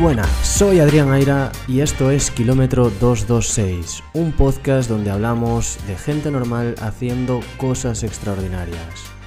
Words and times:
buenas, 0.00 0.30
soy 0.46 0.80
Adrián 0.80 1.12
Aira 1.12 1.52
y 1.68 1.80
esto 1.80 2.10
es 2.10 2.30
Kilómetro 2.30 2.90
226, 3.00 4.02
un 4.14 4.32
podcast 4.32 4.88
donde 4.88 5.10
hablamos 5.10 5.78
de 5.86 5.94
gente 5.94 6.30
normal 6.30 6.74
haciendo 6.80 7.40
cosas 7.58 8.02
extraordinarias. 8.02 9.19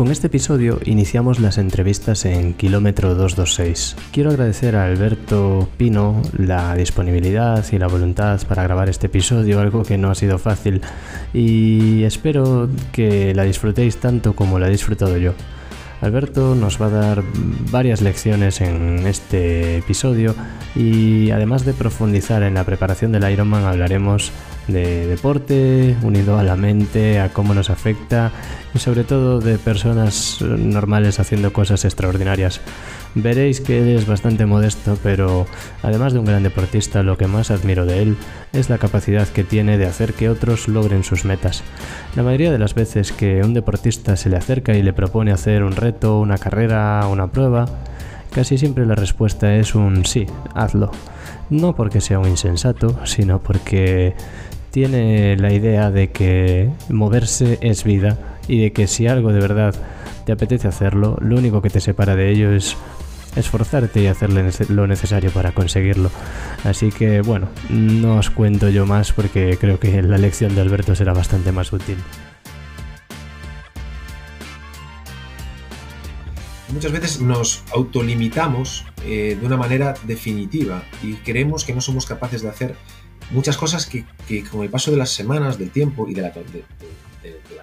Con 0.00 0.10
este 0.10 0.28
episodio 0.28 0.80
iniciamos 0.86 1.40
las 1.40 1.58
entrevistas 1.58 2.24
en 2.24 2.54
Kilómetro 2.54 3.14
226. 3.14 3.96
Quiero 4.12 4.30
agradecer 4.30 4.74
a 4.74 4.86
Alberto 4.86 5.68
Pino 5.76 6.22
la 6.38 6.74
disponibilidad 6.74 7.62
y 7.70 7.76
la 7.76 7.86
voluntad 7.86 8.40
para 8.48 8.62
grabar 8.62 8.88
este 8.88 9.08
episodio, 9.08 9.60
algo 9.60 9.82
que 9.82 9.98
no 9.98 10.10
ha 10.10 10.14
sido 10.14 10.38
fácil, 10.38 10.80
y 11.34 12.02
espero 12.04 12.70
que 12.92 13.34
la 13.34 13.44
disfrutéis 13.44 13.98
tanto 13.98 14.34
como 14.34 14.58
la 14.58 14.68
he 14.68 14.70
disfrutado 14.70 15.18
yo. 15.18 15.34
Alberto 16.00 16.54
nos 16.54 16.80
va 16.80 16.86
a 16.86 16.90
dar 16.90 17.22
varias 17.70 18.00
lecciones 18.00 18.62
en 18.62 19.06
este 19.06 19.76
episodio 19.76 20.34
y 20.74 21.30
además 21.30 21.66
de 21.66 21.74
profundizar 21.74 22.42
en 22.42 22.54
la 22.54 22.64
preparación 22.64 23.12
del 23.12 23.30
Ironman 23.30 23.64
hablaremos 23.64 24.32
de 24.66 25.06
deporte 25.06 25.96
unido 26.02 26.38
a 26.38 26.42
la 26.42 26.56
mente, 26.56 27.20
a 27.20 27.30
cómo 27.30 27.52
nos 27.52 27.68
afecta 27.68 28.32
sobre 28.78 29.04
todo 29.04 29.40
de 29.40 29.58
personas 29.58 30.40
normales 30.40 31.20
haciendo 31.20 31.52
cosas 31.52 31.84
extraordinarias. 31.84 32.60
Veréis 33.14 33.60
que 33.60 33.78
él 33.80 33.88
es 33.88 34.06
bastante 34.06 34.46
modesto, 34.46 34.96
pero 35.02 35.46
además 35.82 36.12
de 36.12 36.20
un 36.20 36.26
gran 36.26 36.44
deportista, 36.44 37.02
lo 37.02 37.18
que 37.18 37.26
más 37.26 37.50
admiro 37.50 37.84
de 37.84 38.02
él 38.02 38.16
es 38.52 38.70
la 38.70 38.78
capacidad 38.78 39.26
que 39.26 39.42
tiene 39.42 39.78
de 39.78 39.86
hacer 39.86 40.14
que 40.14 40.28
otros 40.28 40.68
logren 40.68 41.02
sus 41.02 41.24
metas. 41.24 41.64
La 42.14 42.22
mayoría 42.22 42.52
de 42.52 42.58
las 42.58 42.74
veces 42.74 43.10
que 43.10 43.42
un 43.42 43.52
deportista 43.52 44.16
se 44.16 44.28
le 44.28 44.36
acerca 44.36 44.74
y 44.74 44.82
le 44.82 44.92
propone 44.92 45.32
hacer 45.32 45.64
un 45.64 45.72
reto, 45.72 46.20
una 46.20 46.38
carrera, 46.38 47.04
una 47.10 47.32
prueba, 47.32 47.66
casi 48.30 48.58
siempre 48.58 48.86
la 48.86 48.94
respuesta 48.94 49.56
es 49.56 49.74
un 49.74 50.04
sí, 50.06 50.26
hazlo. 50.54 50.92
No 51.50 51.74
porque 51.74 52.00
sea 52.00 52.20
un 52.20 52.28
insensato, 52.28 53.04
sino 53.04 53.40
porque 53.40 54.14
tiene 54.70 55.36
la 55.36 55.52
idea 55.52 55.90
de 55.90 56.10
que 56.10 56.70
moverse 56.88 57.58
es 57.60 57.82
vida 57.82 58.38
y 58.50 58.60
de 58.60 58.72
que 58.72 58.88
si 58.88 59.06
algo 59.06 59.32
de 59.32 59.40
verdad 59.40 59.74
te 60.26 60.32
apetece 60.32 60.66
hacerlo, 60.66 61.16
lo 61.20 61.36
único 61.36 61.62
que 61.62 61.70
te 61.70 61.80
separa 61.80 62.16
de 62.16 62.30
ello 62.30 62.52
es 62.52 62.76
esforzarte 63.36 64.02
y 64.02 64.08
hacerle 64.08 64.50
lo 64.68 64.88
necesario 64.88 65.30
para 65.30 65.52
conseguirlo. 65.52 66.10
Así 66.64 66.90
que 66.90 67.20
bueno, 67.20 67.48
no 67.68 68.16
os 68.16 68.28
cuento 68.28 68.68
yo 68.68 68.86
más 68.86 69.12
porque 69.12 69.56
creo 69.58 69.78
que 69.78 70.02
la 70.02 70.18
lección 70.18 70.56
de 70.56 70.62
Alberto 70.62 70.96
será 70.96 71.12
bastante 71.12 71.52
más 71.52 71.72
útil. 71.72 71.96
Muchas 76.72 76.90
veces 76.90 77.20
nos 77.20 77.62
autolimitamos 77.72 78.84
eh, 79.04 79.36
de 79.38 79.46
una 79.46 79.56
manera 79.56 79.94
definitiva 80.04 80.82
y 81.04 81.14
creemos 81.14 81.64
que 81.64 81.72
no 81.72 81.80
somos 81.80 82.04
capaces 82.04 82.42
de 82.42 82.48
hacer 82.48 82.74
muchas 83.30 83.56
cosas 83.56 83.86
que, 83.86 84.04
con 84.50 84.62
el 84.62 84.70
paso 84.70 84.90
de 84.90 84.96
las 84.96 85.10
semanas, 85.10 85.56
del 85.56 85.70
tiempo 85.70 86.08
y 86.08 86.14
de 86.14 86.22
la, 86.22 86.32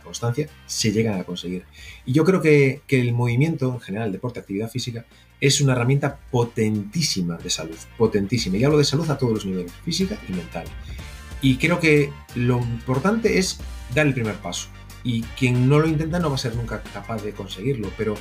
constancia 0.08 0.50
se 0.66 0.92
llegan 0.92 1.20
a 1.20 1.24
conseguir. 1.24 1.64
Y 2.06 2.14
yo 2.14 2.24
creo 2.24 2.42
que, 2.42 2.82
que 2.88 3.00
el 3.00 3.14
movimiento 3.14 3.72
en 3.74 3.80
general, 3.80 4.08
el 4.08 4.14
deporte, 4.14 4.40
actividad 4.40 4.70
física, 4.70 5.06
es 5.40 5.62
una 5.62 5.74
herramienta 5.74 6.18
potentísima 6.32 7.38
de 7.38 7.50
salud, 7.50 7.78
potentísima. 7.98 8.58
Y 8.58 8.64
hablo 8.64 8.78
de 8.78 8.84
salud 8.84 9.10
a 9.10 9.18
todos 9.18 9.34
los 9.34 9.46
niveles, 9.46 9.72
física 9.86 10.18
y 10.28 10.34
mental. 10.34 10.66
Y 11.42 11.58
creo 11.58 11.80
que 11.80 12.12
lo 12.36 12.58
importante 12.60 13.38
es 13.38 13.60
dar 13.94 14.08
el 14.08 14.14
primer 14.14 14.36
paso. 14.36 14.70
Y 15.04 15.22
quien 15.38 15.70
no 15.70 15.80
lo 15.80 15.88
intenta 15.88 16.20
no 16.20 16.30
va 16.30 16.36
a 16.36 16.40
ser 16.40 16.56
nunca 16.56 16.82
capaz 16.82 17.22
de 17.24 17.32
conseguirlo, 17.32 17.92
pero 17.98 18.16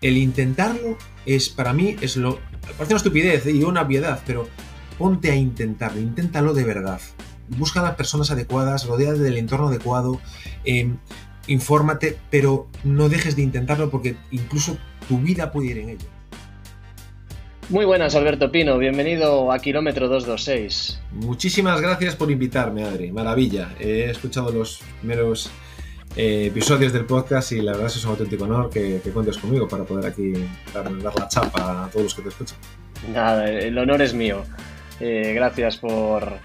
el 0.00 0.16
intentarlo 0.16 0.96
es 1.26 1.48
para 1.48 1.72
mí 1.72 1.96
es 2.00 2.16
lo 2.16 2.38
parece 2.76 2.92
una 2.92 2.96
estupidez 2.96 3.46
y 3.46 3.62
una 3.62 3.82
obviedad, 3.82 4.22
pero 4.26 4.48
ponte 4.98 5.30
a 5.30 5.36
intentarlo, 5.36 6.00
inténtalo 6.00 6.54
de 6.54 6.64
verdad. 6.64 7.00
Busca 7.48 7.80
a 7.80 7.82
las 7.82 7.94
personas 7.94 8.30
adecuadas, 8.30 8.86
rodeate 8.86 9.18
del 9.20 9.38
entorno 9.38 9.68
adecuado, 9.68 10.20
em, 10.64 10.98
infórmate, 11.46 12.18
pero 12.30 12.68
no 12.84 13.08
dejes 13.08 13.36
de 13.36 13.42
intentarlo 13.42 13.90
porque 13.90 14.16
incluso 14.30 14.76
tu 15.08 15.18
vida 15.18 15.50
puede 15.50 15.68
ir 15.68 15.78
en 15.78 15.88
ello. 15.90 16.06
Muy 17.70 17.84
buenas, 17.84 18.14
Alberto 18.14 18.50
Pino. 18.50 18.78
Bienvenido 18.78 19.52
a 19.52 19.58
Kilómetro 19.58 20.08
226. 20.08 21.00
Muchísimas 21.12 21.82
gracias 21.82 22.16
por 22.16 22.30
invitarme, 22.30 22.84
Adri. 22.84 23.12
Maravilla. 23.12 23.74
He 23.78 24.08
escuchado 24.08 24.50
los 24.50 24.80
primeros 25.00 25.50
eh, 26.16 26.46
episodios 26.46 26.94
del 26.94 27.04
podcast 27.04 27.52
y 27.52 27.60
la 27.60 27.72
verdad 27.72 27.88
es 27.88 28.02
un 28.04 28.12
auténtico 28.12 28.44
honor 28.44 28.70
que, 28.70 29.00
cuentes 29.12 29.36
conmigo 29.36 29.68
para 29.68 29.84
poder 29.84 30.06
aquí 30.06 30.32
dar, 30.72 30.90
la 30.90 31.28
chapa 31.28 31.84
a 31.84 31.90
todos 31.90 32.04
los 32.04 32.14
que 32.14 32.22
te 32.22 32.28
escuchan. 32.30 32.56
Nada, 33.12 33.50
el 33.50 33.76
honor 33.76 34.00
es 34.00 34.14
mío. 34.14 34.44
Eh, 34.98 35.32
gracias 35.34 35.76
por, 35.76 36.38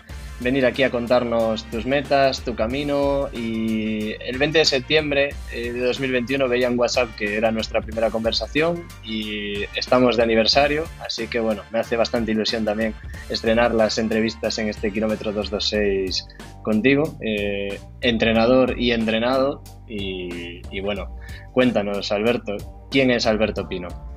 venir 0.43 0.65
aquí 0.65 0.83
a 0.83 0.91
contarnos 0.91 1.63
tus 1.65 1.85
metas, 1.85 2.41
tu 2.41 2.55
camino 2.55 3.29
y 3.31 4.11
el 4.19 4.37
20 4.37 4.59
de 4.59 4.65
septiembre 4.65 5.29
eh, 5.53 5.71
de 5.71 5.79
2021 5.79 6.47
veía 6.49 6.67
en 6.67 6.77
WhatsApp 6.77 7.15
que 7.15 7.37
era 7.37 7.51
nuestra 7.51 7.81
primera 7.81 8.09
conversación 8.09 8.85
y 9.03 9.63
estamos 9.75 10.17
de 10.17 10.23
aniversario, 10.23 10.83
así 11.03 11.27
que 11.27 11.39
bueno, 11.39 11.63
me 11.71 11.79
hace 11.79 11.95
bastante 11.95 12.31
ilusión 12.31 12.65
también 12.65 12.93
estrenar 13.29 13.73
las 13.73 13.97
entrevistas 13.97 14.57
en 14.57 14.67
este 14.67 14.91
kilómetro 14.91 15.31
226 15.31 16.27
contigo, 16.61 17.17
eh, 17.21 17.79
entrenador 18.01 18.79
y 18.79 18.91
entrenado 18.91 19.63
y, 19.87 20.61
y 20.69 20.81
bueno, 20.81 21.15
cuéntanos 21.53 22.11
Alberto, 22.11 22.87
¿quién 22.91 23.11
es 23.11 23.25
Alberto 23.25 23.67
Pino? 23.67 24.12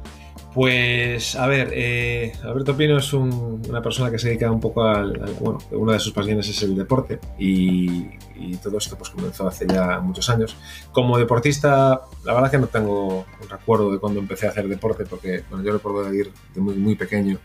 Pues, 0.56 1.36
a 1.36 1.46
ver, 1.46 1.68
eh, 1.74 2.32
Alberto 2.42 2.74
Pino 2.74 2.96
es 2.96 3.12
una 3.12 3.82
persona 3.82 4.10
que 4.10 4.18
se 4.18 4.28
dedica 4.28 4.50
un 4.50 4.58
poco 4.58 4.84
al, 4.84 5.12
Bueno, 5.38 5.58
una 5.72 5.92
de 5.92 6.00
sus 6.00 6.14
pasiones 6.14 6.48
es 6.48 6.62
el 6.62 6.74
deporte 6.74 7.18
y, 7.38 8.06
todo 8.62 8.78
esto 8.78 8.96
pues 8.96 9.10
comenzó 9.10 9.46
hace 9.46 9.66
ya 9.66 10.00
muchos 10.00 10.30
años. 10.30 10.56
Como 10.92 11.18
deportista, 11.18 12.00
la 12.24 12.32
verdad 12.32 12.50
que 12.50 12.56
no 12.56 12.68
tengo 12.68 13.26
un 13.42 13.48
recuerdo 13.50 13.92
de 13.92 13.98
cuando 13.98 14.18
empecé 14.18 14.46
a 14.46 14.48
hacer 14.48 14.66
deporte 14.66 15.04
porque, 15.04 15.42
bueno, 15.50 15.62
yo 15.62 15.74
recuerdo 15.74 16.14
ir 16.14 16.32
de 16.54 16.60
muy, 16.62 16.74
muy 16.76 16.94
pequeño 16.94 17.38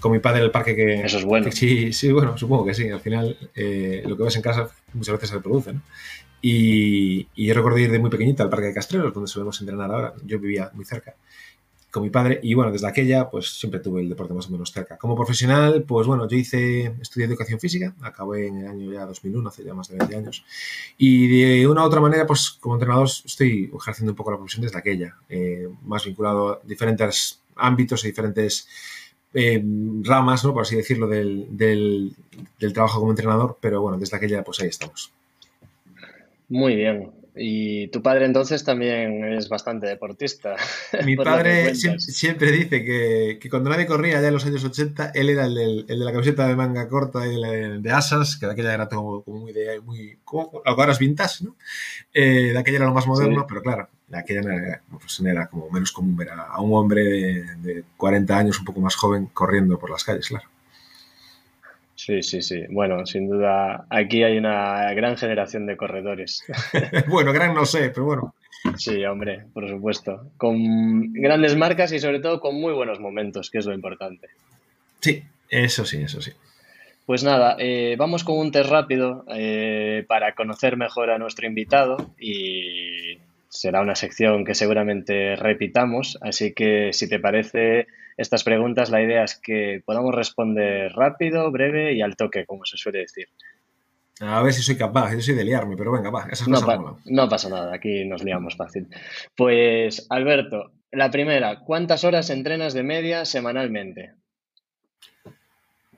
con 0.00 0.12
mi 0.12 0.20
padre 0.20 0.38
en 0.38 0.44
el 0.46 0.50
parque 0.50 0.74
que... 0.74 1.02
Eso 1.02 1.18
es 1.18 1.26
bueno. 1.26 1.52
sí, 1.52 1.92
sí, 1.92 2.10
bueno, 2.10 2.38
supongo 2.38 2.64
que 2.64 2.72
sí. 2.72 2.88
Al 2.88 3.00
final, 3.00 3.36
eh, 3.54 4.02
lo 4.06 4.16
que 4.16 4.22
ves 4.22 4.36
en 4.36 4.40
casa 4.40 4.70
muchas 4.94 5.12
veces 5.12 5.28
se 5.28 5.34
reproduce, 5.34 5.74
¿no? 5.74 5.82
Y, 6.40 7.28
y, 7.34 7.46
yo 7.46 7.54
recuerdo 7.54 7.78
ir 7.78 7.90
de 7.90 7.98
muy 7.98 8.08
pequeñita 8.08 8.44
al 8.44 8.50
parque 8.50 8.66
de 8.66 8.74
Castrelos, 8.74 9.12
donde 9.12 9.28
solemos 9.28 9.60
entrenar 9.60 9.90
ahora. 9.90 10.14
Yo 10.24 10.38
vivía 10.38 10.70
muy 10.72 10.86
cerca 10.86 11.16
con 11.96 12.02
mi 12.02 12.10
padre 12.10 12.40
y 12.42 12.52
bueno, 12.52 12.70
desde 12.70 12.86
aquella 12.86 13.30
pues 13.30 13.58
siempre 13.58 13.80
tuve 13.80 14.02
el 14.02 14.10
deporte 14.10 14.34
más 14.34 14.48
o 14.48 14.50
menos 14.50 14.70
cerca. 14.70 14.98
Como 14.98 15.16
profesional, 15.16 15.82
pues 15.88 16.06
bueno, 16.06 16.28
yo 16.28 16.36
hice, 16.36 16.92
estudié 17.00 17.26
educación 17.26 17.58
física, 17.58 17.94
acabé 18.02 18.48
en 18.48 18.58
el 18.58 18.66
año 18.66 18.92
ya 18.92 19.06
2001, 19.06 19.48
hace 19.48 19.64
ya 19.64 19.72
más 19.72 19.88
de 19.88 19.96
20 19.96 20.14
años, 20.14 20.44
y 20.98 21.26
de 21.26 21.66
una 21.66 21.82
u 21.82 21.86
otra 21.86 22.02
manera, 22.02 22.26
pues 22.26 22.50
como 22.50 22.74
entrenador 22.74 23.08
estoy 23.24 23.70
ejerciendo 23.74 24.12
un 24.12 24.16
poco 24.16 24.30
la 24.30 24.36
profesión 24.36 24.62
desde 24.62 24.78
aquella, 24.78 25.16
eh, 25.30 25.68
más 25.84 26.04
vinculado 26.04 26.50
a 26.50 26.60
diferentes 26.64 27.40
ámbitos 27.56 28.04
y 28.04 28.08
diferentes 28.08 28.68
eh, 29.32 29.64
ramas, 30.02 30.44
¿no? 30.44 30.52
por 30.52 30.62
así 30.64 30.76
decirlo, 30.76 31.08
del, 31.08 31.46
del, 31.56 32.12
del 32.60 32.72
trabajo 32.74 33.00
como 33.00 33.12
entrenador, 33.12 33.56
pero 33.58 33.80
bueno, 33.80 33.96
desde 33.96 34.18
aquella 34.18 34.44
pues 34.44 34.60
ahí 34.60 34.68
estamos. 34.68 35.10
Muy 36.50 36.76
bien. 36.76 37.10
Y 37.38 37.88
tu 37.88 38.00
padre 38.00 38.24
entonces 38.24 38.64
también 38.64 39.24
es 39.24 39.48
bastante 39.48 39.86
deportista. 39.86 40.56
Mi 41.04 41.16
padre 41.16 41.74
siempre, 41.74 42.50
dice 42.50 42.82
que, 42.82 43.38
que, 43.40 43.50
cuando 43.50 43.68
nadie 43.68 43.86
corría 43.86 44.20
ya 44.20 44.28
en 44.28 44.34
los 44.34 44.46
años 44.46 44.64
80, 44.64 45.12
él 45.14 45.28
era 45.28 45.44
el, 45.44 45.84
el 45.86 45.98
de 45.98 46.04
la 46.04 46.12
camiseta 46.12 46.48
de 46.48 46.56
manga 46.56 46.88
corta 46.88 47.26
y 47.26 47.34
el 47.34 47.82
de 47.82 47.92
asas, 47.92 48.36
que 48.36 48.46
de 48.46 48.52
aquella 48.52 48.74
era 48.74 48.88
como, 48.88 49.22
muy 49.26 49.52
de 49.52 49.80
muy. 49.80 50.18
Como, 50.24 50.62
ahora 50.64 50.92
es 50.92 50.98
vintage, 50.98 51.44
¿no? 51.44 51.56
Eh, 52.14 52.52
de 52.52 52.58
aquella 52.58 52.78
era 52.78 52.86
lo 52.86 52.94
más 52.94 53.06
moderno, 53.06 53.44
pero 53.46 53.62
claro, 53.62 53.88
de 54.08 54.18
aquella 54.18 54.40
era, 54.40 54.82
pues 54.88 55.20
era, 55.20 55.46
como 55.48 55.68
menos 55.70 55.92
común 55.92 56.16
ver 56.16 56.30
a, 56.30 56.58
un 56.60 56.72
hombre 56.74 57.04
de, 57.04 57.56
de 57.56 57.84
40 57.96 58.36
años, 58.36 58.58
un 58.58 58.64
poco 58.64 58.80
más 58.80 58.96
joven, 58.96 59.26
corriendo 59.26 59.78
por 59.78 59.90
las 59.90 60.04
calles, 60.04 60.28
claro. 60.28 60.48
Sí, 62.06 62.22
sí, 62.22 62.40
sí. 62.40 62.62
Bueno, 62.70 63.04
sin 63.04 63.28
duda, 63.28 63.84
aquí 63.90 64.22
hay 64.22 64.38
una 64.38 64.94
gran 64.94 65.16
generación 65.16 65.66
de 65.66 65.76
corredores. 65.76 66.44
bueno, 67.08 67.32
gran 67.32 67.52
no 67.52 67.66
sé, 67.66 67.90
pero 67.90 68.04
bueno. 68.04 68.34
Sí, 68.76 69.04
hombre, 69.04 69.46
por 69.52 69.68
supuesto. 69.68 70.30
Con 70.36 71.12
grandes 71.14 71.56
marcas 71.56 71.90
y 71.90 71.98
sobre 71.98 72.20
todo 72.20 72.38
con 72.38 72.60
muy 72.60 72.72
buenos 72.74 73.00
momentos, 73.00 73.50
que 73.50 73.58
es 73.58 73.66
lo 73.66 73.74
importante. 73.74 74.28
Sí, 75.00 75.24
eso 75.48 75.84
sí, 75.84 76.00
eso 76.00 76.22
sí. 76.22 76.30
Pues 77.06 77.24
nada, 77.24 77.56
eh, 77.58 77.96
vamos 77.98 78.22
con 78.22 78.38
un 78.38 78.52
test 78.52 78.70
rápido 78.70 79.24
eh, 79.28 80.04
para 80.06 80.36
conocer 80.36 80.76
mejor 80.76 81.10
a 81.10 81.18
nuestro 81.18 81.48
invitado 81.48 81.96
y 82.20 83.18
será 83.48 83.80
una 83.80 83.96
sección 83.96 84.44
que 84.44 84.54
seguramente 84.54 85.34
repitamos, 85.34 86.18
así 86.20 86.52
que 86.52 86.92
si 86.92 87.08
te 87.08 87.18
parece 87.18 87.88
estas 88.16 88.44
preguntas, 88.44 88.90
la 88.90 89.02
idea 89.02 89.24
es 89.24 89.36
que 89.36 89.82
podamos 89.84 90.14
responder 90.14 90.92
rápido, 90.92 91.50
breve 91.50 91.94
y 91.94 92.02
al 92.02 92.16
toque, 92.16 92.46
como 92.46 92.64
se 92.64 92.76
suele 92.76 93.00
decir. 93.00 93.28
A 94.20 94.42
ver 94.42 94.52
si 94.54 94.62
soy 94.62 94.76
capaz, 94.76 95.12
yo 95.12 95.20
soy 95.20 95.34
de 95.34 95.44
liarme, 95.44 95.76
pero 95.76 95.92
venga, 95.92 96.10
va, 96.10 96.26
esas 96.30 96.48
no, 96.48 96.60
cosas 96.60 96.80
no 97.04 97.28
pasa 97.28 97.50
nada, 97.50 97.74
aquí 97.74 98.04
nos 98.06 98.24
liamos 98.24 98.56
fácil. 98.56 98.88
Pues, 99.36 100.06
Alberto, 100.08 100.72
la 100.90 101.10
primera, 101.10 101.60
¿cuántas 101.60 102.04
horas 102.04 102.30
entrenas 102.30 102.72
de 102.72 102.82
media 102.82 103.26
semanalmente? 103.26 104.14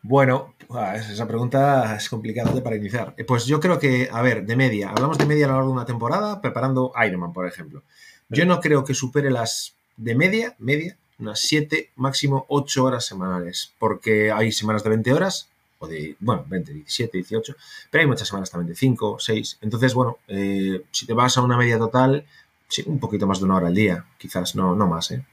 Bueno, 0.03 0.55
esa 0.95 1.29
pregunta 1.29 1.95
es 1.97 2.09
complicada 2.09 2.63
para 2.63 2.77
iniciar. 2.77 3.15
Pues 3.27 3.47
yo 3.47 3.61
creo 3.61 3.79
que, 3.79 4.09
a 4.11 4.23
ver, 4.23 4.45
de 4.45 4.57
media, 4.57 4.91
hablamos 4.91 5.19
de 5.19 5.27
media 5.27 5.47
a 5.47 5.49
lo 5.49 5.55
largo 5.55 5.69
de 5.69 5.75
una 5.75 5.87
temporada 5.87 6.41
preparando 6.41 6.93
Ironman, 7.07 7.33
por 7.33 7.47
ejemplo. 7.47 7.83
Yo 8.29 8.45
no 8.47 8.61
creo 8.61 8.85
que 8.85 8.95
supere 8.95 9.31
las 9.31 9.77
de 9.97 10.15
media, 10.15 10.55
media, 10.59 10.97
unas 11.19 11.41
7, 11.41 11.91
máximo 11.97 12.47
8 12.49 12.85
horas 12.85 13.07
semanales, 13.07 13.73
porque 13.79 14.31
hay 14.31 14.53
semanas 14.53 14.85
de 14.85 14.91
20 14.91 15.13
horas, 15.13 15.49
o 15.81 15.87
de, 15.87 16.17
bueno, 16.21 16.45
20, 16.49 16.73
17, 16.73 17.19
18, 17.19 17.55
pero 17.91 18.03
hay 18.03 18.09
muchas 18.09 18.29
semanas 18.29 18.51
también 18.51 18.69
de 18.69 18.75
5, 18.75 19.19
6. 19.19 19.59
Entonces, 19.63 19.95
bueno, 19.95 20.19
eh, 20.29 20.83
si 20.91 21.07
te 21.07 21.13
vas 21.13 21.37
a 21.37 21.43
una 21.43 21.57
media 21.57 21.79
total, 21.79 22.25
sí, 22.69 22.83
un 22.87 22.99
poquito 22.99 23.27
más 23.27 23.39
de 23.39 23.45
una 23.45 23.57
hora 23.57 23.69
al 23.69 23.75
día, 23.75 24.05
quizás, 24.19 24.55
no, 24.57 24.75
no 24.75 24.87
más, 24.87 25.11
¿eh? 25.11 25.25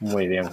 Muy 0.00 0.26
bien. 0.26 0.48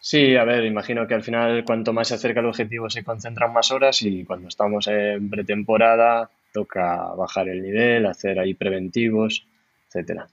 Sí, 0.00 0.36
a 0.36 0.44
ver, 0.44 0.64
imagino 0.64 1.06
que 1.06 1.14
al 1.14 1.24
final 1.24 1.64
cuanto 1.64 1.92
más 1.92 2.08
se 2.08 2.14
acerca 2.14 2.40
el 2.40 2.46
objetivo 2.46 2.88
se 2.88 3.02
concentran 3.02 3.52
más 3.52 3.70
horas 3.72 4.00
y 4.02 4.24
cuando 4.24 4.48
estamos 4.48 4.86
en 4.86 5.28
pretemporada 5.28 6.30
toca 6.52 7.14
bajar 7.14 7.48
el 7.48 7.62
nivel, 7.62 8.06
hacer 8.06 8.38
ahí 8.38 8.54
preventivos, 8.54 9.46
etcétera. 9.88 10.28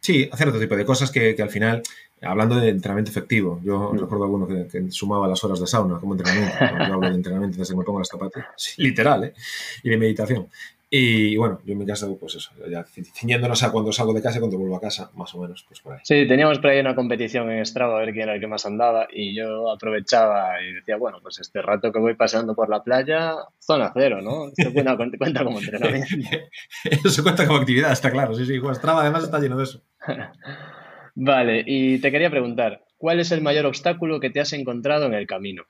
Sí, 0.00 0.28
hacer 0.30 0.48
otro 0.48 0.60
tipo 0.60 0.76
de 0.76 0.84
cosas 0.84 1.10
que, 1.10 1.36
al 1.40 1.50
final, 1.50 1.82
hablando 2.22 2.56
de 2.56 2.70
entrenamiento 2.70 3.10
efectivo, 3.10 3.60
yo 3.62 3.92
mm. 3.92 3.98
recuerdo 3.98 4.24
alguno 4.24 4.46
que, 4.46 4.90
sumaba 4.90 5.28
las 5.28 5.42
horas 5.44 5.60
de 5.60 5.66
sauna 5.66 5.98
como 5.98 6.14
entrenamiento. 6.14 6.56
yo 6.60 6.94
hablo 6.94 7.08
de 7.08 7.14
entrenamiento 7.14 7.58
desde 7.58 7.74
que 7.74 7.78
me 7.78 7.84
pongo 7.84 7.98
las 7.98 8.08
zapatillas, 8.08 8.74
literal, 8.78 9.24
¿eh? 9.24 9.34
y 9.82 9.90
de 9.90 9.96
meditación. 9.96 10.48
Y 10.88 11.36
bueno, 11.36 11.58
yo 11.64 11.72
en 11.72 11.78
mi 11.80 11.86
casa, 11.86 12.06
pues 12.18 12.36
eso, 12.36 12.52
ya 12.70 12.84
ciñéndonos 12.84 13.60
a 13.64 13.72
cuando 13.72 13.90
salgo 13.90 14.14
de 14.14 14.22
casa 14.22 14.38
y 14.38 14.40
cuando 14.40 14.56
vuelvo 14.56 14.76
a 14.76 14.80
casa, 14.80 15.10
más 15.16 15.34
o 15.34 15.40
menos, 15.40 15.64
pues 15.66 15.80
por 15.80 15.94
ahí. 15.94 15.98
Sí, 16.04 16.28
teníamos 16.28 16.60
por 16.60 16.70
ahí 16.70 16.78
una 16.78 16.94
competición 16.94 17.50
en 17.50 17.66
Strava 17.66 17.96
a 17.96 18.00
ver 18.00 18.12
quién 18.12 18.22
era 18.22 18.34
el 18.34 18.40
que 18.40 18.46
más 18.46 18.64
andaba 18.66 19.08
y 19.12 19.34
yo 19.34 19.68
aprovechaba 19.72 20.62
y 20.62 20.74
decía, 20.74 20.96
bueno, 20.96 21.18
pues 21.20 21.40
este 21.40 21.60
rato 21.60 21.90
que 21.90 21.98
voy 21.98 22.14
paseando 22.14 22.54
por 22.54 22.70
la 22.70 22.84
playa, 22.84 23.34
zona 23.58 23.90
cero, 23.92 24.22
¿no? 24.22 24.46
Esto 24.56 24.72
cuenta, 24.72 24.96
cuenta 25.18 25.44
como 25.44 25.58
entrenamiento. 25.58 26.08
eso 26.84 27.22
cuenta 27.24 27.46
como 27.48 27.58
actividad, 27.58 27.90
está 27.90 28.12
claro, 28.12 28.34
sí, 28.34 28.46
sí, 28.46 28.60
Strava 28.74 29.02
además 29.02 29.24
está 29.24 29.40
lleno 29.40 29.56
de 29.56 29.64
eso. 29.64 29.82
Vale, 31.16 31.64
y 31.66 31.98
te 31.98 32.12
quería 32.12 32.30
preguntar, 32.30 32.84
¿cuál 32.96 33.18
es 33.18 33.32
el 33.32 33.42
mayor 33.42 33.66
obstáculo 33.66 34.20
que 34.20 34.30
te 34.30 34.38
has 34.38 34.52
encontrado 34.52 35.06
en 35.06 35.14
el 35.14 35.26
camino? 35.26 35.64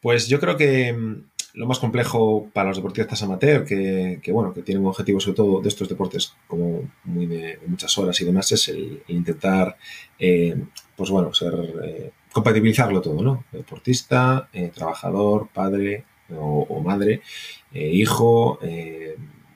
Pues 0.00 0.26
yo 0.26 0.40
creo 0.40 0.56
que 0.56 0.92
mm, 0.92 1.24
lo 1.54 1.66
más 1.66 1.78
complejo 1.78 2.48
para 2.52 2.68
los 2.68 2.78
deportistas 2.78 3.22
amateur, 3.22 3.64
que, 3.64 4.20
bueno, 4.32 4.54
que 4.54 4.62
tienen 4.62 4.82
un 4.82 4.88
objetivo 4.88 5.20
sobre 5.20 5.36
todo 5.36 5.60
de 5.60 5.68
estos 5.68 5.88
deportes 5.88 6.34
como 6.46 6.90
muy 7.04 7.26
de, 7.26 7.58
muchas 7.66 7.96
horas 7.98 8.20
y 8.20 8.24
demás, 8.24 8.50
es 8.52 8.68
el, 8.68 9.02
intentar, 9.08 9.76
eh, 10.18 10.56
pues 10.96 11.10
bueno, 11.10 11.34
ser, 11.34 11.54
eh, 11.84 12.10
compatibilizarlo 12.32 13.02
todo, 13.02 13.22
¿no? 13.22 13.44
Deportista, 13.52 14.48
eh, 14.52 14.70
trabajador, 14.74 15.48
padre 15.52 16.04
o, 16.34 16.80
madre, 16.80 17.20
hijo, 17.74 18.58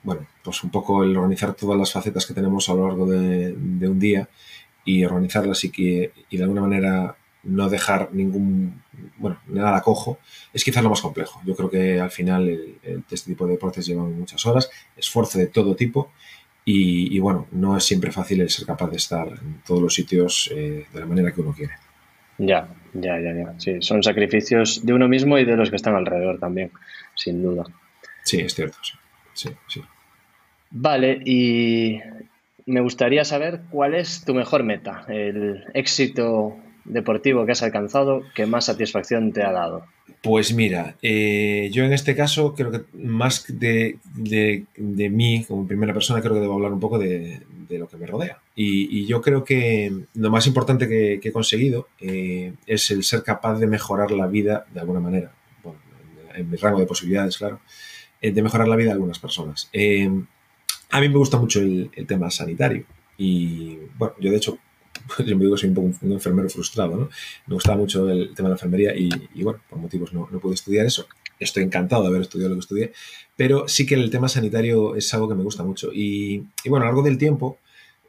bueno, 0.03 0.27
pues 0.45 0.63
un 0.63 0.71
poco 0.71 1.03
el 1.03 1.17
organizar 1.17 1.55
todas 1.55 1.79
las 1.79 1.91
facetas 1.91 2.27
que 2.27 2.35
tenemos 2.35 2.69
a 2.69 2.75
lo 2.75 2.87
largo 2.87 3.07
de, 3.07 3.55
un 3.89 3.99
día 3.99 4.29
y 4.87 5.05
organizarlas 5.05 5.63
y 5.65 5.71
que 5.71 6.13
y 6.31 6.37
de 6.39 6.43
alguna 6.43 6.63
manera 6.63 7.17
no 7.43 7.69
dejar 7.69 8.13
ningún, 8.13 8.83
bueno, 9.19 9.39
nada 9.47 9.81
cojo, 9.81 10.19
es 10.53 10.65
quizás 10.65 10.83
lo 10.83 10.91
más 10.91 11.01
complejo. 11.01 11.41
Yo 11.45 11.55
creo 11.55 11.71
que 11.71 12.01
al 12.01 12.11
final 12.11 12.49
este 13.11 13.31
tipo 13.31 13.47
de 13.47 13.53
deportes 13.53 13.87
llevan 13.87 14.19
muchas 14.19 14.45
horas, 14.47 14.71
esfuerzo 14.97 15.39
de 15.39 15.47
todo 15.47 15.77
tipo 15.77 16.11
y, 16.69 17.21
bueno, 17.21 17.47
no 17.53 17.77
es 17.77 17.85
siempre 17.85 18.11
fácil 18.11 18.41
el 18.41 18.51
ser 18.51 18.67
capaz 18.67 18.91
de 18.91 18.97
estar 18.97 19.29
en 19.29 19.63
todos 19.65 19.81
los 19.81 19.95
sitios 19.95 20.51
eh, 20.53 20.87
de 20.93 21.01
la 21.01 21.07
manera 21.07 21.31
que 21.31 21.41
uno 21.41 21.53
quiere. 21.53 21.75
Ya, 22.39 22.69
ya, 22.93 23.21
ya, 23.21 23.33
ya. 23.33 23.55
Sí, 23.59 23.77
son 23.81 24.03
sacrificios 24.03 24.85
de 24.85 24.93
uno 24.93 25.07
mismo 25.07 25.39
y 25.39 25.45
de 25.45 25.57
los 25.57 25.71
que 25.71 25.77
están 25.77 25.95
alrededor 25.95 26.41
también, 26.41 26.73
sin 27.15 27.41
duda. 27.41 27.65
Sí, 28.25 28.41
es 28.41 28.53
cierto, 28.53 28.79
sí, 29.33 29.49
sí. 29.69 29.81
Vale, 30.71 31.21
y 31.25 32.01
me 32.67 32.81
gustaría 32.81 33.25
saber 33.25 33.63
cuál 33.71 33.95
es 33.95 34.25
tu 34.25 34.35
mejor 34.35 34.65
meta, 34.65 35.05
el 35.09 35.65
éxito 35.73 36.57
deportivo 36.85 37.47
que 37.47 37.53
has 37.53 37.63
alcanzado 37.63 38.23
que 38.35 38.47
más 38.47 38.67
satisfacción 38.67 39.33
te 39.33 39.43
ha 39.43 39.53
dado? 39.53 39.87
Pues 40.23 40.53
mira, 40.55 40.97
eh, 41.03 41.69
yo 41.73 41.85
en 41.85 41.93
este 41.93 42.17
caso 42.17 42.55
creo 42.55 42.73
que 42.73 42.83
más 42.95 43.45
de, 43.49 43.99
de, 44.17 45.11
mí 45.11 45.45
como 45.47 45.67
primera 45.67 45.93
persona 45.93 46.21
creo 46.21 46.35
que 46.35 46.41
debo 46.41 46.55
hablar 46.55 46.73
un 46.73 46.81
poco 46.81 46.99
de, 46.99 47.41
lo 47.71 47.89
que 47.89 47.97
me 47.97 48.07
rodea. 48.07 48.41
Y, 48.55 49.07
yo 49.07 49.21
creo 49.21 49.45
que 49.45 49.93
lo 50.15 50.31
más 50.31 50.47
importante 50.47 50.89
que, 50.89 51.21
he 51.23 51.33
conseguido 51.33 51.89
eh, 52.01 52.55
es 52.67 52.91
el 52.91 53.05
ser 53.05 53.23
capaz 53.23 53.59
de 53.59 53.67
mejorar 53.67 54.11
la 54.11 54.27
vida 54.27 54.67
de 54.73 54.81
alguna 54.81 55.01
manera, 55.01 55.33
bueno, 55.63 55.79
en, 56.35 56.51
mi 56.51 56.57
rango 56.57 56.81
de 56.81 56.87
posibilidades, 56.87 57.37
claro, 57.37 57.61
eh, 58.21 58.33
de 58.33 58.43
mejorar 58.43 58.67
la 58.67 58.77
vida 58.77 58.87
de 58.87 58.95
algunas 58.95 59.19
personas. 59.19 59.69
A 60.91 61.01
mí 61.01 61.09
me 61.09 61.17
gusta 61.17 61.39
mucho 61.39 61.61
el, 61.61 61.91
tema 62.07 62.31
sanitario 62.31 62.85
y 63.19 63.79
bueno, 63.99 64.15
yo 64.21 64.31
de 64.31 64.37
hecho 64.37 64.59
yo 65.27 65.37
me 65.37 65.45
digo 65.45 65.57
soy 65.57 65.69
un 65.69 65.75
poco 65.75 65.91
un 66.03 66.13
enfermero 66.13 66.49
frustrado, 66.49 66.97
¿no? 66.97 67.09
Me 67.47 67.55
gustaba 67.55 67.77
mucho 67.77 68.09
el 68.09 68.35
tema 68.35 68.49
de 68.49 68.55
la 68.55 68.57
enfermería 68.57 68.95
y, 68.97 69.43
bueno, 69.43 69.61
por 69.69 69.79
motivos 69.79 70.13
no, 70.13 70.29
no 70.31 70.41
pude 70.41 70.55
estudiar 70.55 70.87
eso. 70.87 71.07
Estoy 71.39 71.65
encantado 71.65 72.03
de 72.03 72.09
haber 72.09 72.23
estudiado 72.23 72.51
lo 72.51 72.57
que 72.57 72.61
estudié, 72.61 72.93
pero 73.37 73.69
sí 73.69 73.85
que 73.85 73.95
el 73.95 74.11
tema 74.11 74.29
sanitario 74.29 74.97
es 74.97 75.13
algo 75.13 75.29
que 75.29 75.35
me 75.35 75.43
gusta 75.43 75.63
mucho. 75.63 75.91
Y, 75.93 76.47
bueno, 76.65 76.85
a 76.85 76.89
lo 76.89 76.95
largo 76.95 77.03
del 77.03 77.19
tiempo, 77.19 77.59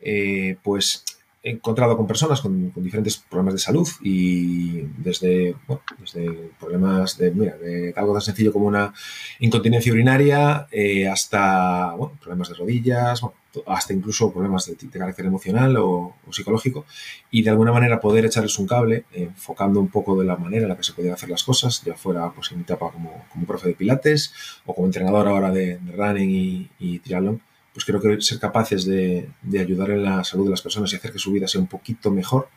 eh, 0.02 0.56
pues 0.64 1.04
encontrado 1.50 1.96
con 1.98 2.08
personas 2.08 2.42
con, 2.42 2.74
diferentes 2.76 3.18
problemas 3.18 3.54
de 3.56 3.60
salud 3.60 3.88
y 4.02 4.82
desde, 4.98 5.56
desde 6.00 6.52
problemas 6.60 7.18
de, 7.18 7.32
mira, 7.32 7.58
de 7.58 7.94
algo 7.96 8.14
tan 8.14 8.22
sencillo 8.22 8.54
como 8.54 8.68
una 8.68 8.94
incontinencia 9.40 9.92
urinaria 9.92 10.68
eh, 10.72 11.08
hasta 11.08 11.94
problemas 12.20 12.50
de 12.50 12.56
rodillas, 12.56 13.22
hasta 13.66 13.94
incluso 13.94 14.32
problemas 14.32 14.66
de, 14.66 14.76
carácter 14.90 15.26
emocional 15.26 15.76
o, 15.78 16.16
psicológico 16.32 16.86
y 17.32 17.44
de 17.44 17.50
alguna 17.50 17.72
manera 17.72 18.00
poder 18.00 18.26
echarles 18.26 18.58
un 18.60 18.68
cable 18.68 19.06
enfocando 19.14 19.80
un 19.80 19.88
poco 19.88 20.20
de 20.20 20.26
la 20.26 20.36
manera 20.36 20.64
en 20.64 20.70
la 20.70 20.78
que 20.78 20.84
se 20.84 20.94
podían 20.94 21.14
hacer 21.14 21.30
las 21.30 21.44
cosas, 21.44 21.84
ya 21.84 21.96
fuera 21.96 22.32
pues, 22.32 22.52
en 22.52 22.58
mi 22.58 22.64
etapa 22.64 22.92
como, 22.92 23.26
como 23.32 23.46
profe 23.46 23.70
de 23.70 23.76
pilates 23.76 24.34
o 24.66 24.76
como 24.76 24.88
entrenador 24.88 25.28
ahora 25.28 25.52
de, 25.52 25.80
running 25.96 26.30
y, 26.30 26.70
y 26.80 27.00
triatlón 27.00 27.42
pues 27.78 27.86
creo 27.86 28.02
que 28.02 28.20
ser 28.22 28.40
capaces 28.40 28.88
de, 28.88 29.30
ayudar 29.54 29.92
en 29.92 30.04
la 30.04 30.24
salud 30.24 30.46
de 30.46 30.50
las 30.50 30.64
personas 30.64 30.92
y 30.92 30.96
hacer 30.96 31.12
que 31.12 31.20
su 31.20 31.32
vida 31.32 31.48
sea 31.48 31.62
un 31.62 31.68
poquito 31.68 32.10
mejor, 32.10 32.50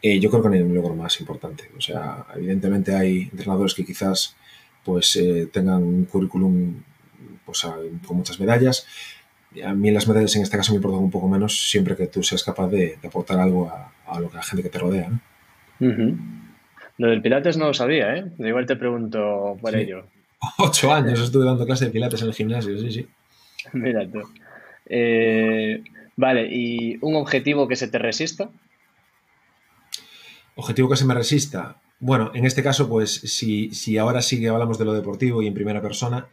eh, 0.00 0.20
yo 0.20 0.30
creo 0.30 0.40
que 0.40 0.50
no 0.50 0.54
hay 0.54 0.60
un 0.62 0.72
logro 0.72 0.94
más 0.94 1.18
importante. 1.18 1.68
O 1.76 1.80
sea, 1.80 2.26
evidentemente 2.36 2.94
hay 2.94 3.22
entrenadores 3.22 3.74
que 3.74 3.84
quizás 3.84 4.36
pues 4.84 5.16
eh, 5.16 5.48
tengan 5.52 5.82
un 5.82 6.04
currículum 6.04 6.80
pues, 7.44 7.66
con 8.06 8.16
muchas 8.16 8.38
medallas. 8.38 8.86
A 9.64 9.74
mí 9.74 9.90
las 9.90 10.06
medallas 10.06 10.36
en 10.36 10.42
este 10.42 10.56
caso 10.56 10.70
me 10.70 10.76
importan 10.76 11.02
un 11.02 11.10
poco 11.10 11.26
menos 11.26 11.68
siempre 11.68 11.96
que 11.96 12.06
tú 12.06 12.22
seas 12.22 12.44
capaz 12.44 12.68
de, 12.68 13.00
aportar 13.04 13.40
algo 13.40 13.68
a, 13.68 14.20
lo 14.20 14.30
que 14.30 14.36
la 14.36 14.44
gente 14.44 14.62
que 14.62 14.68
te 14.68 14.78
rodea. 14.78 15.10
Lo 15.80 17.10
del 17.10 17.20
Pilates 17.20 17.56
no 17.56 17.66
lo 17.66 17.74
sabía, 17.74 18.14
¿eh? 18.14 18.30
Igual 18.38 18.66
te 18.66 18.76
pregunto 18.76 19.58
por 19.60 19.74
ello. 19.74 20.06
Ocho 20.58 20.92
años 20.92 21.18
estuve 21.18 21.44
dando 21.44 21.66
clase 21.66 21.86
de 21.86 21.90
Pilates 21.90 22.22
en 22.22 22.28
el 22.28 22.34
gimnasio, 22.34 22.78
sí, 22.78 22.92
sí. 22.92 23.08
Mira 23.72 24.08
tú. 24.08 24.20
Eh, 24.94 25.82
vale, 26.16 26.46
¿y 26.50 26.98
un 27.00 27.16
objetivo 27.16 27.66
que 27.66 27.76
se 27.76 27.88
te 27.88 27.98
resista? 27.98 28.50
Objetivo 30.54 30.90
que 30.90 30.96
se 30.96 31.06
me 31.06 31.14
resista. 31.14 31.80
Bueno, 31.98 32.30
en 32.34 32.44
este 32.44 32.62
caso, 32.62 32.88
pues 32.90 33.10
si, 33.10 33.72
si 33.74 33.96
ahora 33.96 34.20
sí 34.20 34.38
que 34.38 34.48
hablamos 34.48 34.78
de 34.78 34.84
lo 34.84 34.92
deportivo 34.92 35.40
y 35.40 35.46
en 35.46 35.54
primera 35.54 35.80
persona, 35.80 36.26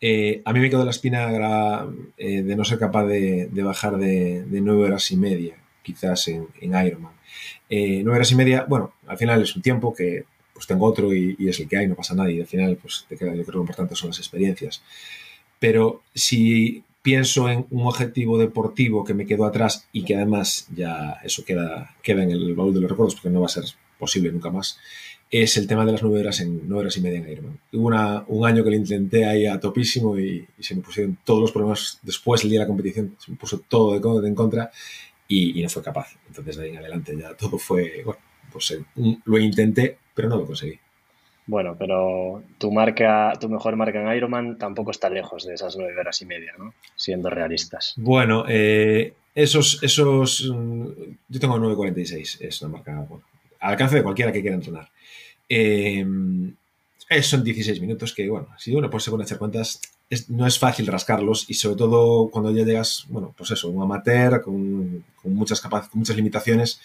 eh, 0.00 0.40
a 0.44 0.52
mí 0.52 0.60
me 0.60 0.70
quedó 0.70 0.84
la 0.84 0.92
espina 0.92 1.86
eh, 2.16 2.42
de 2.42 2.56
no 2.56 2.64
ser 2.64 2.78
capaz 2.78 3.06
de, 3.06 3.50
bajar 3.64 3.96
de, 3.96 4.44
nueve 4.62 4.84
horas 4.84 5.10
y 5.10 5.16
media, 5.16 5.56
quizás 5.82 6.28
en, 6.28 6.46
en 6.60 6.86
Ironman. 6.86 7.14
nueve 7.68 8.16
horas 8.16 8.30
y 8.30 8.36
media, 8.36 8.66
bueno, 8.68 8.92
al 9.08 9.18
final 9.18 9.42
es 9.42 9.56
un 9.56 9.62
tiempo 9.62 9.92
que 9.92 10.26
pues 10.52 10.66
tengo 10.66 10.86
otro 10.86 11.12
y, 11.12 11.36
es 11.40 11.58
el 11.58 11.68
que 11.68 11.76
hay, 11.76 11.88
no 11.88 11.96
pasa 11.96 12.14
nada 12.14 12.30
y 12.30 12.40
al 12.40 12.46
final 12.46 12.78
pues 12.80 13.04
te 13.08 13.16
queda, 13.16 13.34
yo 13.34 13.42
creo 13.42 13.46
que 13.46 13.52
lo 13.52 13.60
importante 13.62 13.96
son 13.96 14.10
las 14.10 14.18
experiencias. 14.18 14.82
Pero 15.58 16.02
si 16.14 16.84
pienso 17.06 17.48
en 17.48 17.68
un 17.70 17.86
objetivo 17.86 18.36
deportivo 18.36 19.04
que 19.04 19.14
me 19.14 19.26
quedó 19.26 19.44
atrás 19.44 19.86
y 19.92 20.02
que 20.02 20.16
además 20.16 20.66
ya 20.74 21.20
eso 21.22 21.44
queda, 21.44 21.94
queda 22.02 22.24
en 22.24 22.32
el 22.32 22.52
baúl 22.56 22.74
de 22.74 22.80
los 22.80 22.90
recuerdos 22.90 23.14
porque 23.14 23.30
no 23.30 23.42
va 23.42 23.46
a 23.46 23.50
ser 23.50 23.62
posible 23.96 24.32
nunca 24.32 24.50
más, 24.50 24.80
es 25.30 25.56
el 25.56 25.68
tema 25.68 25.86
de 25.86 25.92
las 25.92 26.02
nueve 26.02 26.18
horas, 26.18 26.40
en, 26.40 26.62
nueve 26.66 26.80
horas 26.80 26.96
y 26.96 27.00
media 27.02 27.20
en 27.20 27.30
Ironman. 27.30 27.60
Hubo 27.74 27.86
una, 27.86 28.24
un 28.26 28.44
año 28.44 28.64
que 28.64 28.70
lo 28.70 28.76
intenté 28.76 29.24
ahí 29.24 29.46
a 29.46 29.60
topísimo 29.60 30.18
y, 30.18 30.48
se 30.58 30.74
me 30.74 30.82
pusieron 30.82 31.16
todos 31.24 31.42
los 31.42 31.52
problemas 31.52 32.00
después, 32.02 32.42
el 32.42 32.50
día 32.50 32.58
de 32.58 32.64
la 32.64 32.66
competición, 32.66 33.14
se 33.20 33.30
me 33.30 33.36
puso 33.36 33.60
todo 33.68 34.20
de, 34.20 34.28
en 34.28 34.34
contra 34.34 34.72
y, 35.28 35.62
no 35.62 35.68
fue 35.68 35.84
capaz. 35.84 36.08
Entonces 36.26 36.56
de 36.56 36.64
ahí 36.64 36.70
en 36.70 36.78
adelante 36.78 37.16
ya 37.16 37.36
todo 37.36 37.56
fue, 37.56 38.02
bueno, 38.04 38.20
pues 38.50 38.72
eh, 38.72 38.84
lo 39.24 39.38
intenté, 39.38 39.96
pero 40.12 40.28
no 40.28 40.38
lo 40.38 40.46
conseguí. 40.46 40.76
Bueno, 41.46 41.76
pero 41.78 42.42
tu 42.58 42.72
marca, 42.72 43.32
tu 43.40 43.48
mejor 43.48 43.76
marca 43.76 44.00
en 44.00 44.16
Ironman 44.16 44.58
tampoco 44.58 44.90
está 44.90 45.08
lejos 45.08 45.44
de 45.44 45.54
esas 45.54 45.76
nueve 45.76 45.98
horas 45.98 46.20
y 46.22 46.26
media, 46.26 46.52
¿no? 46.58 46.74
Siendo 46.96 47.30
realistas. 47.30 47.94
Bueno, 47.96 48.44
eh, 48.48 49.14
esos, 49.34 49.82
esos, 49.82 50.50
mm, 50.50 50.86
yo 51.28 51.40
tengo 51.40 51.58
9.46, 51.58 52.38
es 52.40 52.62
una 52.62 52.72
marca, 52.72 53.06
bueno, 53.08 53.24
al 53.60 53.72
alcance 53.72 53.96
de 53.96 54.02
cualquiera 54.02 54.32
que 54.32 54.40
quiera 54.40 54.56
entrenar. 54.56 54.88
Eh, 55.48 56.04
son 57.22 57.44
16 57.44 57.80
minutos 57.80 58.12
que, 58.12 58.28
bueno, 58.28 58.48
si 58.58 58.74
uno 58.74 58.90
pues, 58.90 59.04
se 59.04 59.10
pone 59.10 59.22
a 59.22 59.26
echar 59.26 59.38
cuentas, 59.38 59.80
no 60.28 60.46
es 60.46 60.58
fácil 60.58 60.86
rascarlos 60.86 61.48
y 61.48 61.54
sobre 61.54 61.76
todo 61.76 62.28
cuando 62.30 62.50
ya 62.50 62.64
llegas, 62.64 63.06
bueno, 63.08 63.34
pues 63.36 63.50
eso, 63.52 63.68
un 63.68 63.82
amateur 63.82 64.42
con, 64.42 65.04
muchas, 65.24 65.60
con 65.60 66.02
limitaciones. 66.16 66.80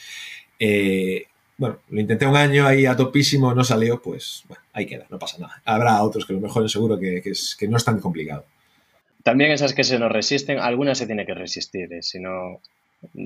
Eh, 0.59 1.25
bueno, 1.61 1.77
lo 1.89 2.01
intenté 2.01 2.25
un 2.25 2.35
año 2.35 2.65
ahí 2.65 2.87
a 2.87 2.95
topísimo, 2.95 3.53
no 3.53 3.63
salió, 3.63 4.01
pues 4.01 4.43
bueno, 4.47 4.63
ahí 4.73 4.87
queda, 4.87 5.05
no 5.11 5.19
pasa 5.19 5.37
nada. 5.37 5.61
Habrá 5.63 6.01
otros 6.01 6.25
que 6.25 6.33
lo 6.33 6.39
mejoren 6.39 6.67
seguro 6.67 6.97
que, 6.97 7.21
es, 7.23 7.55
que 7.55 7.67
no 7.67 7.77
es 7.77 7.85
tan 7.85 7.99
complicado. 7.99 8.45
También 9.21 9.51
esas 9.51 9.75
que 9.75 9.83
se 9.83 9.99
nos 9.99 10.11
resisten, 10.11 10.57
algunas 10.57 10.97
se 10.97 11.05
tiene 11.05 11.23
que 11.23 11.35
resistir, 11.35 11.93
¿eh? 11.93 12.01
si 12.01 12.19
no, 12.19 12.61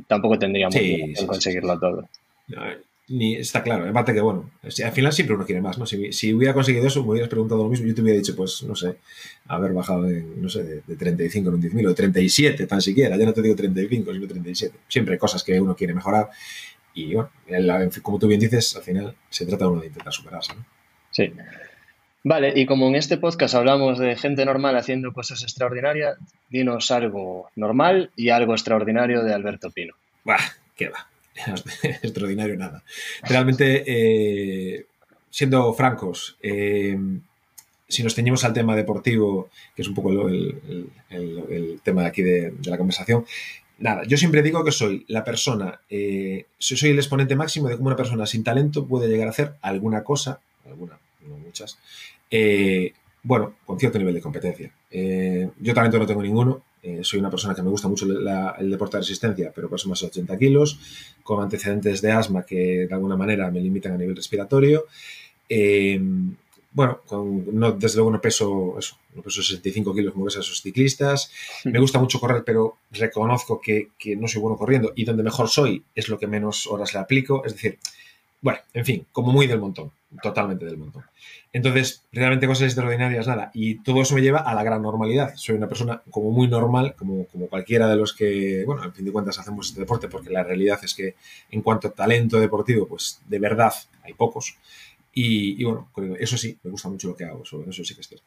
tampoco 0.07 0.37
tendríamos 0.37 0.75
que 0.75 1.13
conseguirlo 1.25 1.79
todo. 1.79 2.09
ni, 3.07 3.37
está 3.37 3.63
claro, 3.63 3.89
aparte 3.89 4.13
que 4.13 4.19
bueno, 4.19 4.51
al 4.61 4.91
final 4.91 5.13
siempre 5.13 5.37
uno 5.37 5.45
quiere 5.45 5.61
más, 5.61 5.77
¿no? 5.77 5.85
Si, 5.85 6.33
hubiera 6.33 6.53
conseguido 6.53 6.87
eso, 6.87 7.03
me 7.05 7.11
hubieras 7.11 7.29
preguntado 7.29 7.63
lo 7.63 7.69
mismo, 7.69 7.87
yo 7.87 7.95
te 7.95 8.01
hubiera 8.01 8.19
dicho, 8.19 8.35
pues, 8.35 8.63
no 8.63 8.75
sé, 8.75 8.97
haber 9.47 9.71
bajado 9.71 10.03
de, 10.03 10.21
no 10.21 10.49
sé, 10.49 10.81
de, 10.85 10.95
35 10.97 11.47
en 11.47 11.55
un 11.55 11.61
10.000 11.61 11.85
o 11.85 11.89
de 11.89 11.95
37 11.95 12.67
tan 12.67 12.81
siquiera, 12.81 13.15
ya 13.15 13.25
no 13.25 13.31
te 13.31 13.41
digo 13.41 13.55
35, 13.55 14.11
sino 14.11 14.27
37. 14.27 14.77
Siempre 14.89 15.13
hay 15.13 15.19
cosas 15.19 15.41
que 15.41 15.57
uno 15.61 15.73
quiere 15.73 15.93
mejorar 15.93 16.29
y 16.95 17.13
bueno, 17.13 17.29
como 18.01 18.17
tú 18.17 18.27
bien 18.27 18.39
dices, 18.39 18.75
al 18.75 18.83
final 18.83 19.15
se 19.29 19.45
trata 19.45 19.67
uno 19.67 19.81
de 19.81 19.87
intentar 19.87 20.13
superarse, 20.13 20.55
¿no? 20.55 20.65
Sí. 21.11 21.31
Vale, 22.23 22.53
y 22.55 22.65
como 22.65 22.87
en 22.87 22.95
este 22.95 23.17
podcast 23.17 23.53
hablamos 23.53 23.99
de 23.99 24.15
gente 24.15 24.43
normal 24.45 24.75
haciendo 24.75 25.13
cosas 25.13 25.43
extraordinarias, 25.43 26.17
dinos 26.49 26.89
algo 26.89 27.51
normal 27.55 28.09
y 28.15 28.29
algo 28.29 28.53
extraordinario 28.53 29.23
de 29.23 29.33
Alberto 29.33 29.69
Pino. 29.69 29.93
Bah, 30.23 30.39
qué 30.75 30.89
va. 30.89 31.07
extraordinario 31.83 32.57
nada. 32.57 32.81
Realmente, 33.21 33.83
eh, 33.85 34.85
siendo 35.29 35.71
francos, 35.73 36.37
eh, 36.41 36.97
si 37.87 38.03
nos 38.03 38.15
ceñimos 38.15 38.43
al 38.43 38.53
tema 38.53 38.75
deportivo, 38.75 39.49
que 39.75 39.81
es 39.81 39.87
un 39.87 39.93
poco 39.93 40.27
el, 40.27 40.89
tema 41.83 42.01
de 42.01 42.07
aquí 42.07 42.23
de, 42.23 42.53
la 42.65 42.77
conversación, 42.77 43.25
nada, 43.77 44.03
yo 44.03 44.17
siempre 44.17 44.41
digo 44.41 44.63
que 44.63 44.71
soy 44.71 45.05
la 45.07 45.23
persona, 45.23 45.81
eh, 45.89 46.45
soy 46.57 46.89
el 46.89 46.97
exponente 46.97 47.35
máximo 47.35 47.67
de 47.67 47.77
cómo 47.77 47.87
una 47.87 47.95
persona 47.95 48.25
sin 48.25 48.43
talento 48.43 48.85
puede 48.85 49.07
llegar 49.07 49.27
a 49.27 49.31
hacer 49.31 49.55
alguna 49.61 50.03
cosa, 50.03 50.39
alguna, 50.65 50.97
no 51.27 51.37
muchas, 51.37 51.77
eh, 52.29 52.93
bueno, 53.23 53.55
con 53.65 53.79
cierto 53.79 53.97
nivel 53.97 54.13
de 54.13 54.21
competencia. 54.21 54.71
Eh, 54.91 55.49
yo 55.59 55.73
talento 55.73 55.99
no 55.99 56.05
tengo 56.05 56.21
ninguno, 56.21 56.63
soy 57.01 57.19
una 57.19 57.31
persona 57.31 57.55
que 57.55 57.63
me 57.63 57.71
gusta 57.71 57.87
mucho 57.87 58.05
el 58.05 58.69
deporte 58.69 58.97
de 58.97 59.01
resistencia, 59.01 59.51
pero 59.55 59.67
peso 59.67 59.89
más 59.89 60.01
de 60.01 60.05
80 60.05 60.37
kilos, 60.37 60.79
con 61.23 61.41
antecedentes 61.41 61.99
de 61.99 62.11
asma 62.11 62.43
que 62.43 62.85
de 62.85 62.93
alguna 62.93 63.17
manera 63.17 63.49
me 63.49 63.59
limitan 63.59 63.93
a 63.93 63.97
nivel 63.97 64.15
respiratorio 64.15 64.85
bueno, 66.75 66.99
no, 67.53 67.71
desde 67.71 67.95
luego 67.95 68.11
no 68.11 68.19
peso, 68.19 68.75
eso, 68.77 68.97
no 69.15 69.21
peso 69.21 69.41
65 69.41 69.95
kilos 69.95 70.11
como 70.11 70.25
ves 70.25 70.35
a 70.35 70.41
esos 70.41 70.61
ciclistas. 70.61 71.31
Me 71.63 71.79
gusta 71.79 71.99
mucho 71.99 72.19
correr, 72.19 72.43
pero 72.45 72.79
reconozco 72.91 73.61
que, 73.61 73.91
no 74.17 74.27
soy 74.27 74.41
bueno 74.41 74.57
corriendo 74.57 74.91
y 74.93 75.05
donde 75.05 75.23
mejor 75.23 75.47
soy 75.47 75.85
es 75.95 76.09
lo 76.09 76.19
que 76.19 76.27
menos 76.27 76.67
horas 76.67 76.93
le 76.93 76.99
aplico. 76.99 77.45
Es 77.45 77.53
decir, 77.53 77.79
bueno, 78.41 78.59
en 78.73 78.83
fin, 78.83 79.07
como 79.13 79.31
muy 79.31 79.47
del 79.47 79.61
montón, 79.61 79.89
totalmente 80.21 80.65
del 80.65 80.75
montón. 80.75 81.05
Entonces, 81.53 82.03
realmente 82.11 82.45
cosas 82.45 82.63
extraordinarias, 82.65 83.25
nada. 83.25 83.51
Y 83.53 83.75
todo 83.81 84.01
eso 84.01 84.13
me 84.13 84.21
lleva 84.21 84.39
a 84.39 84.53
la 84.53 84.61
gran 84.61 84.81
normalidad. 84.81 85.33
Soy 85.37 85.55
una 85.55 85.69
persona 85.69 86.03
como 86.11 86.29
muy 86.31 86.49
normal, 86.49 86.93
como, 86.97 87.25
como 87.27 87.47
cualquiera 87.47 87.87
de 87.87 87.95
los 87.95 88.13
que, 88.13 88.65
bueno, 88.65 88.83
al 88.83 88.91
fin 88.91 89.05
de 89.05 89.13
cuentas 89.13 89.39
hacemos 89.39 89.69
este 89.69 89.79
deporte, 89.79 90.09
porque 90.09 90.29
la 90.29 90.43
realidad 90.43 90.77
es 90.83 90.93
que 90.93 91.15
en 91.51 91.61
cuanto 91.61 91.87
a 91.87 91.91
talento 91.91 92.37
deportivo, 92.37 92.85
pues 92.85 93.21
de 93.25 93.39
verdad 93.39 93.73
hay 94.03 94.13
pocos. 94.13 94.57
Y, 95.17 95.63
bueno, 95.63 95.89
eso 96.19 96.37
sí, 96.37 96.59
me 96.61 96.71
gusta 96.71 96.89
mucho 96.89 97.07
lo 97.07 97.15
que 97.15 97.23
hago, 97.23 97.41
eso, 97.41 97.63
sí 97.71 97.95
que 97.95 98.01
es 98.01 98.07
cierto. 98.07 98.25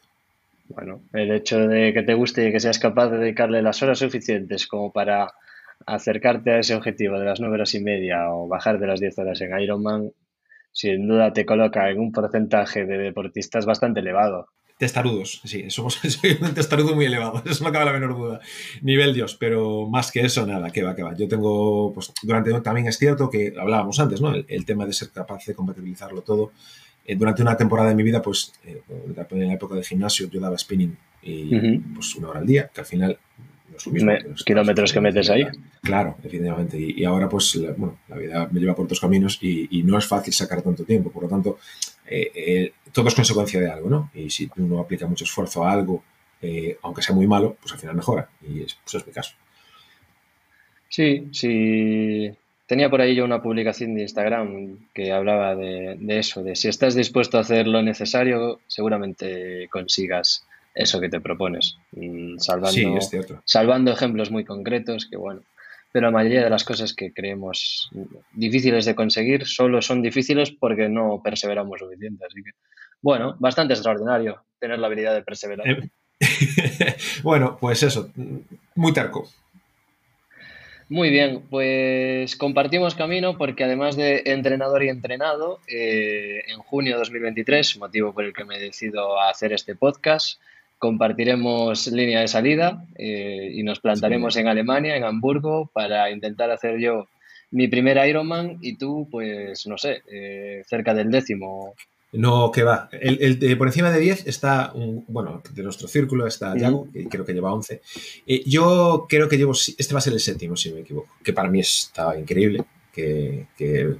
Bueno, 0.70 1.02
el 1.12 1.30
hecho 1.32 1.68
de 1.68 1.92
que 1.92 2.02
te 2.02 2.14
guste 2.14 2.48
y 2.48 2.52
que 2.52 2.60
seas 2.60 2.78
capaz 2.78 3.10
de 3.10 3.18
dedicarle 3.18 3.60
las 3.60 3.82
horas 3.82 3.98
suficientes 3.98 4.66
como 4.66 4.90
para 4.90 5.30
acercarte 5.86 6.50
a 6.50 6.58
ese 6.58 6.74
objetivo 6.74 7.18
de 7.18 7.26
las 7.26 7.40
nueve 7.40 7.56
horas 7.56 7.74
y 7.74 7.82
media 7.82 8.32
o 8.32 8.48
bajar 8.48 8.78
de 8.78 8.86
las 8.86 9.00
10 9.00 9.18
horas 9.18 9.40
en 9.42 9.58
Ironman, 9.60 10.12
sin 10.72 11.06
duda 11.06 11.32
te 11.32 11.44
coloca 11.44 11.90
en 11.90 12.00
un 12.00 12.10
porcentaje 12.10 12.86
de 12.86 12.98
deportistas 12.98 13.66
bastante 13.66 14.00
elevado. 14.00 14.48
Testarudos, 14.78 15.40
sí, 15.44 15.70
somos 15.70 15.94
soy 16.02 16.38
un 16.40 16.54
testarudo 16.54 16.94
muy 16.94 17.06
elevado, 17.06 17.42
eso 17.50 17.64
no 17.64 17.72
cabe 17.72 17.84
la 17.86 17.92
menor 17.92 18.16
duda. 18.16 18.40
Nivel 18.80 19.12
Dios, 19.12 19.34
pero 19.34 19.88
más 19.88 20.12
que 20.12 20.20
eso, 20.20 20.46
nada, 20.46 20.70
que 20.70 20.82
va, 20.82 20.94
que 20.94 21.02
va. 21.02 21.14
Yo 21.16 21.26
tengo, 21.28 21.92
pues 21.92 22.12
durante 22.22 22.52
también 22.60 22.86
es 22.86 22.96
cierto 22.96 23.28
que 23.28 23.52
hablábamos 23.58 23.98
antes, 23.98 24.20
¿no? 24.20 24.32
El, 24.34 24.64
tema 24.64 24.86
de 24.86 24.92
ser 24.92 25.10
capaz 25.10 25.44
de 25.46 25.54
compatibilizarlo 25.54 26.22
todo. 26.22 26.52
Eh, 27.04 27.16
durante 27.16 27.42
una 27.42 27.56
temporada 27.56 27.88
de 27.88 27.96
mi 27.96 28.04
vida, 28.04 28.22
pues 28.22 28.52
eh, 28.64 28.80
en 28.88 29.48
la 29.48 29.54
época 29.54 29.74
de 29.74 29.82
gimnasio 29.82 30.28
yo 30.30 30.40
daba 30.40 30.56
spinning 30.56 30.96
y 31.22 31.78
pues 31.78 32.14
una 32.14 32.28
hora 32.28 32.40
al 32.40 32.46
día, 32.46 32.70
que 32.72 32.80
al 32.80 32.86
final 32.86 33.18
los 33.86 34.44
kilómetros 34.44 34.92
que 34.92 35.00
metes 35.00 35.30
ahí. 35.30 35.44
Claro, 35.82 36.16
definitivamente. 36.22 36.78
Y, 36.78 37.04
ahora, 37.04 37.28
pues, 37.28 37.54
la, 37.56 37.72
bueno, 37.72 37.98
la 38.08 38.16
vida 38.16 38.48
me 38.50 38.60
lleva 38.60 38.74
por 38.74 38.84
otros 38.84 39.00
caminos 39.00 39.38
y, 39.42 39.82
no 39.82 39.98
es 39.98 40.06
fácil 40.06 40.32
sacar 40.32 40.62
tanto 40.62 40.84
tiempo. 40.84 41.10
Por 41.10 41.24
lo 41.24 41.28
tanto, 41.28 41.58
eh, 42.06 42.30
eh, 42.34 42.72
todo 42.92 43.08
es 43.08 43.14
consecuencia 43.14 43.60
de 43.60 43.70
algo, 43.70 43.88
¿no? 43.88 44.10
Y 44.14 44.30
si 44.30 44.48
uno 44.56 44.80
aplica 44.80 45.06
mucho 45.06 45.24
esfuerzo 45.24 45.64
a 45.64 45.72
algo, 45.72 46.02
eh, 46.42 46.78
aunque 46.82 47.02
sea 47.02 47.14
muy 47.14 47.26
malo, 47.26 47.56
pues 47.60 47.72
al 47.72 47.78
final 47.78 47.96
mejora. 47.96 48.28
Y 48.42 48.62
es, 48.62 48.78
pues 48.82 48.94
es 48.94 49.06
mi 49.06 49.12
caso. 49.12 49.34
Sí, 50.88 51.28
sí. 51.32 52.30
Tenía 52.66 52.90
por 52.90 53.00
ahí 53.00 53.14
yo 53.14 53.24
una 53.24 53.42
publicación 53.42 53.94
de 53.94 54.02
Instagram 54.02 54.88
que 54.92 55.12
hablaba 55.12 55.54
de, 55.54 55.96
de 55.98 56.18
eso, 56.18 56.42
de 56.42 56.54
si 56.54 56.68
estás 56.68 56.94
dispuesto 56.94 57.38
a 57.38 57.40
hacer 57.40 57.66
lo 57.66 57.82
necesario, 57.82 58.60
seguramente 58.66 59.68
consigas 59.70 60.46
eso 60.78 61.00
que 61.00 61.08
te 61.08 61.20
propones, 61.20 61.76
mm, 61.92 62.38
salvando, 62.38 62.98
salvando 63.44 63.92
ejemplos 63.92 64.30
muy 64.30 64.44
concretos 64.44 65.06
que 65.10 65.16
bueno, 65.16 65.42
pero 65.92 66.06
la 66.06 66.12
mayoría 66.12 66.44
de 66.44 66.50
las 66.50 66.64
cosas 66.64 66.94
que 66.94 67.12
creemos 67.12 67.90
difíciles 68.32 68.84
de 68.84 68.94
conseguir 68.94 69.46
solo 69.46 69.82
son 69.82 70.02
difíciles 70.02 70.52
porque 70.52 70.88
no 70.88 71.20
perseveramos 71.22 71.80
suficiente, 71.80 72.24
así 72.24 72.42
que 72.42 72.52
bueno, 73.02 73.36
bastante 73.38 73.74
extraordinario 73.74 74.42
tener 74.58 74.78
la 74.78 74.86
habilidad 74.86 75.14
de 75.14 75.22
perseverar. 75.22 75.68
Eh, 75.68 75.90
bueno, 77.22 77.58
pues 77.60 77.82
eso, 77.82 78.10
muy 78.74 78.92
terco. 78.92 79.28
Muy 80.90 81.10
bien, 81.10 81.42
pues 81.50 82.34
compartimos 82.36 82.94
camino 82.94 83.36
porque 83.36 83.64
además 83.64 83.94
de 83.94 84.22
entrenador 84.24 84.82
y 84.82 84.88
entrenado, 84.88 85.60
eh, 85.68 86.42
en 86.46 86.58
junio 86.60 86.94
de 86.94 86.98
2023, 87.00 87.76
motivo 87.78 88.14
por 88.14 88.24
el 88.24 88.32
que 88.32 88.46
me 88.46 88.58
decido 88.58 89.20
a 89.20 89.28
hacer 89.28 89.52
este 89.52 89.74
podcast, 89.74 90.40
compartiremos 90.78 91.88
línea 91.88 92.20
de 92.20 92.28
salida 92.28 92.84
eh, 92.96 93.50
y 93.52 93.62
nos 93.62 93.80
plantaremos 93.80 94.36
en 94.36 94.48
Alemania, 94.48 94.96
en 94.96 95.04
Hamburgo, 95.04 95.70
para 95.72 96.10
intentar 96.10 96.50
hacer 96.50 96.78
yo 96.78 97.08
mi 97.50 97.68
primer 97.68 97.96
Ironman 98.06 98.58
y 98.60 98.76
tú, 98.76 99.08
pues, 99.10 99.66
no 99.66 99.76
sé, 99.78 100.02
eh, 100.10 100.62
cerca 100.66 100.94
del 100.94 101.10
décimo. 101.10 101.74
No, 102.12 102.50
que 102.50 102.62
va. 102.62 102.88
El, 102.92 103.58
por 103.58 103.66
encima 103.66 103.90
de 103.90 104.00
10 104.00 104.26
está, 104.26 104.72
un, 104.74 105.04
bueno, 105.08 105.42
de 105.52 105.62
nuestro 105.62 105.88
círculo 105.88 106.26
está 106.26 106.56
Yago, 106.56 106.88
que 106.90 107.06
creo 107.06 107.24
que 107.24 107.34
lleva 107.34 107.52
11. 107.52 107.82
Eh, 108.26 108.42
yo 108.46 109.06
creo 109.08 109.28
que 109.28 109.36
llevo, 109.36 109.52
este 109.52 109.92
va 109.92 109.98
a 109.98 110.02
ser 110.02 110.14
el 110.14 110.20
séptimo, 110.20 110.56
si 110.56 110.72
me 110.72 110.80
equivoco, 110.80 111.08
que 111.22 111.32
para 111.32 111.50
mí 111.50 111.60
está 111.60 112.18
increíble. 112.18 112.64
Que, 112.92 113.46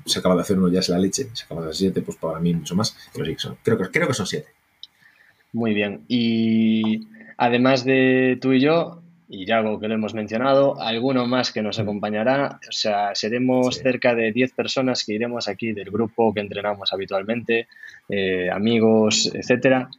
se 0.07 0.19
acaba 0.19 0.35
de 0.35 0.41
hacer 0.41 0.59
uno 0.59 0.73
ya 0.73 0.81
es 0.81 0.89
la 0.89 0.99
leche, 0.99 1.29
se 1.33 1.45
acaba 1.45 1.63
de 1.63 1.69
hacer 1.69 1.93
7, 1.93 2.03
pues 2.03 2.17
para 2.19 2.41
mí 2.41 2.53
mucho 2.55 2.75
más. 2.75 2.97
Pero 3.13 3.27
sí, 3.27 3.35
son, 3.39 3.57
creo, 3.63 3.79
creo 3.79 4.09
que 4.09 4.15
son 4.15 4.27
7. 4.27 4.49
Muy 5.53 5.75
bien. 5.75 6.05
Y 6.09 7.07
además 7.37 7.85
de 7.85 8.39
tú 8.41 8.53
y 8.53 8.61
yo, 8.61 9.03
y 9.29 9.45
Yago 9.45 9.79
que 9.79 9.89
lo 9.89 9.95
hemos 9.95 10.15
mencionado, 10.15 10.81
alguno 10.81 11.27
más 11.27 11.53
que 11.53 11.63
nos 11.63 11.79
acompañará. 11.79 12.59
O 12.69 12.73
sea, 12.73 13.15
seremos 13.15 13.77
cerca 13.77 14.15
de 14.15 14.33
10 14.33 14.53
personas 14.53 15.05
que 15.05 15.15
iremos 15.15 15.49
aquí 15.49 15.73
del 15.73 15.91
grupo 15.91 16.33
que 16.33 16.41
entrenamos 16.41 16.93
habitualmente, 16.93 17.69
eh, 18.09 18.49
amigos, 18.51 19.31
etcétera. 19.35 19.91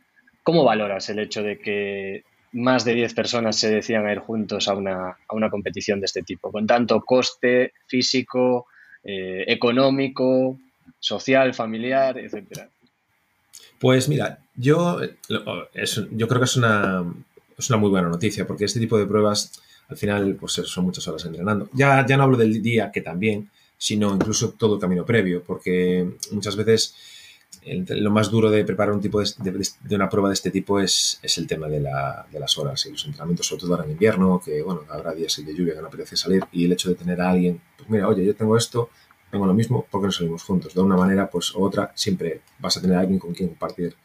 ¿Cómo 0.44 0.64
valoras 0.64 1.10
el 1.10 1.20
hecho 1.20 1.44
de 1.44 1.60
que 1.60 2.24
más 2.54 2.84
de 2.86 2.96
10 2.96 3.14
personas 3.14 3.58
se 3.58 3.70
decidan 3.70 4.08
a 4.08 4.12
ir 4.12 4.20
juntos 4.20 4.68
a 4.68 4.74
una, 4.74 5.10
a 5.28 5.36
una 5.36 5.52
competición 5.52 6.00
de 6.00 6.08
este 6.08 6.24
tipo, 6.24 6.52
con 6.52 6.66
tanto 6.66 7.02
coste 7.02 7.74
físico, 7.86 8.66
eh, 9.04 9.44
económico, 9.48 10.58
social, 11.00 11.54
familiar, 11.54 12.18
etcétera? 12.18 12.68
Pues 13.80 14.10
mira, 14.10 14.40
yo, 14.60 15.00
yo 16.12 16.28
creo 16.28 16.40
que 16.40 16.46
es 16.46 16.58
una, 16.58 17.06
es 17.58 17.70
una 17.70 17.80
muy 17.80 17.90
buena 17.90 18.10
noticia, 18.10 18.46
porque 18.46 18.66
este 18.66 18.80
tipo 18.80 18.98
de 18.98 19.06
pruebas, 19.06 19.62
al 19.88 19.98
final, 19.98 20.36
pues 20.36 20.54
son 20.54 20.84
muchas 20.84 21.08
horas 21.08 21.24
entrenando. 21.26 21.70
Ya, 21.74 22.06
ya 22.06 22.18
no 22.18 22.24
hablo 22.24 22.38
del 22.38 22.62
día, 22.62 22.92
que 22.92 23.02
también, 23.02 23.50
sino 23.78 24.14
incluso 24.14 24.52
todo 24.52 24.76
el 24.76 24.82
camino 24.82 25.06
previo, 25.06 25.42
porque 25.44 26.08
muchas 26.32 26.58
veces 26.58 26.94
lo 27.66 28.12
más 28.12 28.30
duro 28.30 28.52
de 28.52 28.66
preparar 28.66 28.94
un 28.94 29.02
tipo 29.02 29.22
de, 29.22 29.96
una 29.96 30.10
prueba 30.10 30.30
de 30.30 30.34
este 30.34 30.52
tipo 30.52 30.80
es, 30.80 31.20
es 31.24 31.38
el 31.38 31.48
tema 31.48 31.68
de, 31.68 31.80
la, 31.80 32.26
de, 32.32 32.40
las 32.40 32.58
horas 32.58 32.86
y 32.86 32.92
los 32.92 33.06
entrenamientos, 33.06 33.48
sobre 33.48 33.62
todo 33.62 33.74
ahora 33.74 33.86
en 33.86 33.92
invierno, 33.92 34.42
que 34.44 34.62
bueno, 34.62 34.82
habrá 34.90 35.14
días 35.14 35.42
de 35.44 35.56
lluvia 35.56 35.74
que 35.74 35.82
no 35.82 35.88
apetece 35.88 36.18
salir 36.18 36.44
y 36.52 36.66
el 36.66 36.74
hecho 36.74 36.90
de 36.90 36.96
tener 36.96 37.22
a 37.22 37.30
alguien, 37.30 37.62
pues 37.78 37.90
mira, 37.90 38.08
oye, 38.08 38.26
yo 38.26 38.36
tengo 38.36 38.58
esto, 38.58 38.90
tengo 39.32 39.46
lo 39.46 39.54
mismo, 39.54 39.86
¿por 39.90 40.02
qué 40.02 40.08
no 40.08 40.12
salimos 40.12 40.44
juntos? 40.44 40.74
De 40.74 40.82
una 40.82 40.98
manera 40.98 41.30
pues 41.30 41.54
u 41.54 41.64
otra 41.64 41.92
siempre 41.96 42.42
vas 42.60 42.78
a 42.78 42.82
tener 42.82 42.98
a 42.98 43.02
alguien 43.02 43.20
con 43.20 43.34
quien 43.34 43.50
compartir 43.50 43.96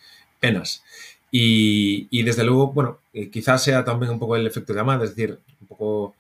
penas. 0.45 0.83
Y, 1.31 2.07
y 2.11 2.23
desde 2.23 2.45
luego, 2.45 2.73
bueno, 2.73 2.99
eh, 3.13 3.31
quizás 3.31 3.63
sea 3.65 3.85
también 3.85 4.13
un 4.13 4.19
poco 4.19 4.37
el 4.37 4.47
efecto 4.47 4.75
llamada, 4.75 5.05
es 5.05 5.17
decir, 5.17 5.41
un 5.61 5.67
poco 5.67 6.15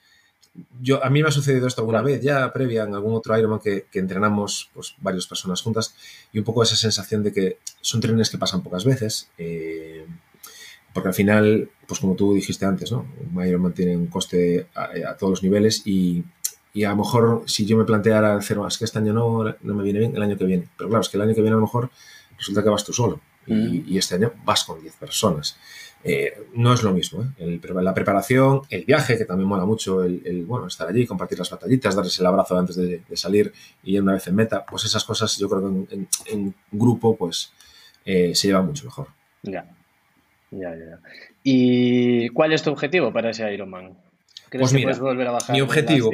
yo, 0.81 1.05
a 1.05 1.11
mí 1.11 1.23
me 1.23 1.29
ha 1.29 1.33
sucedido 1.33 1.67
esto 1.67 1.81
alguna 1.83 2.03
vez, 2.03 2.23
ya 2.23 2.53
previa 2.53 2.85
en 2.85 2.95
algún 2.95 3.15
otro 3.15 3.37
Ironman 3.37 3.59
que, 3.59 3.87
que, 3.91 3.99
entrenamos 3.99 4.71
pues, 4.73 4.95
varias 5.01 5.27
personas 5.27 5.61
juntas 5.63 5.95
y 6.33 6.39
un 6.39 6.45
poco 6.45 6.63
esa 6.63 6.77
sensación 6.77 7.23
de 7.25 7.33
que 7.33 7.59
son 7.81 8.01
trenes 8.01 8.31
que 8.31 8.39
pasan 8.39 8.63
pocas 8.63 8.85
veces, 8.85 9.31
eh, 9.37 10.07
porque 10.93 11.09
al 11.09 11.15
final, 11.15 11.71
pues 11.89 11.99
como 11.99 12.15
tú 12.15 12.35
dijiste 12.35 12.65
antes, 12.65 12.93
¿no? 12.93 13.05
un 13.35 13.45
Ironman 13.45 13.75
tiene 13.75 13.97
un 13.97 14.07
coste 14.07 14.69
a, 14.75 15.17
todos 15.17 15.31
los 15.31 15.43
niveles 15.43 15.83
y, 15.85 16.25
y, 16.73 16.85
a 16.85 16.91
lo 16.91 16.97
mejor 16.97 17.43
si 17.47 17.67
yo 17.67 17.77
me 17.77 17.85
planteara 17.85 18.37
hacer, 18.37 18.59
es 18.69 18.79
que 18.79 18.85
este 18.85 18.99
año 18.99 19.13
no, 19.13 19.45
no 19.61 19.75
me 19.75 19.83
viene 19.83 19.99
bien, 19.99 20.15
el 20.15 20.23
año 20.23 20.39
que 20.39 20.45
viene, 20.45 20.69
pero 20.77 20.89
claro, 20.89 21.03
es 21.03 21.09
que 21.09 21.17
el 21.17 21.23
año 21.23 21.35
que 21.35 21.43
viene 21.43 21.55
a 21.55 21.59
lo 21.59 21.67
mejor 21.67 21.91
resulta 22.39 22.63
que 22.63 22.69
vas 22.69 22.85
tú 22.85 22.93
solo 22.93 23.21
y, 23.47 23.85
y 23.87 23.99
este 23.99 24.17
año 24.17 24.33
vas 24.45 24.65
con 24.65 24.81
10 24.81 24.95
personas. 24.97 25.59
Eh, 26.07 26.35
no 26.53 26.75
es 26.75 26.83
lo 26.83 26.93
mismo. 26.93 27.25
¿eh? 27.39 27.61
la 27.83 27.95
preparación, 27.95 28.61
el 28.69 28.85
viaje, 28.85 29.17
que 29.17 29.25
también 29.25 29.49
mola 29.49 29.65
mucho, 29.65 30.05
el, 30.05 30.45
bueno, 30.47 30.67
estar 30.67 30.87
allí, 30.87 31.07
compartir 31.07 31.39
las 31.39 31.51
batallitas, 31.51 31.97
darles 31.97 32.19
el 32.21 32.27
abrazo 32.27 32.59
antes 32.59 32.77
de, 32.77 33.03
salir 33.15 33.53
y 33.83 33.99
una 33.99 34.13
vez 34.13 34.27
en 34.27 34.35
meta, 34.35 34.67
pues 34.67 34.85
esas 34.85 35.03
cosas 35.03 35.37
yo 35.39 35.49
creo 35.49 35.87
que 35.89 36.07
en, 36.27 36.55
grupo 36.71 37.17
pues 37.17 37.53
eh, 38.05 38.35
se 38.35 38.49
lleva 38.49 38.61
mucho 38.61 38.85
mejor. 38.85 39.09
Ya. 39.43 39.65
ya, 40.51 40.77
ya. 40.77 40.99
¿Y 41.43 42.29
cuál 42.31 42.53
es 42.53 42.63
tu 42.63 42.71
objetivo 42.71 43.11
para 43.11 43.31
ese 43.31 43.51
Ironman? 43.51 43.97
¿Crees 44.51 44.71
pues 44.71 44.73
que 44.75 44.83
puedes 44.83 45.01
volver 45.01 45.27
a 45.29 45.31
bajar? 45.33 45.57
Mi 45.57 45.63
objetivo, 45.63 46.11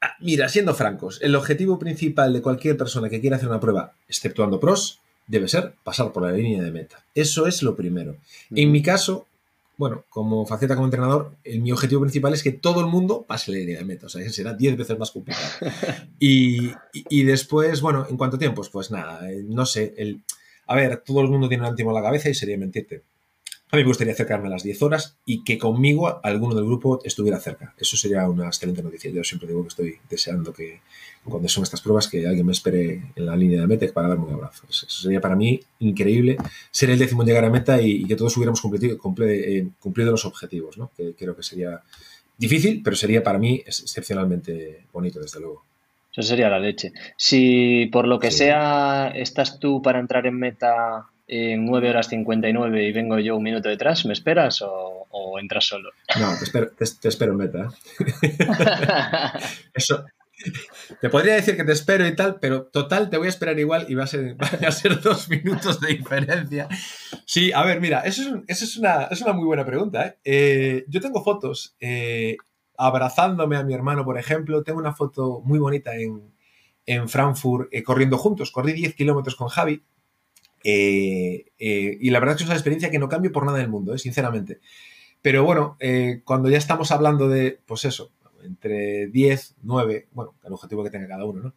ah, 0.00 0.14
mira, 0.20 0.48
siendo 0.48 0.72
francos, 0.72 1.20
el 1.20 1.34
objetivo 1.34 1.80
principal 1.80 2.32
de 2.32 2.42
cualquier 2.42 2.76
persona 2.76 3.08
que 3.08 3.20
quiera 3.20 3.36
hacer 3.36 3.48
una 3.48 3.60
prueba, 3.60 3.94
exceptuando 4.08 4.60
pros, 4.60 5.00
debe 5.26 5.48
ser 5.48 5.74
pasar 5.82 6.12
por 6.12 6.22
la 6.24 6.32
línea 6.32 6.62
de 6.62 6.70
meta. 6.70 7.04
Eso 7.14 7.46
es 7.46 7.62
lo 7.62 7.74
primero. 7.76 8.16
En 8.50 8.70
mi 8.70 8.82
caso, 8.82 9.26
bueno, 9.76 10.04
como 10.08 10.46
faceta 10.46 10.74
como 10.74 10.86
entrenador, 10.86 11.32
el, 11.42 11.60
mi 11.60 11.72
objetivo 11.72 12.02
principal 12.02 12.32
es 12.34 12.42
que 12.42 12.52
todo 12.52 12.80
el 12.80 12.86
mundo 12.86 13.24
pase 13.26 13.50
la 13.50 13.58
línea 13.58 13.78
de 13.78 13.84
meta. 13.84 14.06
O 14.06 14.08
sea, 14.08 14.28
será 14.30 14.54
10 14.54 14.76
veces 14.76 14.98
más 14.98 15.10
complicado. 15.10 15.46
y, 16.20 16.72
y, 16.92 17.24
después, 17.24 17.80
bueno, 17.80 18.06
en 18.08 18.16
cuánto 18.16 18.38
tiempo, 18.38 18.62
pues 18.70 18.90
nada, 18.90 19.30
eh, 19.30 19.42
no 19.46 19.66
sé. 19.66 19.94
El, 19.96 20.22
a 20.66 20.76
ver, 20.76 21.02
todo 21.04 21.20
el 21.20 21.28
mundo 21.28 21.48
tiene 21.48 21.62
un 21.62 21.70
antimo 21.70 21.90
en 21.90 21.96
la 21.96 22.02
cabeza 22.02 22.28
y 22.28 22.34
sería 22.34 22.56
mentirte. 22.56 23.02
A 23.70 23.76
mí 23.76 23.82
me 23.82 23.88
gustaría 23.88 24.12
acercarme 24.12 24.46
a 24.46 24.50
las 24.50 24.62
10 24.62 24.82
horas 24.82 25.16
y 25.26 25.42
que 25.42 25.58
conmigo 25.58 26.20
alguno 26.22 26.54
del 26.54 26.64
grupo 26.64 27.00
estuviera 27.02 27.40
cerca. 27.40 27.74
Eso 27.76 27.96
sería 27.96 28.28
una 28.28 28.46
excelente 28.46 28.84
noticia. 28.84 29.10
Yo 29.10 29.24
siempre 29.24 29.48
digo 29.48 29.62
que 29.62 29.68
estoy 29.68 29.98
deseando 30.08 30.52
que 30.52 30.80
cuando 31.24 31.48
son 31.48 31.62
estas 31.62 31.80
pruebas 31.80 32.08
que 32.08 32.26
alguien 32.26 32.46
me 32.46 32.52
espere 32.52 33.02
en 33.16 33.26
la 33.26 33.36
línea 33.36 33.60
de 33.60 33.66
meta 33.66 33.86
para 33.92 34.08
darme 34.08 34.24
un 34.24 34.34
abrazo. 34.34 34.66
Eso 34.68 34.86
sería 34.86 35.20
para 35.20 35.36
mí 35.36 35.60
increíble 35.80 36.36
ser 36.70 36.90
el 36.90 36.98
décimo 36.98 37.22
en 37.22 37.28
llegar 37.28 37.44
a 37.44 37.50
meta 37.50 37.80
y, 37.80 38.04
que 38.04 38.16
todos 38.16 38.36
hubiéramos 38.36 38.60
cumplido, 38.60 38.98
eh, 39.26 39.68
cumplido 39.80 40.10
los 40.10 40.24
objetivos. 40.24 40.76
¿no? 40.76 40.90
Que 40.96 41.14
creo 41.14 41.34
que 41.34 41.42
sería 41.42 41.80
difícil, 42.36 42.82
pero 42.82 42.96
sería 42.96 43.22
para 43.22 43.38
mí 43.38 43.62
excepcionalmente 43.64 44.84
bonito, 44.92 45.20
desde 45.20 45.40
luego. 45.40 45.64
Eso 46.12 46.22
sería 46.22 46.48
la 46.48 46.60
leche. 46.60 46.92
Si 47.16 47.86
por 47.86 48.06
lo 48.06 48.18
que 48.18 48.30
sea 48.30 49.10
estás 49.14 49.58
tú 49.58 49.82
para 49.82 49.98
entrar 49.98 50.26
en 50.26 50.38
meta 50.38 51.06
en 51.26 51.64
9 51.64 51.90
horas 51.90 52.08
59 52.08 52.86
y 52.86 52.92
vengo 52.92 53.18
yo 53.18 53.36
un 53.36 53.42
minuto 53.42 53.68
detrás, 53.68 54.04
¿me 54.04 54.12
esperas 54.12 54.62
o, 54.62 55.38
entras 55.40 55.64
solo? 55.66 55.90
No, 56.20 56.36
te 56.38 56.44
espero, 56.44 56.70
te, 56.70 57.08
espero 57.08 57.32
en 57.32 57.38
meta. 57.38 57.68
Eso, 59.74 60.04
te 61.00 61.08
podría 61.10 61.34
decir 61.34 61.56
que 61.56 61.64
te 61.64 61.72
espero 61.72 62.06
y 62.06 62.14
tal, 62.14 62.38
pero 62.40 62.64
total 62.64 63.08
te 63.08 63.16
voy 63.16 63.26
a 63.26 63.30
esperar 63.30 63.58
igual 63.58 63.86
y 63.88 63.94
va 63.94 64.04
a 64.04 64.08
ser, 64.08 64.36
a 64.66 64.72
ser 64.72 65.00
dos 65.00 65.28
minutos 65.28 65.80
de 65.80 65.88
diferencia. 65.88 66.68
Sí, 67.24 67.52
a 67.52 67.64
ver, 67.64 67.80
mira, 67.80 68.00
eso 68.00 68.22
es, 68.46 68.76
una, 68.76 69.04
es 69.04 69.20
una, 69.22 69.32
muy 69.32 69.46
buena 69.46 69.64
pregunta. 69.64 70.06
¿eh? 70.06 70.18
Eh, 70.24 70.84
yo 70.88 71.00
tengo 71.00 71.22
fotos 71.22 71.76
eh, 71.80 72.36
abrazándome 72.76 73.56
a 73.56 73.62
mi 73.62 73.74
hermano, 73.74 74.04
por 74.04 74.18
ejemplo. 74.18 74.62
Tengo 74.62 74.78
una 74.78 74.94
foto 74.94 75.40
muy 75.44 75.58
bonita 75.58 75.94
en, 75.94 76.32
en 76.86 77.08
Frankfurt 77.08 77.70
corriendo 77.84 78.18
juntos. 78.18 78.50
Corrí 78.50 78.72
10 78.72 78.94
kilómetros 78.94 79.36
con 79.36 79.48
Javi 79.48 79.82
y 80.66 82.10
la 82.10 82.20
verdad 82.20 82.34
es 82.34 82.38
que 82.38 82.44
es 82.44 82.48
una 82.48 82.56
experiencia 82.56 82.90
que 82.90 82.98
no 82.98 83.08
cambio 83.08 83.32
por 83.32 83.44
nada 83.44 83.58
del 83.58 83.68
mundo, 83.68 83.96
sinceramente. 83.98 84.60
Pero 85.22 85.44
bueno, 85.44 85.78
cuando 86.24 86.50
ya 86.50 86.58
estamos 86.58 86.90
hablando 86.90 87.28
de, 87.28 87.60
pues 87.66 87.84
eso, 87.84 88.12
entre 88.44 89.08
10, 89.08 89.56
9, 89.62 90.08
bueno, 90.12 90.34
el 90.44 90.52
objetivo 90.52 90.84
que 90.84 90.90
tenga 90.90 91.08
cada 91.08 91.24
uno, 91.24 91.42
¿no? 91.42 91.54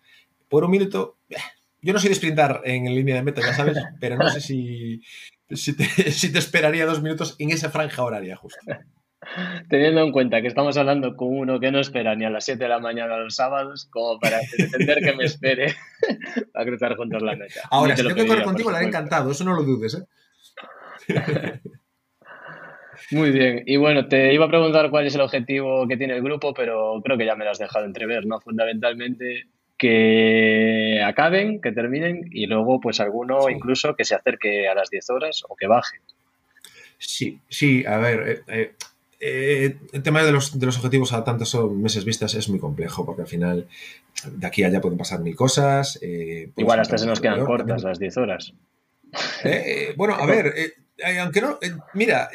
Por 0.50 0.64
un 0.64 0.72
minuto, 0.72 1.18
yo 1.82 1.94
no 1.94 2.00
soy 2.00 2.10
de 2.10 2.16
sprintar 2.16 2.62
en 2.66 2.86
línea 2.86 3.16
de 3.16 3.24
meta, 3.24 3.42
ya 3.42 3.54
sabes, 3.54 3.78
pero 4.00 4.18
no 4.18 4.30
sé 4.30 4.42
si, 4.42 5.02
si, 5.50 5.76
te, 5.76 5.84
si 6.12 6.32
te 6.32 6.40
esperaría 6.40 6.86
dos 6.86 7.02
minutos 7.02 7.36
en 7.40 7.52
esa 7.52 7.70
franja 7.70 8.04
horaria 8.04 8.36
justo. 8.36 8.60
Teniendo 9.70 10.02
en 10.02 10.12
cuenta 10.12 10.42
que 10.42 10.48
estamos 10.48 10.78
hablando 10.78 11.16
con 11.16 11.30
uno 11.30 11.60
que 11.60 11.72
no 11.72 11.80
espera 11.80 12.16
ni 12.16 12.26
a 12.26 12.30
las 12.30 12.46
7 12.46 12.64
de 12.64 12.70
la 12.70 12.80
mañana 12.80 13.18
los 13.18 13.36
sábados, 13.36 13.88
como 13.92 14.20
para 14.20 14.40
entender 14.58 15.00
que 15.04 15.16
me 15.16 15.26
espere 15.26 15.76
a 16.54 16.64
cruzar 16.64 16.96
juntos 16.96 17.22
la 17.22 17.36
meta. 17.36 17.62
Ahora, 17.70 17.96
si 17.96 18.04
tengo 18.04 18.16
que 18.16 18.28
correr 18.28 18.44
contigo, 18.44 18.72
le 18.72 18.78
haré 18.78 18.88
encantado, 18.88 19.32
eso 19.32 19.44
no 19.44 19.54
lo 19.54 19.64
dudes, 19.64 19.96
¿eh? 19.96 21.62
Muy 23.12 23.32
bien, 23.32 23.64
y 23.66 23.78
bueno, 23.78 24.08
te 24.08 24.34
iba 24.34 24.46
a 24.46 24.50
preguntar 24.50 24.90
cuál 24.90 25.08
es 25.08 25.16
el 25.16 25.22
objetivo 25.22 25.88
que 25.88 25.98
tiene 25.98 26.16
el 26.16 26.24
grupo, 26.24 26.54
pero 26.54 27.02
creo 27.04 27.18
que 27.18 27.26
ya 27.26 27.36
me 27.36 27.46
lo 27.46 27.52
has 27.52 27.60
dejado 27.60 27.86
entrever, 27.86 28.26
¿no? 28.26 28.40
Fundamentalmente 28.40 29.48
que 29.78 31.02
acaben, 31.06 31.62
que 31.62 31.72
terminen 31.72 32.30
y 32.32 32.48
luego 32.48 32.82
pues 32.82 33.00
alguno 33.00 33.50
incluso 33.50 33.96
que 33.96 34.06
se 34.06 34.16
acerque 34.16 34.68
a 34.68 34.74
las 34.74 34.90
10 34.90 35.10
horas 35.12 35.44
o 35.48 35.56
que 35.56 35.68
baje. 35.68 35.98
Sí, 36.98 37.40
sí, 37.48 37.86
a 37.86 37.98
ver, 37.98 38.44
eh, 38.48 38.74
eh, 39.20 39.78
el 39.94 40.02
tema 40.02 40.24
de 40.24 40.32
los, 40.32 40.60
de 40.60 40.66
los, 40.66 40.78
objetivos 40.78 41.14
a 41.14 41.24
tantos 41.24 41.54
meses 41.72 42.06
vistas 42.06 42.34
es 42.34 42.50
muy 42.50 42.60
complejo, 42.60 43.06
porque 43.06 43.22
al 43.22 43.28
final 43.28 43.68
de 44.32 44.48
aquí 44.48 44.64
a 44.64 44.68
allá 44.68 44.82
pueden 44.82 44.98
pasar 44.98 45.20
mil 45.20 45.36
cosas. 45.36 46.00
Eh, 46.02 46.50
Igual 46.58 46.80
hasta 46.80 46.98
se 46.98 47.06
nos 47.06 47.22
quedan 47.22 47.46
cortas 47.46 47.84
las 47.84 48.00
10 48.00 48.18
horas. 48.18 48.54
Bueno, 49.96 50.16
a 50.16 50.26
ver, 50.26 50.54
aunque 51.20 51.42
no, 51.42 51.60
mira, 51.94 52.30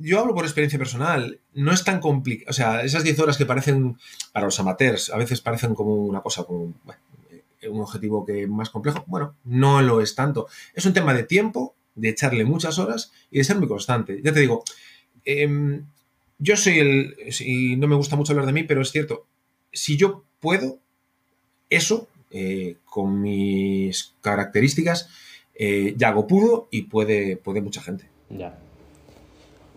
yo 0.00 0.20
hablo 0.20 0.34
por 0.34 0.44
experiencia 0.44 0.78
personal, 0.78 1.38
no 1.54 1.72
es 1.72 1.84
tan 1.84 2.00
complicado, 2.00 2.50
o 2.50 2.52
sea, 2.52 2.82
esas 2.82 3.04
10 3.04 3.18
horas 3.20 3.36
que 3.36 3.46
parecen 3.46 3.96
para 4.32 4.46
los 4.46 4.58
amateurs, 4.58 5.10
a 5.10 5.16
veces 5.16 5.40
parecen 5.40 5.74
como 5.74 5.94
una 5.94 6.20
cosa, 6.20 6.44
como 6.44 6.74
un 7.68 7.80
objetivo 7.80 8.24
que 8.24 8.46
más 8.46 8.70
complejo, 8.70 9.04
bueno, 9.06 9.36
no 9.44 9.82
lo 9.82 10.00
es 10.00 10.14
tanto. 10.14 10.48
Es 10.74 10.86
un 10.86 10.92
tema 10.92 11.14
de 11.14 11.24
tiempo, 11.24 11.74
de 11.94 12.10
echarle 12.10 12.44
muchas 12.44 12.78
horas 12.78 13.12
y 13.30 13.38
de 13.38 13.44
ser 13.44 13.58
muy 13.58 13.68
constante. 13.68 14.20
Ya 14.22 14.32
te 14.32 14.40
digo, 14.40 14.64
eh, 15.24 15.80
yo 16.38 16.56
soy 16.56 16.78
el, 16.78 17.16
y 17.40 17.76
no 17.76 17.86
me 17.86 17.96
gusta 17.96 18.16
mucho 18.16 18.32
hablar 18.32 18.46
de 18.46 18.52
mí, 18.52 18.64
pero 18.64 18.82
es 18.82 18.90
cierto, 18.90 19.26
si 19.72 19.96
yo 19.96 20.24
puedo, 20.40 20.78
eso, 21.70 22.08
eh, 22.30 22.76
con 22.84 23.20
mis 23.20 24.14
características, 24.20 25.08
eh, 25.54 25.94
Yago 25.96 26.26
pudo 26.26 26.68
y 26.70 26.82
puede, 26.82 27.36
puede 27.36 27.60
mucha 27.60 27.80
gente. 27.80 28.08
Ya. 28.30 28.56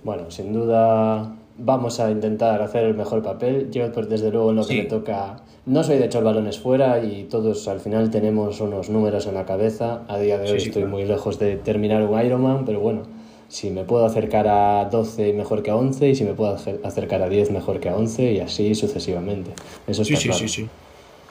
Bueno, 0.04 0.32
sin 0.32 0.54
duda 0.54 1.36
vamos 1.58 2.00
a 2.00 2.12
intentar 2.12 2.62
hacer 2.62 2.86
el 2.86 2.96
mejor 2.96 3.24
papel. 3.24 3.70
Yo, 3.72 3.92
pues 3.92 4.10
desde 4.10 4.32
luego, 4.32 4.52
en 4.52 4.58
lo 4.58 4.66
que 4.66 4.84
me 4.84 4.84
toca, 4.84 5.38
no 5.66 5.84
soy 5.84 5.98
de 5.98 6.06
echar 6.06 6.24
balones 6.24 6.60
fuera 6.60 7.04
y 7.04 7.26
todos 7.26 7.68
al 7.68 7.80
final 7.80 8.10
tenemos 8.10 8.62
unos 8.62 8.90
números 8.90 9.28
en 9.28 9.34
la 9.34 9.46
cabeza. 9.46 10.04
A 10.08 10.18
día 10.18 10.38
de 10.38 10.52
hoy 10.52 10.58
estoy 10.58 10.86
muy 10.86 11.06
lejos 11.06 11.40
de 11.40 11.58
terminar 11.58 12.04
un 12.04 12.20
Ironman, 12.24 12.66
pero 12.66 12.80
bueno, 12.80 13.04
si 13.50 13.70
me 13.72 13.84
puedo 13.84 14.06
acercar 14.06 14.48
a 14.48 14.86
12 14.86 15.34
mejor 15.34 15.63
que 15.63 15.72
a 15.72 15.76
11 15.76 16.10
y 16.10 16.16
si 16.16 16.24
me 16.24 16.34
puedo 16.34 16.56
acercar 16.84 17.22
a 17.22 17.30
10 17.30 17.52
mejor 17.52 17.80
que 17.80 17.90
a 17.90 17.96
11 17.96 18.34
y 18.34 18.40
así 18.40 18.76
sucesivamente. 18.76 19.52
Eso 19.88 20.04
sí, 20.04 20.16
sí, 20.16 20.32
sí, 20.34 20.48
sí. 20.48 20.70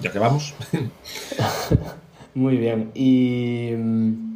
Ya 0.00 0.12
que 0.12 0.18
vamos. 0.18 0.54
Muy 2.34 2.58
bien. 2.58 2.90
¿Y 2.94 3.70
mm, 3.74 4.35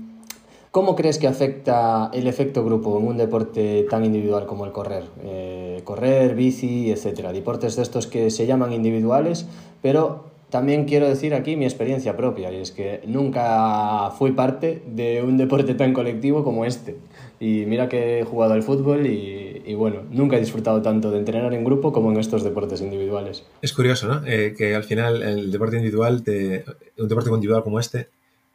cómo 0.71 0.97
crees 0.97 1.19
que 1.19 1.27
afecta 1.27 2.11
el 2.13 2.27
efecto 2.27 2.65
grupo 2.65 2.99
en 2.99 3.07
un 3.07 3.17
deporte 3.17 3.87
tan 3.91 4.05
individual 4.05 4.47
como 4.47 4.65
el 4.65 4.73
correr? 4.73 5.05
Eh, 5.23 5.81
correr, 5.85 6.35
bici, 6.35 6.91
etcétera. 6.91 7.33
Deportes 7.33 7.77
de 7.77 7.83
estos 7.83 8.07
que 8.07 8.31
se 8.31 8.47
llaman 8.47 8.73
individuales, 8.73 9.47
pero 9.83 10.31
también 10.51 10.85
quiero 10.85 11.09
decir 11.09 11.35
aquí 11.35 11.57
mi 11.57 11.65
experiencia 11.65 12.17
propia, 12.17 12.53
y 12.53 12.57
es 12.57 12.73
que 12.73 13.01
nunca 13.07 14.11
fui 14.19 14.33
parte 14.33 14.83
de 14.87 15.23
un 15.23 15.39
deporte 15.39 15.75
tan 15.75 15.93
colectivo 15.93 16.45
como 16.45 16.65
este. 16.65 16.97
Y 17.39 17.65
mira 17.67 17.89
que 17.89 18.21
he 18.21 18.25
jugado 18.25 18.53
al 18.53 18.63
fútbol 18.63 19.07
y, 19.07 19.75
bueno, 19.75 20.03
nunca 20.11 20.37
he 20.37 20.41
disfrutado 20.41 20.83
tanto 20.83 21.11
de 21.11 21.19
entrenar 21.19 21.55
en 21.55 21.65
grupo 21.65 21.91
como 21.93 22.11
en 22.13 22.19
estos 22.19 22.43
deportes 22.43 22.83
individuales. 22.83 23.45
Es 23.63 23.73
curioso, 23.73 24.09
¿no? 24.09 24.27
Eh, 24.27 24.55
que 24.57 24.75
al 24.75 24.85
final 24.85 25.23
el 25.23 25.51
deporte 25.51 25.77
individual, 25.77 26.23
te, 26.23 26.65
un 26.99 27.09
deporte 27.09 27.31
individual 27.31 27.63
como 27.63 27.81
este, 27.81 28.09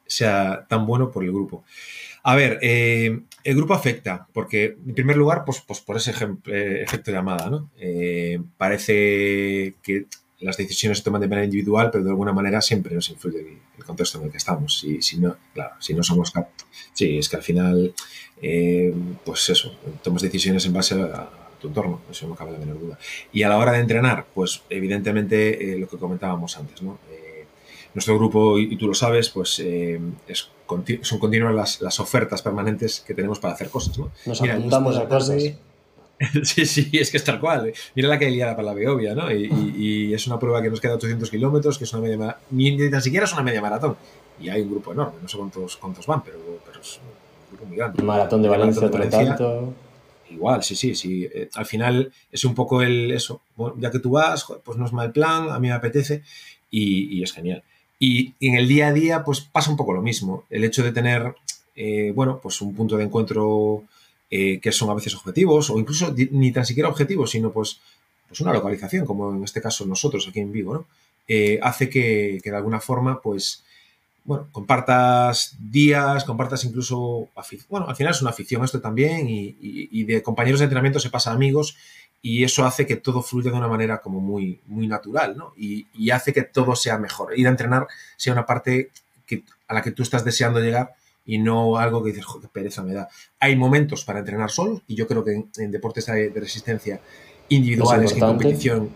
sea 0.08 0.66
tan 0.68 0.86
bueno 0.86 1.12
por 1.12 1.24
el 1.24 1.32
grupo. 1.32 1.64
A 2.28 2.34
ver, 2.36 2.58
eh, 2.64 3.20
el 3.44 3.56
grupo 3.56 3.76
afecta, 3.76 4.28
porque 4.34 4.78
en 4.84 4.96
primer 4.96 5.16
lugar, 5.16 5.44
pues, 5.46 5.62
pues 5.62 5.80
por 5.80 5.96
ese 5.96 6.12
eh, 6.48 6.82
efecto 6.82 7.12
llamada, 7.12 7.52
¿no? 7.52 7.70
Eh, 7.78 8.42
parece 8.58 9.76
que 9.84 10.08
las 10.40 10.58
decisiones 10.58 10.98
se 10.98 11.04
toman 11.04 11.22
de 11.22 11.28
manera 11.28 11.46
individual, 11.46 11.92
pero 11.92 12.04
de 12.04 12.10
alguna 12.10 12.34
manera 12.34 12.62
siempre 12.62 12.96
nos 12.96 13.12
influye 13.12 13.60
el, 13.78 13.86
contexto 13.86 14.18
en 14.18 14.26
el 14.26 14.32
que 14.32 14.38
estamos. 14.38 14.80
Si, 14.80 15.04
si 15.04 15.20
no, 15.20 15.38
claro, 15.54 15.76
si 15.80 15.94
no 15.94 16.02
somos 16.02 16.34
sí, 16.94 17.20
es 17.20 17.30
que 17.30 17.36
al 17.36 17.44
final, 17.44 17.94
pues 19.24 19.50
eso, 19.52 19.76
tomas 20.02 20.24
decisiones 20.24 20.66
en 20.66 20.74
base 20.74 20.96
a, 20.96 21.30
tu 21.62 21.68
entorno, 21.68 22.02
eso 22.10 22.28
no 22.28 22.34
cabe 22.34 22.54
la 22.54 22.58
menor 22.58 22.80
duda. 22.80 22.98
Y 23.32 23.44
a 23.44 23.50
la 23.50 23.60
hora 23.60 23.74
de 23.74 23.82
entrenar, 23.82 24.26
pues 24.34 24.64
evidentemente 24.72 25.78
lo 25.78 25.88
que 25.88 25.98
comentábamos 25.98 26.58
antes, 26.58 26.82
¿no? 26.82 26.98
Nuestro 27.96 28.18
grupo, 28.20 28.60
y, 28.60 28.76
tú 28.76 28.88
lo 28.88 28.94
sabes, 28.94 29.30
pues 29.30 29.60
es 29.60 30.50
son 31.02 31.20
continuas 31.20 31.80
las, 31.82 32.00
ofertas 32.00 32.42
permanentes 32.42 33.02
que 33.02 33.14
tenemos 33.14 33.40
para 33.40 33.54
hacer 33.54 33.70
cosas. 33.70 33.98
¿no? 33.98 34.12
Nos 34.26 34.42
apuntamos 34.42 34.98
a 34.98 35.08
cosas. 35.08 35.44
Sí, 36.44 36.66
sí, 36.66 36.90
es 36.94 37.12
que 37.12 37.18
es 37.18 37.26
tal 37.26 37.42
cual. 37.42 37.74
Mira 37.94 38.08
la 38.08 38.18
que 38.18 38.30
liada 38.30 38.56
para 38.56 38.70
la 38.70 38.74
Beovia, 38.74 39.14
¿no? 39.14 39.30
Y, 39.30 40.14
es 40.14 40.26
una 40.28 40.40
prueba 40.40 40.62
que 40.62 40.70
nos 40.70 40.80
queda 40.80 40.96
800 40.96 41.30
kilómetros, 41.30 41.78
que 41.78 41.84
es 41.84 41.92
una 41.92 42.04
media 42.04 42.38
ni, 42.52 42.72
ni 42.72 43.02
siquiera 43.02 43.26
es 43.26 43.34
una 43.34 43.44
media 43.44 43.62
maratón. 43.62 43.98
Y 44.40 44.48
hay 44.48 44.62
un 44.62 44.72
grupo 44.72 44.94
enorme, 44.94 45.16
no 45.22 45.28
sé 45.28 45.38
cuántos, 45.38 45.76
cuántos 45.76 46.08
van, 46.08 46.24
pero, 46.24 46.38
pero 46.66 46.80
es 46.80 47.02
un 47.02 47.58
grupo 47.58 47.66
muy 47.66 47.76
grande. 47.76 48.02
Maratón 48.02 48.44
de 48.44 48.48
Valencia, 48.48 48.90
por 48.90 49.10
tanto. 49.10 49.74
Igual, 50.30 50.64
sí, 50.64 50.78
sí, 50.78 50.96
sí. 50.96 51.26
Eh, 51.26 51.50
al 51.54 51.66
final 51.66 52.14
es 52.32 52.46
un 52.46 52.56
poco 52.56 52.82
el 52.82 53.12
eso. 53.12 53.42
ya 53.78 53.92
que 53.92 54.00
tú 54.00 54.12
vas, 54.12 54.46
pues 54.64 54.78
no 54.78 54.86
es 54.86 54.94
mal 54.94 55.12
plan, 55.12 55.50
a 55.50 55.60
mí 55.60 55.68
me 55.68 55.74
apetece 55.74 56.24
y 56.72 57.22
es 57.22 57.34
genial. 57.34 57.62
Y, 58.08 58.36
en 58.40 58.54
el 58.54 58.68
día 58.68 58.90
a 58.90 58.94
día, 58.94 59.24
pues 59.24 59.42
pasa 59.42 59.72
un 59.72 59.78
poco 59.78 59.92
lo 59.92 60.02
mismo. 60.04 60.44
El 60.52 60.64
hecho 60.64 60.84
de 60.84 60.92
tener, 60.92 61.34
eh, 61.76 62.12
bueno, 62.14 62.40
pues 62.42 62.62
un 62.62 62.76
punto 62.76 62.98
de 62.98 63.04
encuentro 63.04 63.84
eh, 64.30 64.60
que 64.60 64.72
son 64.72 64.92
a 64.92 64.94
veces 64.94 65.16
objetivos, 65.16 65.72
o 65.72 65.80
incluso 65.80 66.14
ni 66.30 66.52
tan 66.52 66.68
siquiera 66.68 66.88
objetivos, 66.90 67.32
sino 67.32 67.52
pues, 67.52 67.80
pues 68.28 68.42
una 68.42 68.54
localización, 68.54 69.08
como 69.08 69.34
en 69.34 69.44
este 69.44 69.60
caso 69.60 69.88
nosotros 69.88 70.28
aquí 70.28 70.40
en 70.40 70.52
Vigo, 70.52 70.74
¿no? 70.76 70.86
Eh, 71.28 71.60
hace 71.64 71.90
que, 71.90 72.40
de 72.44 72.56
alguna 72.56 72.80
forma, 72.80 73.22
pues, 73.22 73.64
bueno, 74.24 74.50
compartas 74.52 75.56
días, 75.60 76.26
compartas 76.26 76.64
incluso, 76.64 77.30
bueno, 77.70 77.88
al 77.88 77.96
final 77.96 78.14
es 78.14 78.22
una 78.22 78.30
afición 78.30 78.64
esto 78.64 78.82
también, 78.82 79.28
y, 79.28 79.56
y 79.60 80.04
de 80.04 80.22
compañeros 80.22 80.60
de 80.60 80.66
entrenamiento 80.66 81.00
se 81.00 81.10
pasa 81.10 81.32
a 81.32 81.34
amigos, 81.34 81.76
y 82.26 82.44
eso 82.44 82.66
hace 82.66 82.88
que 82.88 82.96
todo 82.96 83.22
fluya 83.22 83.52
de 83.52 83.58
una 83.58 83.68
manera 83.68 84.02
como 84.02 84.20
muy, 84.20 84.60
muy 84.66 84.88
natural, 84.88 85.38
¿no? 85.38 85.54
Y, 85.56 86.10
hace 86.10 86.34
que 86.34 86.42
todo 86.42 86.76
sea 86.76 86.98
mejor. 86.98 87.38
Ir 87.38 87.46
a 87.46 87.52
entrenar 87.52 87.86
sea 88.18 88.34
una 88.34 88.48
parte 88.48 88.90
que, 89.28 89.44
a 89.68 89.76
la 89.76 89.84
que 89.84 89.92
tú 89.92 90.02
estás 90.02 90.26
deseando 90.26 90.60
llegar 90.60 90.96
y 91.24 91.38
no 91.38 91.78
algo 91.78 92.04
que 92.04 92.10
dices, 92.10 92.26
joder, 92.26 92.50
pereza 92.50 92.82
me 92.82 92.96
da. 92.96 93.10
Hay 93.40 93.56
momentos 93.56 94.06
para 94.06 94.18
entrenar 94.18 94.50
solo 94.50 94.82
y 94.88 94.96
yo 94.96 95.06
creo 95.06 95.24
que 95.24 95.46
en, 95.58 95.70
deportes 95.70 96.08
de, 96.08 96.32
resistencia 96.34 97.00
individuales, 97.50 98.14
en 98.14 98.20
competición, 98.22 98.90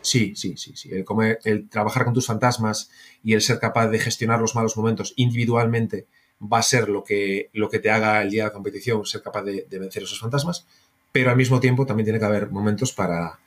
sí, 0.00 0.36
sí, 0.36 0.56
sí, 0.56 0.76
sí. 0.76 0.90
El, 0.92 1.04
el, 1.42 1.68
trabajar 1.68 2.04
con 2.04 2.14
tus 2.14 2.26
fantasmas 2.26 2.88
y 3.24 3.32
el 3.32 3.40
ser 3.40 3.58
capaz 3.58 3.88
de 3.88 3.98
gestionar 3.98 4.40
los 4.40 4.54
malos 4.54 4.76
momentos 4.76 5.12
individualmente 5.16 6.06
va 6.40 6.58
a 6.58 6.62
ser 6.62 6.88
lo 6.88 7.02
que, 7.02 7.50
lo 7.52 7.68
que 7.68 7.80
te 7.80 7.90
haga 7.90 8.22
el 8.22 8.30
día 8.30 8.44
de 8.44 8.50
la 8.50 8.52
competición, 8.52 9.04
ser 9.06 9.22
capaz 9.22 9.42
de 9.42 9.66
vencer 9.72 10.04
esos 10.04 10.20
fantasmas 10.20 10.68
pero 11.16 11.30
al 11.30 11.36
mismo 11.38 11.60
tiempo 11.60 11.86
también 11.86 12.04
tiene 12.04 12.18
que 12.18 12.26
haber 12.26 12.50
momentos 12.50 12.92
para, 12.92 13.38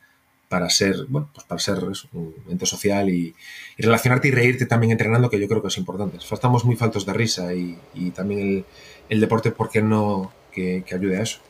para 0.47 0.71
ser, 0.71 1.05
bueno, 1.07 1.29
pues 1.31 1.45
para 1.45 1.59
ser 1.59 1.83
un 2.13 2.33
ente 2.49 2.65
social 2.65 3.07
y, 3.11 3.35
relacionarte 3.77 4.27
y 4.27 4.31
reírte 4.31 4.65
también 4.65 4.89
entrenando, 4.91 5.29
que 5.29 5.39
yo 5.39 5.47
creo 5.47 5.61
que 5.61 5.67
es 5.67 5.77
importante. 5.77 6.17
Estamos 6.17 6.65
muy 6.65 6.75
faltos 6.75 7.05
de 7.05 7.13
risa 7.13 7.53
y, 7.53 7.77
también 8.15 8.65
el, 9.07 9.19
deporte, 9.19 9.51
¿por 9.51 9.69
qué 9.69 9.83
no 9.83 10.31
que, 10.51 10.83
ayude 10.91 11.17
a 11.17 11.21
eso? 11.21 11.41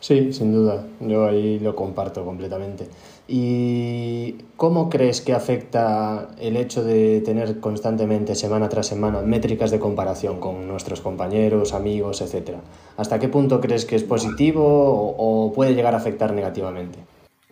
Sí, 0.00 0.32
sin 0.32 0.52
duda, 0.52 0.88
yo 0.98 1.24
ahí 1.24 1.60
lo 1.60 1.76
comparto 1.76 2.24
completamente. 2.24 2.88
¿Y 3.26 4.34
cómo 4.56 4.90
crees 4.90 5.22
que 5.22 5.32
afecta 5.32 6.28
el 6.38 6.58
hecho 6.58 6.84
de 6.84 7.22
tener 7.22 7.58
constantemente, 7.58 8.34
semana 8.34 8.68
tras 8.68 8.86
semana, 8.86 9.22
métricas 9.22 9.70
de 9.70 9.78
comparación 9.78 10.40
con 10.40 10.68
nuestros 10.68 11.00
compañeros, 11.00 11.72
amigos, 11.72 12.20
etcétera? 12.20 12.60
¿Hasta 12.98 13.18
qué 13.18 13.28
punto 13.28 13.62
crees 13.62 13.86
que 13.86 13.96
es 13.96 14.02
positivo 14.02 15.14
o, 15.16 15.52
puede 15.54 15.74
llegar 15.74 15.94
a 15.94 15.98
afectar 15.98 16.34
negativamente? 16.34 16.98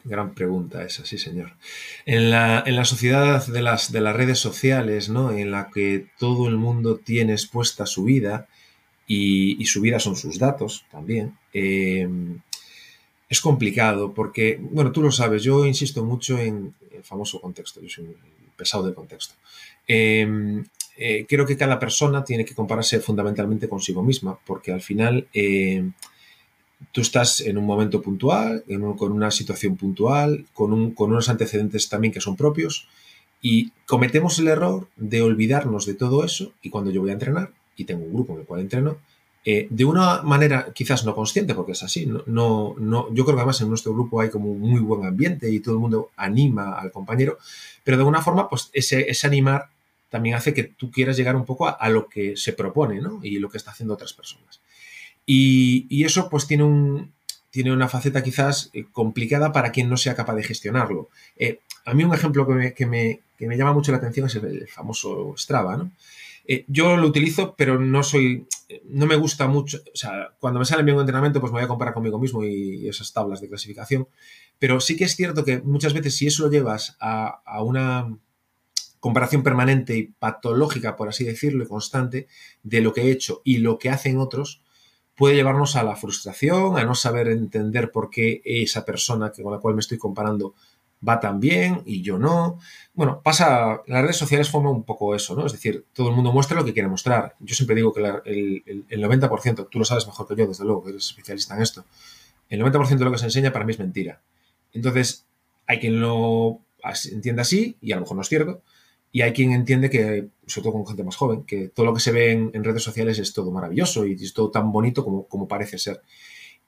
Gran 0.05 0.35
pregunta 0.35 0.85
esa, 0.85 1.07
sí, 1.07 1.17
señor. 1.17 1.53
En 2.05 2.31
la, 2.31 2.85
sociedad 2.85 3.47
de 3.47 3.63
las, 3.63 3.93
de 3.93 4.01
las 4.03 4.15
redes 4.15 4.41
sociales, 4.41 5.09
¿no? 5.09 5.31
en 5.31 5.53
la 5.53 5.71
que 5.73 6.07
todo 6.19 6.49
el 6.49 6.59
mundo 6.59 6.99
tiene 6.99 7.33
expuesta 7.33 7.87
su 7.87 8.05
vida 8.05 8.47
y, 9.07 9.65
su 9.65 9.81
vida 9.81 10.01
son 10.01 10.17
sus 10.17 10.39
datos 10.39 10.85
también, 10.91 11.39
eh, 11.55 12.09
es 13.33 13.40
complicado 13.40 14.12
porque, 14.12 14.61
bueno, 14.61 14.92
tú 14.92 15.01
lo 15.01 15.11
sabes, 15.11 15.42
yo 15.42 15.64
insisto 15.64 16.05
mucho 16.05 16.38
en 16.38 16.75
el 16.95 17.03
famoso 17.03 17.40
contexto, 17.40 17.81
yo 17.81 17.88
soy 17.88 18.05
un 18.05 18.14
pesado 18.59 18.87
de 18.87 18.92
contexto. 18.92 19.37
Em, 19.87 20.62
eh, 20.99 21.25
creo 21.27 21.47
que 21.47 21.57
cada 21.57 21.79
persona 21.79 22.23
tiene 22.25 22.45
que 22.45 22.55
compararse 22.55 23.01
fundamentalmente 23.01 23.71
consigo 23.71 24.03
misma, 24.03 24.38
porque 24.45 24.71
al 24.71 24.83
final 24.83 25.27
em, 25.33 25.95
tú 26.92 27.01
estás 27.01 27.40
en 27.40 27.57
un 27.57 27.64
momento 27.64 28.03
puntual, 28.03 28.64
con 28.99 29.12
una 29.12 29.31
situación 29.31 29.79
puntual, 29.79 30.45
con, 30.53 30.90
con 30.90 31.11
unos 31.11 31.31
antecedentes 31.31 31.88
también 31.88 32.12
que 32.12 32.21
son 32.21 32.37
propios, 32.37 32.87
y 33.40 33.71
cometemos 33.87 34.38
el 34.40 34.49
error 34.49 34.88
de 34.97 35.23
olvidarnos 35.23 35.87
de 35.87 35.95
todo 35.95 36.23
eso, 36.23 36.53
y 36.61 36.68
cuando 36.68 36.90
yo 36.90 37.01
voy 37.01 37.09
a 37.09 37.14
entrenar, 37.14 37.55
y 37.77 37.85
tengo 37.85 38.05
un 38.05 38.12
grupo 38.12 38.35
en 38.35 38.40
el 38.40 38.45
cual 38.45 38.61
entreno, 38.61 38.99
eh, 39.45 39.67
de 39.71 39.85
una 39.85 40.23
manera 40.23 40.73
quizás 40.73 41.05
no 41.05 41.17
consciente, 41.17 41.55
porque 41.55 41.73
es 41.73 41.83
así, 41.83 42.07
no, 42.07 42.23
no, 42.79 43.13
yo 43.13 43.25
creo 43.25 43.35
que 43.35 43.41
además 43.41 43.61
en 43.61 43.69
nuestro 43.69 43.93
grupo 43.93 44.21
hay 44.21 44.31
como 44.31 44.53
un 44.53 44.61
muy 44.61 44.81
buen 44.81 45.05
ambiente 45.05 45.51
y 45.51 45.59
todo 45.59 45.75
el 45.75 45.81
mundo 45.81 46.11
anima 46.17 46.79
al 46.79 46.93
compañero, 46.93 47.39
pero 47.83 47.97
de 47.97 48.03
alguna 48.03 48.23
forma, 48.23 48.49
pues 48.49 48.71
ese, 48.73 49.27
animar 49.27 49.69
también 50.11 50.37
hace 50.37 50.55
que 50.55 50.63
tú 50.65 50.93
quieras 50.93 51.17
llegar 51.17 51.35
un 51.35 51.45
poco 51.45 51.67
a, 51.67 51.89
lo 51.89 52.09
que 52.09 52.37
se 52.37 52.53
propone, 52.53 53.01
¿no? 53.01 53.19
Y 53.23 53.39
lo 53.39 53.51
que 53.51 53.57
está 53.57 53.73
haciendo 53.73 53.95
otras 53.95 54.13
personas. 54.13 54.61
Y, 55.27 56.05
eso 56.05 56.29
pues 56.29 56.47
tiene, 56.47 56.65
un, 56.65 57.13
tiene 57.51 57.73
una 57.73 57.89
faceta 57.89 58.23
quizás 58.23 58.71
eh, 58.75 58.85
complicada 58.93 59.53
para 59.53 59.73
quien 59.73 59.89
no 59.89 59.97
sea 59.97 60.15
capaz 60.15 60.35
de 60.35 60.45
gestionarlo. 60.45 61.09
Eh, 61.37 61.61
a 61.85 61.95
mí 61.95 62.05
un 62.05 62.15
ejemplo 62.15 62.47
que 62.47 62.53
me, 62.53 62.75
que 62.75 62.87
me, 62.87 63.21
que 63.37 63.47
me 63.47 63.57
llama 63.57 63.73
mucho 63.73 63.91
la 63.91 63.99
atención 63.99 64.27
es 64.27 64.37
el 64.37 64.69
famoso 64.69 65.35
Strava, 65.37 65.77
¿no? 65.77 65.91
Eh, 66.45 66.65
yo 66.69 66.97
lo 66.97 67.07
utilizo, 67.07 67.55
pero 67.57 67.79
no 67.79 68.03
soy, 68.03 68.47
no 68.85 69.07
me 69.07 69.17
gusta 69.17 69.47
mucho, 69.47 69.79
o 69.93 69.97
sea, 69.97 70.35
cuando 70.41 70.59
me 70.59 70.67
sale 70.67 70.83
bien 70.83 70.97
un 70.97 71.03
entrenamiento, 71.03 71.41
pues 71.41 71.53
me 71.53 71.59
voy 71.59 71.65
a 71.65 71.69
comparar 71.69 71.95
conmigo 71.95 72.19
mismo 72.19 72.45
y, 72.45 72.89
esas 72.89 73.13
tablas 73.13 73.41
de 73.41 73.49
clasificación, 73.49 74.09
pero 74.59 74.81
sí 74.81 74.97
que 74.97 75.05
es 75.05 75.15
cierto 75.15 75.45
que 75.45 75.61
muchas 75.61 75.95
veces 75.95 76.17
si 76.17 76.27
eso 76.27 76.45
lo 76.45 76.51
llevas 76.51 76.97
a, 77.01 77.43
una 77.63 78.17
comparación 79.01 79.43
permanente 79.43 79.97
y 79.97 80.05
patológica, 80.05 80.97
por 80.97 81.09
así 81.09 81.25
decirlo, 81.25 81.65
y 81.65 81.69
constante, 81.69 82.29
de 82.63 82.81
lo 82.81 82.93
que 82.93 83.03
he 83.03 83.11
hecho 83.11 83.41
y 83.45 83.59
lo 83.59 83.79
que 83.79 83.91
hacen 83.91 84.19
otros, 84.19 84.63
puede 85.17 85.35
llevarnos 85.35 85.77
a 85.77 85.83
la 85.83 85.97
frustración, 85.97 86.79
a 86.79 86.85
no 86.85 86.95
saber 86.95 87.29
entender 87.29 87.91
por 87.91 88.11
qué 88.11 88.43
esa 88.45 88.85
persona 88.85 89.31
con 89.31 89.53
la 89.53 89.59
cual 89.59 89.75
me 89.75 89.81
estoy 89.81 89.99
comparando 89.99 90.55
va 91.07 91.21
tan 91.21 91.41
bien 91.41 91.83
y 91.85 92.03
yo 92.03 92.19
no. 92.19 92.59
Bueno, 92.95 93.21
pasa, 93.23 93.83
las 93.87 94.03
redes 94.03 94.17
sociales 94.17 94.49
forman 94.51 94.73
un 94.73 94.85
poco 94.85 95.15
eso, 95.15 95.35
¿no? 95.35 95.47
Es 95.47 95.53
decir, 95.53 95.85
todo 95.93 96.09
el 96.09 96.15
mundo 96.15 96.33
muestra 96.33 96.57
lo 96.57 96.65
que 96.65 96.73
quiere 96.73 96.88
mostrar. 96.88 97.35
Yo 97.41 97.55
siempre 97.55 97.77
digo 97.77 97.93
que 97.93 98.01
el, 98.01 98.87
90%, 98.88 99.69
tú 99.71 99.79
lo 99.79 99.85
sabes 99.85 100.07
mejor 100.07 100.29
que 100.29 100.37
yo, 100.37 100.47
desde 100.47 100.65
luego, 100.65 100.85
que 100.85 100.91
eres 100.91 101.07
especialista 101.07 101.57
en 101.57 101.62
esto, 101.62 101.85
el 102.49 102.62
90% 102.62 102.99
de 102.99 103.05
lo 103.05 103.12
que 103.12 103.19
se 103.19 103.25
enseña 103.25 103.53
para 103.53 103.65
mí 103.65 103.73
es 103.73 103.79
mentira. 103.79 104.21
Entonces, 104.73 105.27
hay 105.67 105.81
quien 105.81 106.01
lo 106.01 106.61
entienda 107.11 107.43
así, 107.43 107.77
y 107.81 107.93
a 107.93 107.97
lo 107.97 108.03
mejor 108.03 108.17
no 108.17 108.23
es 108.23 108.29
cierto, 108.29 108.62
y 109.11 109.23
hay 109.23 109.33
quien 109.33 109.53
entiende 109.53 109.91
que, 109.91 110.29
sobre 110.47 110.65
todo 110.65 110.73
con 110.73 110.87
gente 110.87 111.05
más 111.05 111.17
joven, 111.17 111.45
que 111.45 111.69
todo 111.69 111.85
lo 111.87 111.95
que 111.95 112.01
se 112.01 112.12
ve 112.12 112.33
en, 112.33 112.65
redes 112.65 112.83
sociales 112.83 113.19
es 113.19 113.33
todo 113.33 113.51
maravilloso 113.51 114.07
y 114.07 114.15
es 114.15 114.33
todo 114.33 114.51
tan 114.51 114.73
bonito 114.73 115.05
como, 115.05 115.27
como 115.27 115.47
parece 115.47 115.79
ser. 115.79 116.01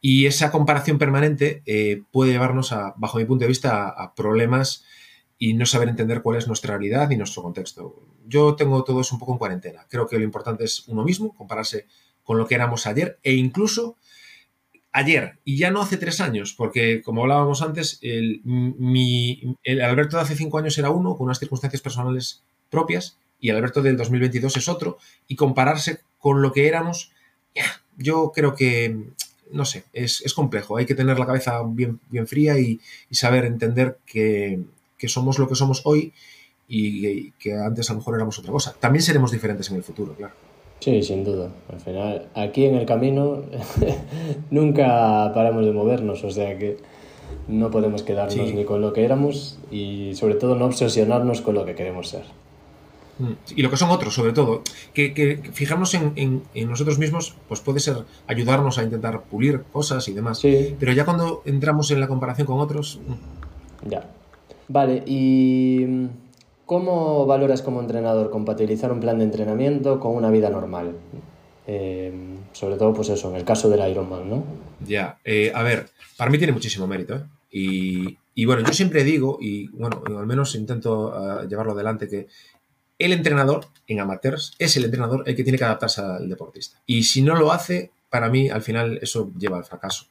Y 0.06 0.26
esa 0.26 0.50
comparación 0.50 0.98
permanente 0.98 1.62
eh, 1.64 2.02
puede 2.12 2.32
llevarnos, 2.32 2.72
a, 2.72 2.92
bajo 2.98 3.16
mi 3.16 3.24
punto 3.24 3.44
de 3.44 3.48
vista, 3.48 3.88
a, 3.88 4.14
problemas 4.14 4.84
y 5.38 5.54
no 5.54 5.64
saber 5.64 5.88
entender 5.88 6.20
cuál 6.20 6.36
es 6.36 6.46
nuestra 6.46 6.76
realidad 6.76 7.10
y 7.10 7.16
nuestro 7.16 7.42
contexto. 7.42 8.02
Yo 8.26 8.54
tengo 8.54 8.84
todo 8.84 9.00
eso 9.00 9.14
un 9.14 9.18
poco 9.18 9.32
en 9.32 9.38
cuarentena. 9.38 9.86
Creo 9.88 10.06
que 10.06 10.18
lo 10.18 10.24
importante 10.24 10.64
es 10.64 10.86
uno 10.88 11.04
mismo, 11.04 11.34
compararse 11.34 11.86
con 12.22 12.36
lo 12.36 12.46
que 12.46 12.54
éramos 12.54 12.86
ayer 12.86 13.18
e 13.22 13.32
incluso 13.32 13.96
ayer, 14.92 15.38
y 15.42 15.56
ya 15.56 15.70
no 15.70 15.80
hace 15.80 15.96
tres 15.96 16.20
años, 16.20 16.52
porque 16.52 17.00
como 17.00 17.22
hablábamos 17.22 17.62
antes, 17.62 17.98
el, 18.02 18.42
mi, 18.44 19.56
el 19.62 19.80
Alberto 19.80 20.18
de 20.18 20.24
hace 20.24 20.36
cinco 20.36 20.58
años 20.58 20.76
era 20.76 20.90
uno, 20.90 21.16
con 21.16 21.24
unas 21.24 21.38
circunstancias 21.38 21.80
personales 21.80 22.44
propias, 22.68 23.16
y 23.40 23.48
Alberto 23.48 23.80
del 23.80 23.96
2022 23.96 24.54
es 24.58 24.68
otro, 24.68 24.98
y 25.28 25.34
compararse 25.34 26.00
con 26.18 26.42
lo 26.42 26.52
que 26.52 26.68
éramos, 26.68 27.10
yo 27.96 28.32
creo 28.34 28.54
que 28.54 29.14
no 29.50 29.64
sé, 29.64 29.84
es, 29.92 30.32
complejo. 30.34 30.76
Hay 30.76 30.86
que 30.86 30.94
tener 30.94 31.18
la 31.18 31.26
cabeza 31.26 31.62
bien, 31.66 32.00
bien 32.10 32.26
fría 32.26 32.58
y, 32.58 32.80
saber 33.10 33.44
entender 33.44 33.98
que, 34.06 34.60
somos 35.06 35.38
lo 35.38 35.46
que 35.46 35.54
somos 35.54 35.82
hoy 35.84 36.12
y, 36.66 37.32
que 37.32 37.54
antes 37.54 37.90
a 37.90 37.92
lo 37.92 37.98
mejor 37.98 38.14
éramos 38.16 38.38
otra 38.38 38.52
cosa. 38.52 38.74
También 38.80 39.02
seremos 39.02 39.30
diferentes 39.30 39.70
en 39.70 39.76
el 39.76 39.82
futuro, 39.82 40.14
claro. 40.14 40.34
Sí, 40.80 41.02
sin 41.02 41.24
duda. 41.24 41.50
Al 41.72 41.80
final, 41.80 42.28
aquí 42.34 42.66
en 42.66 42.74
el 42.74 42.86
camino 42.86 43.42
nunca 44.50 45.32
paramos 45.34 45.64
de 45.64 45.72
movernos, 45.72 46.24
o 46.24 46.30
sea 46.30 46.58
que 46.58 46.78
no 47.48 47.70
podemos 47.70 48.02
quedarnos 48.02 48.52
ni 48.52 48.64
con 48.64 48.80
lo 48.80 48.92
que 48.92 49.04
éramos 49.04 49.58
y 49.70 50.14
sobre 50.14 50.34
todo 50.34 50.56
no 50.56 50.66
obsesionarnos 50.66 51.40
con 51.40 51.54
lo 51.54 51.64
que 51.64 51.74
queremos 51.74 52.08
ser. 52.08 52.24
Mm. 53.18 53.32
Y 53.56 53.62
lo 53.62 53.70
que 53.70 53.76
son 53.76 53.90
otros, 53.90 54.14
sobre 54.14 54.32
todo. 54.32 54.62
Que, 54.92 55.40
fijarnos 55.52 55.94
en, 55.94 56.42
nosotros 56.54 56.98
mismos, 56.98 57.36
pues 57.48 57.60
puede 57.60 57.80
ser 57.80 58.04
ayudarnos 58.26 58.78
a 58.78 58.82
intentar 58.82 59.22
pulir 59.22 59.62
cosas 59.72 60.08
y 60.08 60.12
demás. 60.12 60.40
Pero 60.42 60.92
ya 60.92 61.04
cuando 61.04 61.42
entramos 61.44 61.90
en 61.90 62.00
la 62.00 62.08
comparación 62.08 62.46
con 62.46 62.60
otros. 62.60 63.00
Mm. 63.06 63.88
Ya. 63.90 64.10
Vale, 64.68 65.02
y 65.06 66.08
¿cómo 66.64 67.26
valoras 67.26 67.62
como 67.62 67.80
entrenador 67.80 68.30
compatibilizar 68.30 68.90
un 68.90 69.00
plan 69.00 69.18
de 69.18 69.24
entrenamiento 69.24 70.00
con 70.00 70.16
una 70.16 70.30
vida 70.30 70.48
normal? 70.48 70.92
Eh, 71.66 72.12
sobre 72.52 72.76
todo, 72.76 72.92
pues 72.92 73.08
eso, 73.08 73.30
en 73.30 73.36
el 73.36 73.44
caso 73.44 73.68
del 73.68 73.88
Ironman, 73.90 74.28
¿no? 74.28 74.44
Ya, 74.86 75.18
eh, 75.24 75.52
a 75.54 75.62
ver, 75.62 75.88
para 76.16 76.30
mí 76.30 76.38
tiene 76.38 76.52
muchísimo 76.52 76.86
mérito. 76.86 77.16
¿eh? 77.16 77.22
Y, 77.50 78.18
y, 78.34 78.44
bueno, 78.44 78.62
yo 78.62 78.72
siempre 78.72 79.04
digo, 79.04 79.38
y 79.40 79.68
bueno, 79.68 80.02
al 80.06 80.26
menos 80.26 80.54
intento 80.54 81.12
ah, 81.14 81.44
llevarlo 81.48 81.72
adelante, 81.72 82.08
que 82.08 82.26
el 82.98 83.12
entrenador 83.12 83.66
en 83.86 84.00
amateurs 84.00 84.54
es 84.58 84.76
el 84.76 84.84
entrenador 84.84 85.24
el 85.26 85.36
que 85.36 85.42
tiene 85.42 85.58
que 85.58 85.64
adaptarse 85.64 86.00
al 86.00 86.28
deportista. 86.28 86.80
Y 86.86 87.04
si 87.04 87.22
no 87.22 87.34
lo 87.34 87.52
hace, 87.52 87.90
para 88.10 88.28
mí 88.28 88.48
al 88.48 88.62
final 88.62 88.98
eso 89.02 89.32
lleva 89.38 89.58
al 89.58 89.64
fracaso. 89.64 90.06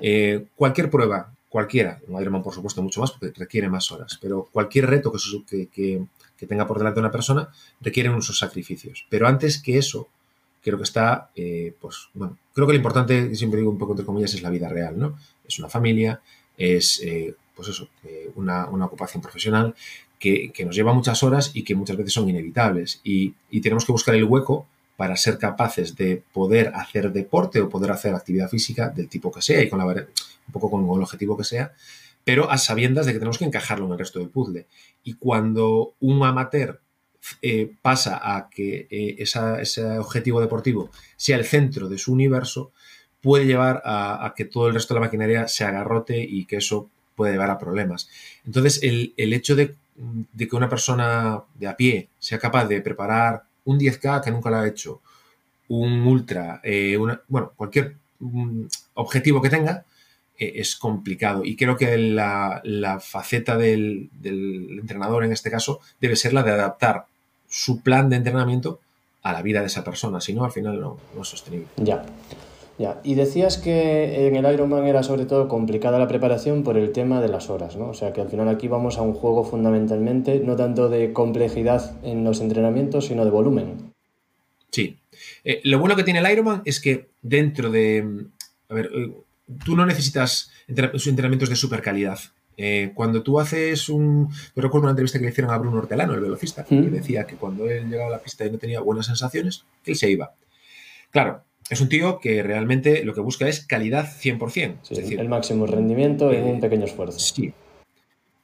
Eh, 0.00 0.46
cualquier 0.54 0.90
prueba, 0.90 1.34
cualquiera, 1.48 2.00
un 2.06 2.20
Ironman 2.20 2.42
por 2.42 2.54
supuesto 2.54 2.82
mucho 2.82 3.00
más 3.00 3.12
porque 3.12 3.32
requiere 3.36 3.68
más 3.68 3.90
horas, 3.90 4.18
pero 4.20 4.48
cualquier 4.52 4.86
reto 4.86 5.12
que, 5.48 5.68
que, 5.68 6.04
que 6.36 6.46
tenga 6.46 6.66
por 6.66 6.78
delante 6.78 7.00
una 7.00 7.10
persona 7.10 7.48
requiere 7.80 8.10
unos 8.10 8.36
sacrificios. 8.38 9.06
Pero 9.08 9.26
antes 9.26 9.60
que 9.60 9.78
eso, 9.78 10.08
creo 10.62 10.76
que 10.76 10.84
está, 10.84 11.30
eh, 11.34 11.74
pues 11.80 12.08
bueno, 12.14 12.38
creo 12.54 12.66
que 12.66 12.74
lo 12.74 12.78
importante, 12.78 13.34
siempre 13.34 13.58
digo 13.58 13.72
un 13.72 13.78
poco 13.78 13.92
entre 13.92 14.06
comillas, 14.06 14.34
es 14.34 14.42
la 14.42 14.50
vida 14.50 14.68
real, 14.68 14.98
¿no? 14.98 15.18
Es 15.46 15.58
una 15.58 15.68
familia, 15.68 16.20
es, 16.56 17.00
eh, 17.02 17.34
pues 17.56 17.68
eso, 17.68 17.88
una, 18.36 18.66
una, 18.66 18.84
ocupación 18.84 19.20
profesional 19.20 19.74
que, 20.18 20.52
nos 20.64 20.74
lleva 20.74 20.92
muchas 20.92 21.22
horas 21.22 21.52
y 21.54 21.62
que 21.62 21.74
muchas 21.74 21.96
veces 21.96 22.12
son 22.12 22.28
inevitables. 22.28 23.00
Y, 23.04 23.34
tenemos 23.60 23.84
que 23.84 23.92
buscar 23.92 24.14
el 24.14 24.24
hueco 24.24 24.66
para 24.96 25.16
ser 25.16 25.38
capaces 25.38 25.94
de 25.96 26.22
poder 26.32 26.72
hacer 26.74 27.12
deporte 27.12 27.60
o 27.60 27.68
poder 27.68 27.92
hacer 27.92 28.14
actividad 28.14 28.48
física 28.48 28.88
del 28.88 29.08
tipo 29.08 29.30
que 29.30 29.42
sea 29.42 29.62
y 29.62 29.68
con 29.68 29.78
la, 29.78 29.86
un 29.86 30.52
poco 30.52 30.70
con 30.70 30.84
el 30.84 31.02
objetivo 31.02 31.36
que 31.36 31.44
sea, 31.44 31.72
pero 32.24 32.50
a 32.50 32.58
sabiendas 32.58 33.06
de 33.06 33.12
que 33.12 33.18
tenemos 33.18 33.38
que 33.38 33.44
encajarlo 33.44 33.86
en 33.86 33.92
el 33.92 33.98
resto 33.98 34.18
del 34.18 34.28
puzzle. 34.28 34.66
Y 35.04 35.14
cuando 35.14 35.94
un 36.00 36.22
amateur 36.24 36.80
eh, 37.42 37.70
pasa 37.80 38.20
a 38.22 38.48
que 38.48 38.88
eh, 38.90 39.16
ese 39.18 39.98
objetivo 39.98 40.40
deportivo 40.40 40.90
sea 41.16 41.36
el 41.36 41.44
centro 41.44 41.88
de 41.88 41.98
su 41.98 42.12
universo, 42.12 42.72
puede 43.20 43.46
llevar 43.46 43.82
a, 43.84 44.26
a, 44.26 44.34
que 44.34 44.44
todo 44.44 44.68
el 44.68 44.74
resto 44.74 44.94
de 44.94 45.00
la 45.00 45.06
maquinaria 45.06 45.48
se 45.48 45.64
agarrote 45.64 46.18
y 46.20 46.44
que 46.44 46.56
eso 46.56 46.90
puede 47.18 47.32
llevar 47.32 47.50
a 47.50 47.58
problemas. 47.58 48.08
Entonces, 48.46 48.82
el, 48.82 49.12
el 49.16 49.32
hecho 49.32 49.56
de 49.56 49.74
de 49.98 50.48
que 50.48 50.56
una 50.56 50.68
persona 50.68 51.42
de 51.54 51.66
a 51.66 51.76
pie 51.76 52.08
sea 52.18 52.38
capaz 52.38 52.66
de 52.66 52.80
preparar 52.80 53.42
un 53.64 53.78
10K 53.78 54.22
que 54.22 54.30
nunca 54.30 54.50
lo 54.50 54.56
ha 54.56 54.68
hecho, 54.68 55.00
un 55.68 56.06
ultra, 56.06 56.60
eh, 56.62 56.96
bueno, 57.28 57.52
cualquier 57.56 57.96
mm, 58.20 58.62
objetivo 58.94 59.42
que 59.42 59.50
tenga, 59.50 59.84
eh, 60.38 60.52
es 60.56 60.76
complicado. 60.76 61.44
Y 61.44 61.56
creo 61.56 61.76
que 61.76 61.98
la, 61.98 62.62
faceta 63.00 63.56
del, 63.56 64.10
entrenador 64.22 65.24
en 65.24 65.32
este 65.32 65.50
caso 65.50 65.80
debe 66.00 66.16
ser 66.16 66.32
la 66.32 66.42
de 66.42 66.52
adaptar 66.52 67.06
su 67.48 67.82
plan 67.82 68.08
de 68.08 68.16
entrenamiento 68.16 68.80
a 69.22 69.32
la 69.32 69.42
vida 69.42 69.60
de 69.60 69.66
esa 69.66 69.84
persona, 69.84 70.20
si 70.20 70.32
no, 70.32 70.44
al 70.44 70.52
final 70.52 70.80
no, 70.80 70.98
no 71.14 71.22
es 71.22 71.28
sostenible. 71.28 71.66
Ya. 71.76 72.04
Ya, 72.78 73.00
y 73.02 73.16
decías 73.16 73.58
que 73.58 74.28
en 74.28 74.36
el 74.36 74.52
Ironman 74.52 74.86
era 74.86 75.02
sobre 75.02 75.26
todo 75.26 75.48
complicada 75.48 75.98
la 75.98 76.06
preparación 76.06 76.62
por 76.62 76.76
el 76.76 76.92
tema 76.92 77.20
de 77.20 77.28
las 77.28 77.50
horas, 77.50 77.76
¿no? 77.76 77.88
O 77.88 77.94
sea 77.94 78.12
que 78.12 78.20
al 78.20 78.28
final 78.28 78.48
aquí 78.48 78.68
vamos 78.68 78.98
a 78.98 79.02
un 79.02 79.14
juego 79.14 79.44
fundamentalmente, 79.44 80.38
no 80.38 80.54
tanto 80.54 80.88
de 80.88 81.12
complejidad 81.12 81.96
en 82.04 82.22
los 82.22 82.40
entrenamientos, 82.40 83.06
sino 83.06 83.24
de 83.24 83.32
volumen. 83.32 83.92
Sí. 84.70 84.96
Eh, 85.42 85.60
lo 85.64 85.80
bueno 85.80 85.96
que 85.96 86.04
tiene 86.04 86.20
el 86.20 86.30
Ironman 86.30 86.62
es 86.64 86.80
que 86.80 87.08
dentro 87.20 87.70
de... 87.70 88.26
A 88.68 88.74
ver, 88.74 88.90
eh, 88.94 89.12
tú 89.64 89.74
no 89.74 89.84
necesitas 89.84 90.52
entrenamientos 90.68 91.48
de 91.48 91.56
super 91.56 91.82
calidad. 91.82 92.20
Eh, 92.56 92.92
cuando 92.94 93.24
tú 93.24 93.40
haces 93.40 93.88
un... 93.88 94.28
Yo 94.54 94.62
recuerdo 94.62 94.84
una 94.84 94.90
entrevista 94.90 95.18
que 95.18 95.24
le 95.24 95.30
hicieron 95.32 95.52
a 95.52 95.58
Bruno 95.58 95.78
Hortelano, 95.78 96.14
el 96.14 96.20
velocista, 96.20 96.64
que 96.64 96.76
mm. 96.76 96.90
decía 96.92 97.24
que 97.24 97.34
cuando 97.34 97.68
él 97.68 97.88
llegaba 97.90 98.08
a 98.08 98.12
la 98.12 98.22
pista 98.22 98.46
y 98.46 98.52
no 98.52 98.58
tenía 98.58 98.78
buenas 98.80 99.06
sensaciones, 99.06 99.64
que 99.82 99.92
él 99.92 99.96
se 99.96 100.10
iba. 100.10 100.32
Claro, 101.10 101.42
es 101.70 101.80
un 101.80 101.88
tío 101.88 102.18
que 102.20 102.42
realmente 102.42 103.04
lo 103.04 103.14
que 103.14 103.20
busca 103.20 103.48
es 103.48 103.64
calidad 103.66 104.06
100%. 104.06 104.76
es 104.90 104.98
decir, 104.98 105.20
el 105.20 105.28
máximo 105.28 105.66
rendimiento 105.66 106.32
en 106.32 106.44
un 106.44 106.56
eh, 106.56 106.60
pequeño 106.60 106.84
esfuerzo. 106.84 107.18
Sí. 107.18 107.52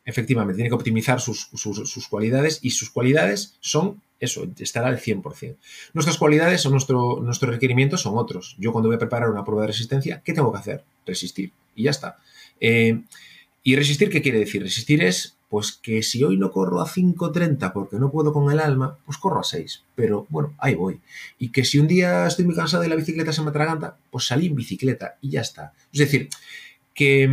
Efectivamente, 0.04 0.56
tiene 0.56 0.68
que 0.68 0.74
optimizar 0.74 1.20
sus, 1.20 1.48
cualidades 2.10 2.58
y 2.62 2.70
sus 2.70 2.90
cualidades 2.90 3.56
son 3.60 4.02
eso, 4.20 4.46
estar 4.58 4.84
al 4.84 4.98
100%. 4.98 5.56
Nuestras 5.94 6.18
cualidades 6.18 6.64
o 6.66 6.70
nuestro, 6.70 7.20
nuestros 7.22 7.52
requerimientos 7.52 8.02
son 8.02 8.16
otros. 8.16 8.56
Yo 8.58 8.72
cuando 8.72 8.88
voy 8.88 8.96
a 8.96 8.98
preparar 8.98 9.30
una 9.30 9.44
prueba 9.44 9.62
de 9.62 9.68
resistencia, 9.68 10.22
¿qué 10.24 10.32
tengo 10.32 10.52
que 10.52 10.58
hacer? 10.58 10.84
Resistir. 11.06 11.52
Y 11.74 11.84
ya 11.84 11.90
está. 11.90 12.18
Eh, 12.60 13.00
¿Y 13.62 13.76
resistir 13.76 14.10
qué 14.10 14.20
quiere 14.20 14.38
decir? 14.38 14.62
Resistir 14.62 15.02
es 15.02 15.36
pues 15.54 15.70
que 15.70 16.02
si 16.02 16.24
hoy 16.24 16.36
no 16.36 16.50
corro 16.50 16.80
a 16.80 16.88
5.30 16.88 17.72
porque 17.72 17.96
no 17.96 18.10
puedo 18.10 18.32
con 18.32 18.50
el 18.50 18.58
alma, 18.58 18.98
pues 19.06 19.18
corro 19.18 19.38
a 19.38 19.44
6. 19.44 19.84
Pero 19.94 20.26
bueno, 20.28 20.52
ahí 20.58 20.74
voy. 20.74 20.98
Y 21.38 21.50
que 21.50 21.64
si 21.64 21.78
un 21.78 21.86
día 21.86 22.26
estoy 22.26 22.44
muy 22.44 22.56
cansado 22.56 22.82
y 22.82 22.88
la 22.88 22.96
bicicleta 22.96 23.32
se 23.32 23.40
me 23.40 23.52
pues 24.10 24.26
salí 24.26 24.48
en 24.48 24.56
bicicleta 24.56 25.16
y 25.20 25.30
ya 25.30 25.42
está. 25.42 25.72
Es 25.92 26.00
decir, 26.00 26.28
que, 26.92 27.28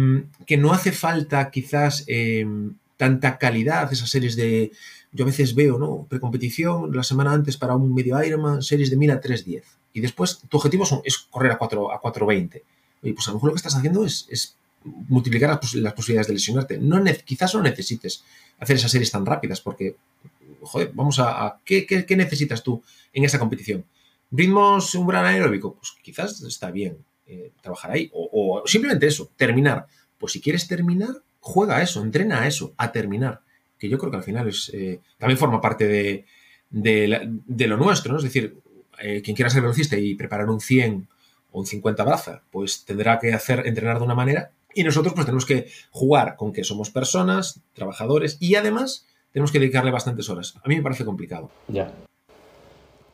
no 0.56 0.72
hace 0.72 0.92
falta 0.92 1.50
quizás 1.50 2.04
em, 2.06 2.76
tanta 2.96 3.40
calidad, 3.40 3.92
esas 3.92 4.12
series 4.12 4.36
de... 4.36 4.72
Yo 5.12 5.26
a 5.26 5.28
veces 5.28 5.56
veo, 5.56 5.80
¿no? 5.80 6.06
Precompetición, 6.08 6.96
la 6.96 7.02
semana 7.02 7.34
antes 7.34 7.58
para 7.58 7.76
un 7.76 7.92
medio 7.92 8.24
Ironman, 8.24 8.62
series 8.62 8.92
de 8.92 8.98
1000 8.98 9.12
a 9.14 9.20
3.10. 9.20 9.64
Y 9.94 10.02
después 10.02 10.42
tu 10.48 10.58
objetivo 10.58 10.86
es 11.04 11.18
correr 11.18 11.54
a 11.54 11.58
4 11.58 11.92
a 11.92 12.00
4.20. 12.00 12.62
Oye, 13.02 13.14
pues 13.16 13.28
a 13.28 13.32
lo 13.32 13.38
mejor 13.38 13.50
lo 13.50 13.54
que 13.56 13.58
estás 13.58 13.76
haciendo 13.76 14.06
es 14.06 14.56
multiplicar 14.84 15.60
las, 15.74 15.94
posibilidades 15.94 16.28
de 16.28 16.34
lesionarte. 16.34 16.78
No 16.78 17.04
quizás 17.26 17.54
no 17.56 17.62
necesites 17.62 18.24
hacer 18.60 18.76
esas 18.76 18.92
series 18.92 19.12
tan 19.12 19.26
rápidas 19.26 19.62
porque, 19.62 19.96
joder, 20.62 20.92
vamos 20.94 21.20
a... 21.20 21.60
¿qué, 21.66 22.06
necesitas 22.16 22.64
tú 22.64 22.82
en 23.14 23.24
esa 23.24 23.40
competición? 23.40 23.86
¿Ritmos 24.32 24.96
un 24.96 25.08
gran 25.08 25.26
aeróbico? 25.26 25.76
Pues 25.76 25.94
quizás 26.02 26.42
está 26.44 26.72
bien 26.72 26.98
eh, 27.28 27.52
trabajar 27.62 27.92
ahí. 27.92 28.10
O, 28.14 28.64
simplemente 28.66 29.08
eso, 29.08 29.30
terminar. 29.36 29.88
Pues 30.18 30.34
si 30.34 30.42
quieres 30.42 30.68
terminar, 30.68 31.22
juega 31.40 31.78
a 31.78 31.82
eso, 31.82 32.02
entrena 32.02 32.42
a 32.42 32.48
eso, 32.48 32.74
a 32.78 32.92
terminar. 32.92 33.42
Que 33.78 33.90
yo 33.90 33.98
creo 33.98 34.12
que 34.12 34.18
al 34.18 34.24
final 34.24 34.48
es 34.48 34.70
eh, 34.74 35.00
también 35.18 35.38
forma 35.38 35.60
parte 35.60 35.88
de, 35.88 36.26
de, 36.70 37.68
lo 37.68 37.78
nuestro, 37.78 38.14
¿no? 38.14 38.20
Es 38.20 38.24
decir, 38.24 38.58
eh, 39.00 39.22
quien 39.22 39.36
quiera 39.36 39.50
ser 39.50 39.62
velocista 39.62 39.98
y 39.98 40.16
preparar 40.16 40.50
un 40.50 40.62
100 40.62 41.08
o 41.52 41.60
un 41.60 41.66
50 41.66 42.04
braza, 42.04 42.44
pues 42.52 42.86
tendrá 42.86 43.20
que 43.20 43.34
hacer 43.34 43.66
entrenar 43.66 43.98
de 43.98 44.06
una 44.06 44.16
manera 44.16 44.52
y 44.76 44.84
nosotros 44.84 45.14
pues 45.14 45.26
tenemos 45.26 45.46
que 45.46 45.68
jugar 45.92 46.36
con 46.36 46.54
que 46.54 46.64
somos 46.64 46.90
personas, 46.90 47.62
trabajadores 47.74 48.38
y 48.40 48.56
además 48.56 49.08
tenemos 49.32 49.52
que 49.52 49.60
dedicarle 49.60 49.92
bastantes 49.92 50.30
horas. 50.30 50.56
A 50.64 50.68
mí 50.68 50.76
me 50.76 50.82
parece 50.82 51.06
complicado. 51.06 51.50
Ya. 51.68 51.92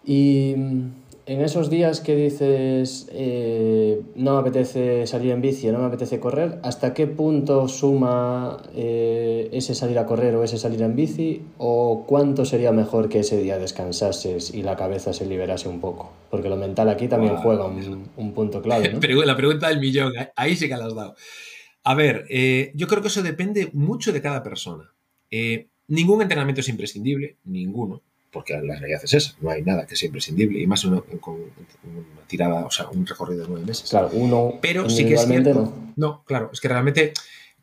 Y 0.03 0.53
mm, 0.55 0.89
en 1.27 1.41
esos 1.41 1.69
días 1.69 1.99
que 1.99 2.15
dices 2.15 3.07
eh, 3.11 4.01
no 4.15 4.33
me 4.33 4.39
apetece 4.39 5.05
salir 5.05 5.31
en 5.31 5.41
bici, 5.41 5.67
no 5.67 5.79
me 5.79 5.85
apetece 5.85 6.21
correr, 6.21 6.59
¿hasta 6.63 6.93
qué 6.93 7.05
punto 7.05 7.67
suma 7.67 8.63
eh, 8.73 9.49
ese 9.51 9.75
salir 9.75 9.99
a 9.99 10.05
correr 10.05 10.33
o 10.35 10.43
ese 10.43 10.57
salir 10.57 10.81
en 10.81 10.95
bici? 10.95 11.43
¿O 11.57 12.05
cuánto 12.07 12.45
sería 12.45 12.71
mejor 12.71 13.09
que 13.09 13.19
ese 13.19 13.37
día 13.41 13.59
descansases 13.59 14.53
y 14.53 14.63
la 14.63 14.77
cabeza 14.77 15.11
se 15.11 15.25
liberase 15.25 15.67
un 15.67 15.81
poco? 15.81 16.13
Porque 16.31 16.47
lo 16.47 16.55
mental 16.55 16.87
aquí 16.87 17.09
también 17.09 17.35
juega 17.35 17.65
un, 17.65 18.33
punto 18.33 18.61
clave. 18.61 18.93
¿no? 18.93 18.99
la 19.25 19.35
pregunta 19.35 19.67
del 19.67 19.81
millón, 19.81 20.13
ahí 20.35 20.55
sí 20.55 20.69
que 20.69 20.77
la 20.77 20.85
has 20.85 20.95
dado. 20.95 21.15
A 21.83 21.93
ver, 21.93 22.25
eh, 22.29 22.71
yo 22.73 22.87
creo 22.87 23.01
que 23.01 23.09
eso 23.09 23.21
depende 23.21 23.69
mucho 23.73 24.13
de 24.13 24.21
cada 24.21 24.43
persona. 24.43 24.93
Eh, 25.29 25.67
ningún 25.87 26.21
entrenamiento 26.21 26.61
es 26.61 26.69
imprescindible, 26.69 27.37
ninguno, 27.43 28.01
porque 28.31 28.53
la 28.53 28.75
realidad 28.75 29.01
es 29.03 29.13
esa, 29.13 29.35
no 29.41 29.49
hay 29.49 29.61
nada 29.61 29.85
que 29.85 29.95
sea 29.95 30.07
imprescindible, 30.07 30.59
y 30.59 30.67
más 30.67 30.85
con 31.21 31.35
una 31.35 32.27
tirada, 32.27 32.65
o 32.65 32.71
sea, 32.71 32.87
un 32.89 33.05
recorrido 33.05 33.43
de 33.43 33.49
nueve 33.49 33.65
meses. 33.65 33.89
Claro, 33.89 34.09
uno. 34.13 34.55
Pero 34.61 34.89
sí 34.89 35.05
que 35.05 35.15
es 35.15 35.25
cierto. 35.25 35.73
No. 35.95 36.23
claro, 36.25 36.49
es 36.53 36.61
que 36.61 36.67
realmente 36.67 37.13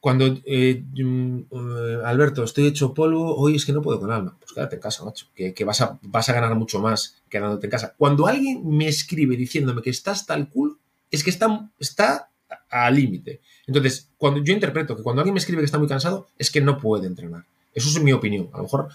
cuando 0.05 0.27
eh, 0.45 0.83
mm, 0.97 2.05
Alberto, 2.05 2.45
estoy 2.45 2.67
hecho 2.67 2.93
polvo, 2.93 3.37
hoy 3.37 3.57
es 3.57 3.65
que 3.65 3.73
no 3.73 3.81
puedo 3.81 3.99
con 3.99 4.11
alma. 4.11 4.37
Pues 4.39 4.53
quédate 4.53 4.77
en 4.77 4.83
casa, 4.83 5.03
macho, 5.03 5.27
que, 5.35 5.65
vas, 5.65 5.81
a, 5.81 5.99
vas 6.03 6.29
a 6.29 6.35
ganar 6.35 6.55
mucho 6.57 6.79
más 6.79 7.23
quedándote 7.31 7.69
en 7.69 7.71
casa. 7.71 7.95
Cuando 7.97 8.27
alguien 8.27 8.69
me 8.69 8.87
escribe 8.87 9.35
diciéndome 9.35 9.81
que 9.81 9.89
estás 9.89 10.27
tal 10.27 10.51
culo, 10.51 10.77
es 11.11 11.25
que 11.25 11.31
está, 11.31 11.71
está 11.79 12.29
al 12.69 12.95
límite. 12.97 13.41
Entonces, 13.67 14.11
cuando 14.19 14.43
yo 14.45 14.53
interpreto 14.53 14.95
que 14.95 15.03
cuando 15.03 15.23
alguien 15.23 15.33
me 15.33 15.41
escribe 15.41 15.63
que 15.63 15.67
está 15.67 15.79
muy 15.79 15.89
cansado, 15.89 16.27
es 16.39 16.51
que 16.51 16.61
no 16.61 16.77
puede 16.77 17.07
entrenar. 17.07 17.45
Eso 17.73 17.89
es 17.89 18.03
mi 18.03 18.13
opinión. 18.13 18.51
A 18.53 18.59
lo 18.59 18.65
mejor, 18.65 18.89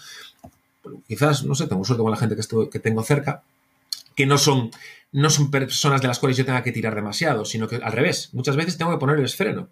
quizás, 1.06 1.44
no 1.44 1.54
sé, 1.54 1.66
tengo 1.66 1.84
suerte 1.84 2.02
con 2.02 2.10
la 2.10 2.16
gente 2.16 2.36
que, 2.36 2.78
tengo 2.78 3.02
cerca, 3.02 3.42
que 4.14 4.26
no 4.26 4.38
son, 4.38 4.70
no 5.12 5.30
son 5.30 5.50
personas 5.50 6.00
de 6.00 6.08
las 6.08 6.18
cuales 6.18 6.36
yo 6.36 6.44
tenga 6.44 6.62
que 6.62 6.72
tirar 6.72 6.94
demasiado, 6.94 7.44
sino 7.44 7.68
que 7.68 7.76
al 7.76 7.92
revés, 7.92 8.30
muchas 8.32 8.56
veces 8.56 8.76
tengo 8.76 8.90
que 8.92 8.98
ponerles 8.98 9.36
freno. 9.36 9.68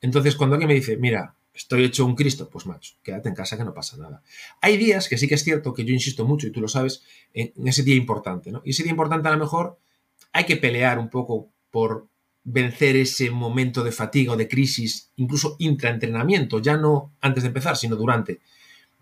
Entonces, 0.00 0.36
cuando 0.36 0.54
alguien 0.54 0.68
me 0.68 0.74
dice, 0.74 0.96
mira, 0.96 1.34
estoy 1.54 1.84
hecho 1.84 2.04
un 2.04 2.14
Cristo, 2.14 2.48
pues 2.50 2.66
macho, 2.66 2.94
quédate 3.02 3.28
en 3.28 3.34
casa 3.34 3.56
que 3.56 3.64
no 3.64 3.72
pasa 3.72 3.96
nada. 3.96 4.22
Hay 4.60 4.76
días 4.76 5.08
que 5.08 5.16
sí 5.16 5.26
que 5.26 5.34
es 5.34 5.44
cierto 5.44 5.72
que 5.72 5.84
yo 5.84 5.92
insisto 5.92 6.24
mucho, 6.26 6.46
y 6.46 6.50
tú 6.50 6.60
lo 6.60 6.68
sabes, 6.68 7.02
en, 7.32 7.52
ese 7.66 7.82
día 7.82 7.96
importante. 7.96 8.52
Y 8.64 8.70
ese 8.70 8.82
día 8.82 8.90
importante 8.90 9.28
a 9.28 9.32
lo 9.32 9.38
mejor 9.38 9.78
hay 10.32 10.44
que 10.44 10.56
pelear 10.56 10.98
un 10.98 11.08
poco 11.08 11.48
por 11.70 12.08
vencer 12.44 12.94
ese 12.96 13.30
momento 13.30 13.82
de 13.82 13.90
fatiga 13.90 14.32
o 14.32 14.36
de 14.36 14.46
crisis, 14.46 15.10
incluso 15.16 15.56
intraentrenamiento, 15.58 16.60
ya 16.60 16.76
no 16.76 17.12
antes 17.20 17.42
de 17.42 17.48
empezar, 17.48 17.76
sino 17.76 17.96
durante, 17.96 18.40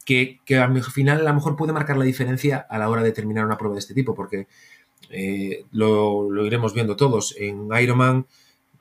que, 0.05 0.41
al 0.57 0.83
final 0.85 1.21
a 1.21 1.31
lo 1.31 1.35
mejor 1.35 1.57
puede 1.57 1.73
marcar 1.73 1.97
la 1.97 2.05
diferencia 2.05 2.67
a 2.69 2.79
la 2.79 2.89
hora 2.89 3.03
de 3.03 3.13
terminar 3.13 3.45
una 3.45 3.59
prueba 3.59 3.75
de 3.75 3.81
este 3.81 3.95
tipo, 3.95 4.15
porque 4.15 4.47
eh, 5.11 5.65
lo, 5.73 6.45
iremos 6.45 6.75
viendo 6.75 6.97
todos. 6.97 7.35
En 7.39 7.69
Ironman 7.81 8.27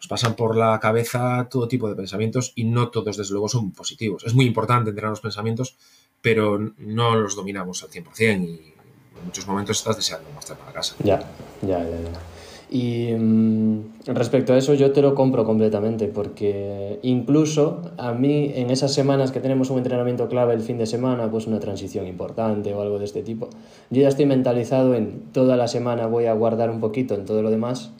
pasan 0.09 0.36
por 0.36 0.57
la 0.57 0.79
cabeza 0.81 1.47
todo 1.49 1.67
tipo 1.67 1.88
de 1.88 1.95
pensamientos 1.95 2.51
y 2.55 2.65
no 2.65 2.89
todos, 2.89 3.15
desde 3.15 3.31
luego, 3.31 3.47
son 3.47 3.71
positivos. 3.71 4.25
Es 4.25 4.33
muy 4.33 4.45
importante 4.45 4.89
entrenar 4.89 5.12
los 5.12 5.21
pensamientos, 5.21 5.77
pero 6.21 6.59
no 6.77 7.15
los 7.15 7.36
dominamos 7.36 7.83
al 7.83 7.89
100% 7.89 8.15
y 8.19 8.73
en 9.17 9.25
muchos 9.25 9.47
momentos 9.47 9.77
estás 9.77 9.95
deseando 9.95 10.29
marchar 10.31 10.57
para 10.57 10.73
casa. 10.73 10.95
Ya, 11.03 11.19
ya, 11.62 11.79
ya. 11.79 12.01
ya. 12.01 12.32
Y 12.73 13.13
mm, 13.13 13.81
respecto 14.07 14.51
a 14.51 14.57
eso 14.57 14.73
yo 14.73 14.91
te 14.93 15.03
lo 15.03 15.13
compro 15.13 15.45
completamente 15.45 16.07
porque 16.07 16.97
incluso 17.03 17.83
a 17.97 18.13
mí 18.13 18.51
en 18.55 18.71
esas 18.71 18.91
semanas 18.91 19.31
que 19.31 19.39
tenemos 19.39 19.69
un 19.69 19.77
entrenamiento 19.77 20.27
clave 20.27 20.55
el 20.55 20.62
fin 20.62 20.79
de 20.79 20.88
semana, 20.88 21.29
pues 21.29 21.45
una 21.45 21.59
transición 21.59 22.07
importante 22.07 22.73
o 22.73 22.81
algo 22.81 22.97
de 22.97 23.05
este 23.05 23.21
tipo, 23.21 23.47
yo 23.91 24.01
ya 24.01 24.07
estoy 24.07 24.25
mentalizado 24.25 24.95
en 24.95 25.21
toda 25.33 25.55
la 25.55 25.67
semana 25.67 26.07
voy 26.07 26.25
a 26.25 26.33
guardar 26.33 26.71
un 26.71 26.79
poquito 26.79 27.13
en 27.13 27.25
todo 27.25 27.43
lo 27.43 27.51
demás 27.51 27.91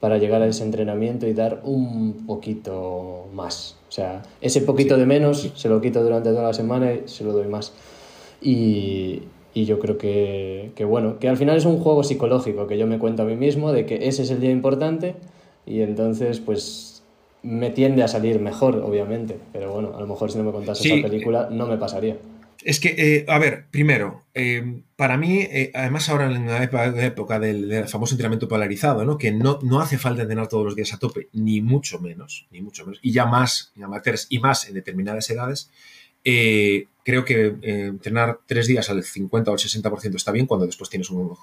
para 0.00 0.18
llegar 0.18 0.42
a 0.42 0.48
ese 0.48 0.64
entrenamiento 0.64 1.28
y 1.28 1.32
dar 1.32 1.60
un 1.62 2.26
poquito 2.26 3.28
más. 3.32 3.76
O 3.88 3.92
sea, 3.92 4.22
ese 4.40 4.60
poquito 4.62 4.96
de 4.96 5.06
menos 5.06 5.52
se 5.54 5.68
lo 5.68 5.80
quito 5.80 6.02
durante 6.02 6.30
toda 6.30 6.42
la 6.42 6.52
semana 6.52 6.92
y 6.92 7.02
se 7.04 7.22
lo 7.22 7.32
doy 7.32 7.46
más. 7.46 7.72
Y, 8.42 9.22
y 9.56 9.64
yo 9.64 9.78
creo 9.78 9.96
que, 9.96 10.72
que, 10.74 10.84
bueno, 10.84 11.18
que 11.18 11.30
al 11.30 11.38
final 11.38 11.56
es 11.56 11.64
un 11.64 11.78
juego 11.78 12.04
psicológico 12.04 12.66
que 12.66 12.76
yo 12.76 12.86
me 12.86 12.98
cuento 12.98 13.22
a 13.22 13.24
mí 13.24 13.36
mismo 13.36 13.72
de 13.72 13.86
que 13.86 14.06
ese 14.06 14.22
es 14.22 14.30
el 14.30 14.38
día 14.38 14.50
importante 14.50 15.14
y 15.64 15.80
entonces 15.80 16.40
pues 16.40 17.02
me 17.42 17.70
tiende 17.70 18.02
a 18.02 18.08
salir 18.08 18.38
mejor, 18.38 18.76
obviamente. 18.76 19.38
Pero 19.54 19.72
bueno, 19.72 19.96
a 19.96 20.00
lo 20.00 20.06
mejor 20.06 20.30
si 20.30 20.36
no 20.36 20.44
me 20.44 20.52
contase 20.52 20.86
esa 20.86 21.08
película 21.08 21.48
no 21.50 21.66
me 21.66 21.78
pasaría. 21.78 22.18
Es 22.64 22.80
que, 22.80 22.96
eh, 22.98 23.24
a 23.28 23.38
ver, 23.38 23.64
primero, 23.70 24.24
eh, 24.34 24.82
para 24.94 25.16
mí, 25.16 25.38
eh, 25.40 25.70
además 25.72 26.10
ahora 26.10 26.26
en 26.26 26.46
la 26.46 26.62
época, 26.62 27.38
del, 27.40 27.88
famoso 27.88 28.12
entrenamiento 28.12 28.48
polarizado, 28.48 29.06
¿no? 29.06 29.16
que 29.16 29.32
no, 29.32 29.58
no 29.62 29.80
hace 29.80 29.96
falta 29.96 30.20
entrenar 30.20 30.48
todos 30.48 30.66
los 30.66 30.76
días 30.76 30.92
a 30.92 30.98
tope, 30.98 31.28
ni 31.32 31.62
mucho 31.62 31.98
menos, 31.98 32.46
ni 32.50 32.60
mucho 32.60 32.84
menos, 32.84 32.98
y 33.00 33.12
ya 33.12 33.24
más 33.24 33.72
en 33.74 33.84
amateurs 33.84 34.26
y 34.28 34.38
más 34.38 34.68
en 34.68 34.74
determinadas 34.74 35.30
edades, 35.30 35.70
creo 37.04 37.24
que 37.24 37.56
entrenar 37.62 38.40
tres 38.46 38.66
días 38.66 38.90
al 38.90 39.04
50 39.04 39.50
o 39.50 39.54
al 39.54 39.60
60% 39.60 40.16
está 40.16 40.32
bien 40.32 40.46
cuando 40.46 40.66
después 40.66 40.90
tienes 40.90 41.10
un, 41.10 41.36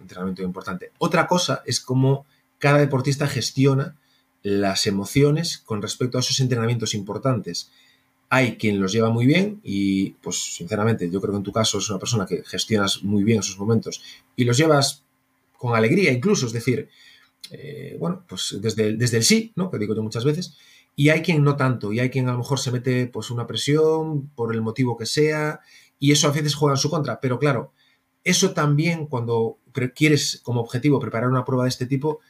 entrenamiento 0.00 0.42
importante. 0.42 0.92
Otra 0.98 1.26
cosa 1.26 1.62
es 1.66 1.80
cómo 1.80 2.24
cada 2.58 2.78
deportista 2.78 3.26
gestiona 3.26 3.96
las 4.42 4.86
emociones 4.86 5.58
con 5.58 5.82
respecto 5.82 6.18
a 6.18 6.20
esos 6.20 6.38
entrenamientos 6.40 6.94
importantes 6.94 7.70
hay 8.34 8.56
quien 8.56 8.80
los 8.80 8.92
lleva 8.92 9.10
muy 9.10 9.26
bien 9.26 9.60
y, 9.62 10.12
pues, 10.22 10.54
sinceramente, 10.56 11.10
yo 11.10 11.20
creo 11.20 11.32
que 11.32 11.36
en 11.36 11.42
tu 11.42 11.52
caso 11.52 11.76
es 11.76 11.90
una 11.90 11.98
persona 11.98 12.24
que 12.24 12.42
gestionas 12.42 13.02
muy 13.02 13.24
bien 13.24 13.40
esos 13.40 13.58
momentos 13.58 14.02
y 14.36 14.44
los 14.44 14.56
llevas 14.56 15.02
con 15.58 15.76
alegría 15.76 16.10
incluso, 16.12 16.46
es 16.46 16.52
decir, 16.54 16.88
eh, 17.50 17.94
bueno, 18.00 18.24
pues 18.26 18.56
desde 18.58 18.96
desde 18.96 19.18
el 19.18 19.22
sí, 19.22 19.52
¿no? 19.54 19.70
Que 19.70 19.76
digo 19.76 19.94
yo 19.94 20.02
muchas 20.02 20.24
veces. 20.24 20.56
Y 20.94 21.08
hay 21.08 21.22
quien 21.22 21.42
no 21.42 21.56
tanto, 21.56 21.92
y 21.92 22.00
hay 22.00 22.10
quien 22.10 22.28
a 22.28 22.32
lo 22.32 22.38
mejor 22.38 22.58
se 22.58 22.70
mete 22.70 23.06
pues 23.06 23.30
una 23.30 23.46
presión 23.46 24.28
por 24.34 24.54
el 24.54 24.60
motivo 24.60 24.96
que 24.96 25.06
sea, 25.06 25.60
y 25.98 26.12
eso 26.12 26.28
a 26.28 26.32
veces 26.32 26.54
juega 26.54 26.74
en 26.74 26.78
su 26.78 26.90
contra. 26.90 27.20
Pero 27.20 27.38
claro, 27.38 27.72
eso 28.24 28.52
también 28.52 29.06
cuando 29.06 29.58
quieres 29.94 30.40
como 30.42 30.60
objetivo 30.60 31.00
preparar 31.00 31.30
una 31.30 31.44
prueba 31.44 31.64
de 31.64 31.70
este 31.70 31.86
tipo, 31.86 32.20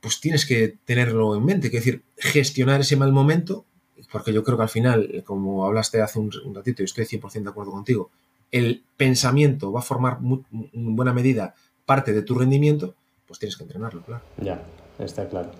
pues 0.00 0.20
tienes 0.20 0.46
que 0.46 0.76
tenerlo 0.84 1.34
en 1.34 1.44
mente, 1.44 1.68
es 1.68 1.72
decir, 1.72 2.02
gestionar 2.16 2.80
ese 2.80 2.96
mal 2.96 3.12
momento 3.12 3.64
porque 4.10 4.32
yo 4.32 4.44
creo 4.44 4.56
que 4.56 4.62
al 4.62 4.68
final, 4.68 5.08
eh, 5.12 5.22
como 5.22 5.66
hablaste 5.66 6.00
hace 6.00 6.18
un, 6.18 6.30
ratito 6.54 6.82
y 6.82 6.84
estoy 6.84 7.04
100% 7.04 7.42
de 7.42 7.50
acuerdo 7.50 7.72
contigo, 7.72 8.10
el 8.50 8.82
pensamiento 8.96 9.72
va 9.72 9.80
a 9.80 9.82
formar 9.82 10.18
en 10.22 10.96
buena 10.96 11.12
medida 11.12 11.54
parte 11.84 12.12
de 12.12 12.22
tu 12.22 12.34
rendimiento, 12.34 12.94
pues 13.26 13.38
tienes 13.38 13.56
que 13.56 13.64
entrenarlo, 13.64 14.02
claro. 14.02 14.22
Ya, 14.38 14.62
está 14.98 15.28
claro. 15.28 15.50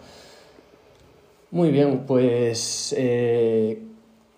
Muy 1.50 1.70
bien, 1.70 2.04
pues 2.06 2.94
eh, 2.98 3.80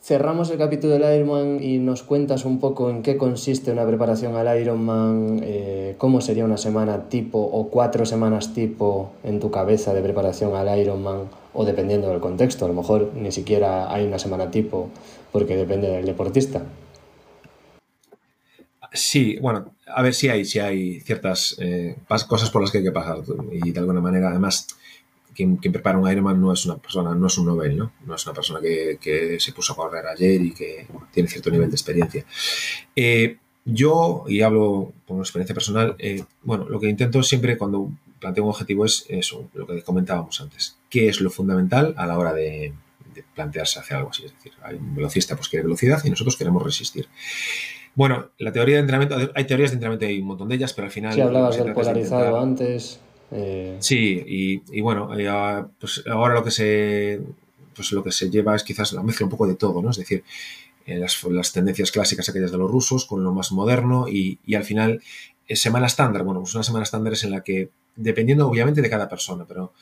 cerramos 0.01 0.49
el 0.51 0.59
capítulo 0.59 0.92
del 0.96 1.16
Ironman 1.16 1.61
y 1.61 1.79
nos 1.79 2.05
cuentas 2.05 2.44
un 2.44 2.61
poco 2.61 2.88
en 2.88 3.03
qué 3.03 3.16
consiste 3.16 3.73
una 3.73 3.85
preparación 3.85 4.37
al 4.37 4.61
Ironman, 4.61 5.40
eh, 5.42 5.96
cómo 5.99 6.20
sería 6.20 6.44
una 6.44 6.57
semana 6.57 7.09
tipo 7.09 7.40
o 7.40 7.68
cuatro 7.68 8.07
semanas 8.07 8.55
tipo 8.55 9.11
en 9.25 9.40
tu 9.40 9.51
cabeza 9.51 9.92
de 9.92 10.03
preparación 10.03 10.55
al 10.55 10.79
Ironman 10.79 11.29
o 11.53 11.64
dependiendo 11.64 12.09
del 12.11 12.20
contexto, 12.20 12.64
a 12.64 12.68
lo 12.68 12.75
mejor 12.75 13.11
ni 13.16 13.33
siquiera 13.33 13.92
hay 13.92 14.07
una 14.07 14.20
semana 14.20 14.53
tipo 14.53 14.88
porque 15.33 15.57
depende 15.57 15.88
del 15.88 16.07
deportista. 16.07 16.62
Sí, 18.92 19.37
bueno, 19.40 19.75
a 19.87 20.03
ver 20.03 20.14
si 20.14 20.29
hay, 20.29 20.44
si 20.44 20.61
hay 20.61 21.01
ciertas 21.01 21.57
eh, 21.59 21.96
cosas 22.29 22.51
por 22.51 22.62
las 22.62 22.70
que 22.70 22.79
hay 22.79 22.85
que 22.85 22.92
pasar 22.92 23.18
y 23.51 23.73
de 23.73 23.81
alguna 23.81 24.01
manera, 24.01 24.31
además, 24.31 24.66
quien, 25.34 25.58
prepara 25.58 25.98
un 25.98 26.10
Ironman 26.10 26.40
no 26.40 26.52
es 26.52 26.66
una 26.66 26.76
persona, 26.76 27.14
no 27.14 27.26
es 27.26 27.38
un 27.38 27.46
Nobel, 27.46 27.76
¿no? 27.76 27.92
No 28.06 28.14
es 28.14 28.26
una 28.26 28.34
persona 28.34 28.60
que, 28.60 29.36
se 29.38 29.52
puso 29.52 29.72
a 29.72 29.76
correr 29.76 30.06
ayer 30.06 30.40
y 30.42 30.52
que 30.52 30.86
tiene 31.12 31.28
cierto 31.28 31.50
nivel 31.50 31.70
de 31.70 31.74
experiencia. 31.74 32.24
Eh, 32.94 33.36
yo, 33.64 34.24
y 34.26 34.40
hablo 34.40 34.92
por 35.06 35.18
experiencia 35.18 35.54
personal, 35.54 35.94
eh, 35.98 36.24
bueno, 36.42 36.68
lo 36.68 36.80
que 36.80 36.88
intento 36.88 37.22
siempre 37.22 37.58
cuando 37.58 37.90
planteo 38.18 38.44
un 38.44 38.50
objetivo 38.50 38.84
es 38.84 39.06
eso, 39.08 39.48
lo 39.54 39.66
que 39.66 39.82
comentábamos 39.82 40.40
antes. 40.40 40.78
¿Qué 40.88 41.08
es 41.08 41.20
lo 41.20 41.30
fundamental 41.30 41.94
a 41.96 42.06
la 42.06 42.18
hora 42.18 42.32
de, 42.32 42.72
plantearse 43.34 43.78
hacer 43.78 43.98
algo 43.98 44.10
así? 44.10 44.24
Es 44.24 44.34
decir, 44.34 44.52
hay 44.62 44.76
un 44.76 44.94
velocista 44.94 45.36
pues 45.36 45.48
quiere 45.48 45.64
velocidad 45.64 46.02
y 46.04 46.10
nosotros 46.10 46.36
queremos 46.36 46.62
resistir. 46.62 47.08
Bueno, 47.94 48.30
la 48.38 48.52
teoría 48.52 48.76
de 48.76 48.82
entrenamiento, 48.82 49.32
hay 49.34 49.44
teorías 49.46 49.70
de 49.70 49.74
entrenamiento, 49.74 50.06
hay 50.06 50.20
un 50.20 50.26
montón 50.26 50.48
de 50.48 50.54
ellas, 50.54 50.72
pero 50.72 50.86
al 50.86 50.92
final... 50.92 51.12
Sí, 51.12 51.20
hablabas 51.20 51.56
del 51.56 51.72
polarizado 51.72 52.40
antes. 52.40 53.00
Eh. 53.30 53.76
Sí, 53.80 54.62
y, 54.72 54.80
bueno, 54.80 55.16
eh, 55.18 55.64
pues 55.78 56.02
ahora 56.10 56.34
lo 56.34 56.44
que 56.44 56.50
se 56.50 57.20
pues 57.74 57.92
lo 57.92 58.02
que 58.02 58.12
se 58.12 58.28
lleva 58.28 58.56
es 58.56 58.64
quizás 58.64 58.92
la 58.92 59.02
mezcla 59.02 59.24
un 59.24 59.30
poco 59.30 59.46
de 59.46 59.54
todo, 59.54 59.80
¿no? 59.80 59.90
Es 59.90 59.96
decir, 59.96 60.24
eh, 60.86 60.98
las, 60.98 61.52
tendencias 61.52 61.92
clásicas 61.92 62.28
aquellas 62.28 62.50
de 62.50 62.58
los 62.58 62.70
rusos 62.70 63.06
con 63.06 63.22
lo 63.22 63.32
más 63.32 63.52
moderno 63.52 64.08
y, 64.08 64.38
y 64.44 64.54
al 64.54 64.64
final 64.64 65.00
semana 65.48 65.86
estándar, 65.86 66.24
bueno, 66.24 66.40
pues 66.40 66.54
una 66.54 66.64
semana 66.64 66.82
estándar 66.82 67.12
es 67.12 67.24
en 67.24 67.30
la 67.30 67.42
que 67.42 67.70
dependiendo 67.96 68.48
obviamente 68.48 68.82
de 68.82 68.90
cada 68.90 69.08
persona, 69.08 69.44
pero 69.46 69.72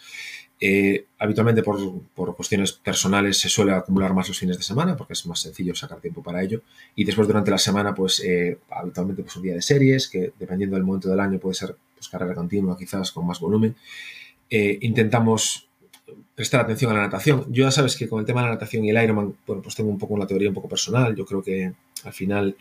eh, 0.60 1.06
habitualmente 1.18 1.62
por, 1.62 2.34
cuestiones 2.34 2.72
personales 2.72 3.38
se 3.38 3.48
suele 3.48 3.72
acumular 3.72 4.12
más 4.12 4.26
los 4.26 4.38
fines 4.38 4.56
de 4.56 4.64
semana 4.64 4.96
porque 4.96 5.12
es 5.12 5.24
más 5.26 5.40
sencillo 5.40 5.74
sacar 5.74 6.00
tiempo 6.00 6.22
para 6.22 6.42
ello. 6.42 6.62
Y 6.96 7.04
después 7.04 7.28
durante 7.28 7.50
la 7.50 7.58
semana 7.58 7.94
pues 7.94 8.20
eh, 8.24 8.58
habitualmente 8.70 9.22
pues 9.22 9.36
un 9.36 9.42
día 9.42 9.54
de 9.54 9.62
series 9.62 10.08
que 10.08 10.32
dependiendo 10.38 10.76
del 10.76 10.84
momento 10.84 11.08
del 11.08 11.20
año 11.20 11.38
puede 11.38 11.54
ser 11.54 11.76
pues, 11.94 12.08
carrera 12.08 12.34
continua 12.34 12.76
quizás 12.76 13.12
con 13.12 13.26
más 13.26 13.38
volumen. 13.38 13.76
Eh, 14.50 14.78
intentamos 14.80 15.68
prestar 16.34 16.62
atención 16.62 16.90
a 16.90 16.94
la 16.94 17.02
natación. 17.02 17.44
Yo 17.52 17.64
ya 17.64 17.70
sabes 17.70 17.96
que 17.96 18.08
con 18.08 18.20
el 18.20 18.26
tema 18.26 18.40
de 18.40 18.48
la 18.48 18.54
natación 18.54 18.84
y 18.84 18.90
el 18.90 19.02
Ironman 19.02 19.36
bueno 19.46 19.62
pues 19.62 19.76
tengo 19.76 19.90
un 19.90 19.98
poco 19.98 20.14
una 20.14 20.26
teoría 20.26 20.48
un 20.48 20.54
poco 20.54 20.68
personal. 20.68 21.14
Yo 21.14 21.24
creo 21.24 21.42
que 21.42 21.72
al 22.04 22.12
final 22.12 22.56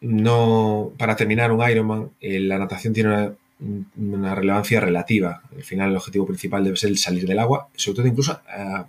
no 0.00 0.92
para 0.96 1.16
terminar 1.16 1.50
un 1.50 1.68
Ironman 1.68 2.10
la 2.20 2.58
natación 2.58 2.92
tiene 2.94 3.08
una 3.08 3.34
una 3.60 4.34
relevancia 4.34 4.80
relativa. 4.80 5.42
Al 5.54 5.64
final 5.64 5.90
el 5.90 5.96
objetivo 5.96 6.26
principal 6.26 6.64
debe 6.64 6.76
ser 6.76 6.90
el 6.90 6.98
salir 6.98 7.26
del 7.26 7.38
agua, 7.38 7.68
sobre 7.74 7.96
todo 7.96 8.06
incluso 8.06 8.32
a, 8.48 8.86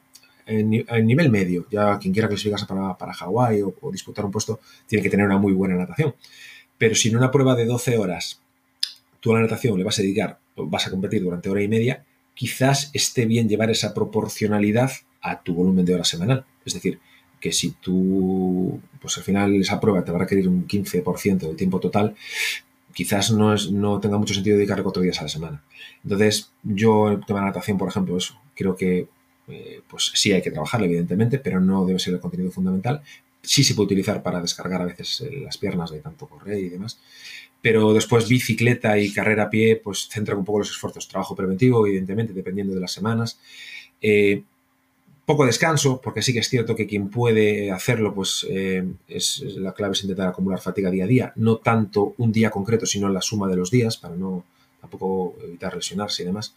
nivel 1.01 1.30
medio. 1.30 1.67
Ya 1.70 1.97
quien 1.99 2.13
quiera 2.13 2.28
clasificarse 2.28 2.65
para, 2.65 2.97
para 2.97 3.13
Hawái 3.13 3.61
o, 3.61 3.91
disputar 3.91 4.26
un 4.26 4.32
puesto 4.32 4.59
tiene 4.88 5.03
que 5.03 5.09
tener 5.09 5.26
una 5.26 5.38
muy 5.38 5.53
buena 5.53 5.76
natación. 5.76 6.15
Pero 6.78 6.95
si 6.95 7.09
en 7.09 7.17
una 7.17 7.32
prueba 7.32 7.55
de 7.55 7.65
12 7.65 7.97
horas 7.97 8.41
tú 9.20 9.32
a 9.32 9.36
la 9.36 9.41
natación 9.41 9.78
le 9.78 9.84
vas 9.84 9.99
a 9.99 10.01
dedicar, 10.01 10.39
vas 10.55 10.88
a 10.88 10.91
competir 10.91 11.22
durante 11.22 11.49
hora 11.49 11.61
y 11.61 11.67
media, 11.67 12.05
quizás 12.34 12.89
esté 12.93 13.26
bien 13.26 13.49
llevar 13.49 13.70
esa 13.70 13.93
proporcionalidad 13.93 14.91
a 15.22 15.41
tu 15.41 15.53
volumen 15.53 15.86
de 15.86 15.95
horas 15.95 16.07
semanal. 16.07 16.45
Es 16.65 16.74
decir, 16.74 16.99
que 17.39 17.51
si 17.51 17.72
tú, 17.72 18.80
pues 19.01 19.17
al 19.17 19.24
final 19.24 19.55
esa 19.55 19.80
prueba 19.80 20.03
te 20.03 20.11
va 20.11 20.17
a 20.17 20.22
requerir 20.22 20.47
un 20.47 20.67
15% 20.67 21.39
del 21.39 21.55
tiempo 21.55 21.80
total, 21.80 22.15
quizás 22.99 23.31
no, 23.31 23.99
tenga 24.01 24.17
mucho 24.17 24.33
sentido 24.33 24.57
dedicarle 24.57 24.83
cuatro 24.83 25.01
días 25.01 25.17
a 25.21 25.23
la 25.23 25.29
semana. 25.29 25.63
Entonces, 26.03 26.51
yo, 26.63 27.07
el 27.07 27.25
tema 27.25 27.39
de 27.39 27.45
natación, 27.45 27.77
por 27.77 27.87
ejemplo, 27.87 28.17
eso, 28.17 28.37
creo 28.53 28.75
que 28.75 29.07
eh, 29.47 29.81
pues 29.89 30.11
sí 30.15 30.33
hay 30.33 30.41
que 30.41 30.51
trabajar, 30.51 30.83
evidentemente, 30.83 31.39
pero 31.39 31.61
no 31.61 31.85
debe 31.85 31.97
ser 31.97 32.15
el 32.15 32.19
contenido 32.19 32.51
fundamental. 32.51 33.01
Sí 33.41 33.63
se 33.63 33.73
puede 33.73 33.85
utilizar 33.85 34.21
para 34.21 34.41
descargar 34.41 34.81
a 34.81 34.85
veces 34.85 35.21
eh, 35.21 35.39
las 35.41 35.57
piernas 35.57 35.91
de 35.91 36.01
tanto 36.01 36.27
correr 36.27 36.59
y 36.59 36.67
demás, 36.67 36.99
pero 37.61 37.93
después 37.93 38.27
bicicleta 38.27 38.99
y 38.99 39.13
carrera 39.13 39.43
a 39.43 39.49
pie, 39.49 39.77
pues 39.81 40.09
centran 40.09 40.37
un 40.37 40.43
poco 40.43 40.59
los 40.59 40.69
esfuerzos. 40.69 41.07
Trabajo 41.07 41.37
preventivo, 41.37 41.87
evidentemente, 41.87 42.33
dependiendo 42.33 42.73
de 42.73 42.81
las 42.81 42.91
semanas. 42.91 43.39
Eh, 44.01 44.43
poco 45.30 45.45
descanso, 45.45 46.01
porque 46.01 46.23
sí 46.23 46.34
que 46.34 46.39
es 46.39 46.49
cierto 46.49 46.75
que 46.75 46.88
quien 46.88 47.11
puede 47.11 47.69
hacerlo, 47.69 48.15
pues 48.15 48.47
eh, 48.49 48.84
es, 49.07 49.43
la 49.57 49.73
clave 49.73 49.93
es 49.93 50.01
intentar 50.01 50.27
acumular 50.27 50.59
fatiga 50.59 50.89
día 50.89 51.03
a 51.03 51.07
día, 51.07 51.34
no 51.36 51.57
tanto 51.57 52.15
un 52.17 52.32
día 52.32 52.49
concreto, 52.49 52.88
sino 52.88 53.07
la 53.09 53.21
suma 53.21 53.47
de 53.47 53.55
los 53.55 53.69
días, 53.69 53.97
para 53.97 54.15
no 54.15 54.43
tampoco 54.82 55.36
evitar 55.43 55.75
lesionarse 55.75 56.23
y 56.23 56.25
demás. 56.25 56.55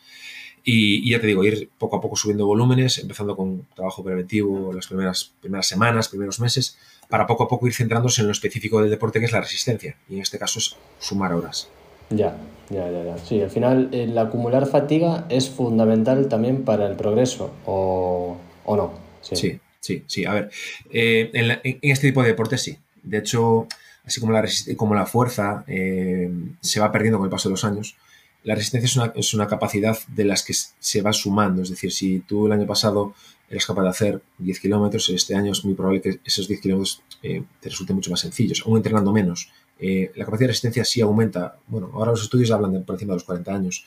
Y, 0.64 1.10
ya 1.10 1.20
te 1.20 1.26
digo, 1.26 1.44
ir 1.44 1.68
poco 1.76 1.96
a 1.96 2.00
poco 2.00 2.16
subiendo 2.16 2.46
volúmenes, 2.46 2.96
empezando 2.96 3.36
con 3.36 3.66
trabajo 3.74 4.02
preventivo 4.02 4.72
las 4.72 4.86
primeras, 4.86 5.34
primeras 5.42 5.66
semanas, 5.66 6.08
primeros 6.08 6.40
meses, 6.40 6.78
para 7.10 7.26
poco 7.26 7.44
a 7.44 7.48
poco 7.48 7.66
ir 7.66 7.74
centrándose 7.74 8.22
en 8.22 8.28
lo 8.28 8.32
específico 8.32 8.80
del 8.80 8.88
deporte, 8.88 9.20
que 9.20 9.26
es 9.26 9.32
la 9.32 9.42
resistencia. 9.42 9.98
Y 10.08 10.14
en 10.14 10.22
este 10.22 10.38
caso 10.38 10.60
es 10.60 10.76
sumar 10.98 11.34
horas. 11.34 11.68
Ya, 12.08 12.38
ya, 12.70 12.90
ya, 12.90 13.04
ya. 13.04 13.18
Sí, 13.18 13.42
al 13.42 13.50
final 13.50 13.90
el 13.92 14.16
acumular 14.16 14.64
fatiga 14.64 15.26
es 15.28 15.50
fundamental 15.50 16.28
también 16.28 16.64
para 16.64 16.86
el 16.86 16.96
progreso, 16.96 17.50
¿o, 17.66 18.38
o 18.64 18.76
no? 18.76 18.94
Sí. 19.20 19.60
sí, 19.80 20.04
sí, 20.06 20.24
A 20.24 20.34
ver, 20.34 20.50
eh, 20.90 21.30
en, 21.32 21.78
este 21.82 22.08
tipo 22.08 22.22
de 22.22 22.28
deportes 22.28 22.62
sí. 22.62 22.78
De 23.02 23.18
hecho, 23.18 23.66
así 24.04 24.20
como 24.20 24.32
la, 24.32 24.48
como 24.76 24.94
la 24.94 25.06
fuerza 25.06 25.64
eh, 25.66 26.30
se 26.60 26.80
va 26.80 26.92
perdiendo 26.92 27.18
con 27.18 27.26
el 27.26 27.30
paso 27.30 27.48
de 27.48 27.54
los 27.54 27.64
años, 27.64 27.96
la 28.44 28.54
resistencia 28.54 28.86
es 28.86 28.96
una, 28.96 29.12
es 29.14 29.34
una, 29.34 29.46
capacidad 29.46 29.96
de 30.08 30.24
las 30.24 30.42
que 30.42 30.52
se 30.54 31.02
va 31.02 31.12
sumando. 31.12 31.62
Es 31.62 31.70
decir, 31.70 31.92
si 31.92 32.20
tú 32.20 32.46
el 32.46 32.52
año 32.52 32.66
pasado 32.66 33.14
eres 33.48 33.66
capaz 33.66 33.82
de 33.82 33.88
hacer 33.88 34.22
10 34.38 34.60
kilómetros, 34.60 35.08
este 35.10 35.34
año 35.34 35.52
es 35.52 35.64
muy 35.64 35.74
probable 35.74 36.00
que 36.00 36.20
esos 36.24 36.48
10 36.48 36.60
kilómetros 36.60 37.02
eh, 37.22 37.44
te 37.60 37.68
resulten 37.68 37.96
mucho 37.96 38.10
más 38.10 38.20
sencillos, 38.20 38.62
aún 38.66 38.78
entrenando 38.78 39.12
menos. 39.12 39.50
Eh, 39.78 40.10
la 40.16 40.24
capacidad 40.24 40.46
de 40.46 40.52
resistencia 40.52 40.84
sí 40.84 41.00
aumenta. 41.00 41.56
Bueno, 41.66 41.90
ahora 41.94 42.12
los 42.12 42.22
estudios 42.22 42.50
hablan 42.50 42.72
de 42.72 42.80
por 42.80 42.94
encima 42.94 43.12
de 43.12 43.16
los 43.16 43.24
40 43.24 43.54
años. 43.54 43.84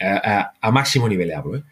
a, 0.00 0.70
máximo 0.72 1.08
nivel 1.08 1.32
hablo. 1.32 1.56
¿eh? 1.56 1.62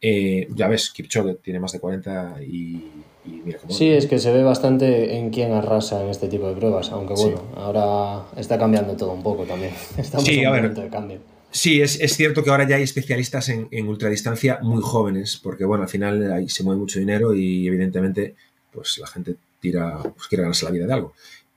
Ya 0.00 0.68
ves, 0.68 0.90
Kipchoge 0.90 1.34
tiene 1.34 1.60
más 1.60 1.72
de 1.72 1.80
40 1.80 2.42
y, 2.42 2.90
mira 3.24 3.58
cómo... 3.58 3.72
Sí, 3.72 3.88
es 3.90 4.06
que 4.06 4.18
se 4.18 4.32
ve 4.32 4.42
bastante 4.42 5.16
en 5.16 5.30
quién 5.30 5.52
arrasa 5.52 6.02
en 6.02 6.10
este 6.10 6.28
tipo 6.28 6.48
de 6.48 6.54
pruebas, 6.54 6.90
aunque 6.90 7.14
bueno, 7.14 7.42
ahora 7.56 8.26
está 8.36 8.58
cambiando 8.58 8.96
todo 8.96 9.12
un 9.12 9.22
poco 9.22 9.44
también. 9.44 9.72
Estamos 9.96 10.28
en 10.28 10.46
un 10.46 10.54
momento 10.54 10.80
de 10.82 10.88
cambio. 10.88 11.34
Sí, 11.54 11.80
es, 11.80 11.98
cierto 12.16 12.42
que 12.42 12.50
ahora 12.50 12.66
ya 12.66 12.74
hay 12.74 12.82
especialistas 12.82 13.48
en, 13.48 13.88
ultradistancia 13.88 14.58
muy 14.60 14.82
jóvenes, 14.82 15.38
porque 15.40 15.64
bueno, 15.64 15.84
al 15.84 15.88
final 15.88 16.32
ahí 16.32 16.48
se 16.48 16.64
mueve 16.64 16.80
mucho 16.80 16.98
dinero 16.98 17.32
y 17.32 17.68
evidentemente 17.68 18.34
pues 18.72 18.98
la 18.98 19.06
gente 19.06 19.36
tira, 19.60 20.02
pues 20.02 20.26
quiere 20.26 20.42
ganarse 20.42 20.64
la 20.64 20.72
vida 20.72 20.86
de 20.86 20.92
algo. 20.92 21.14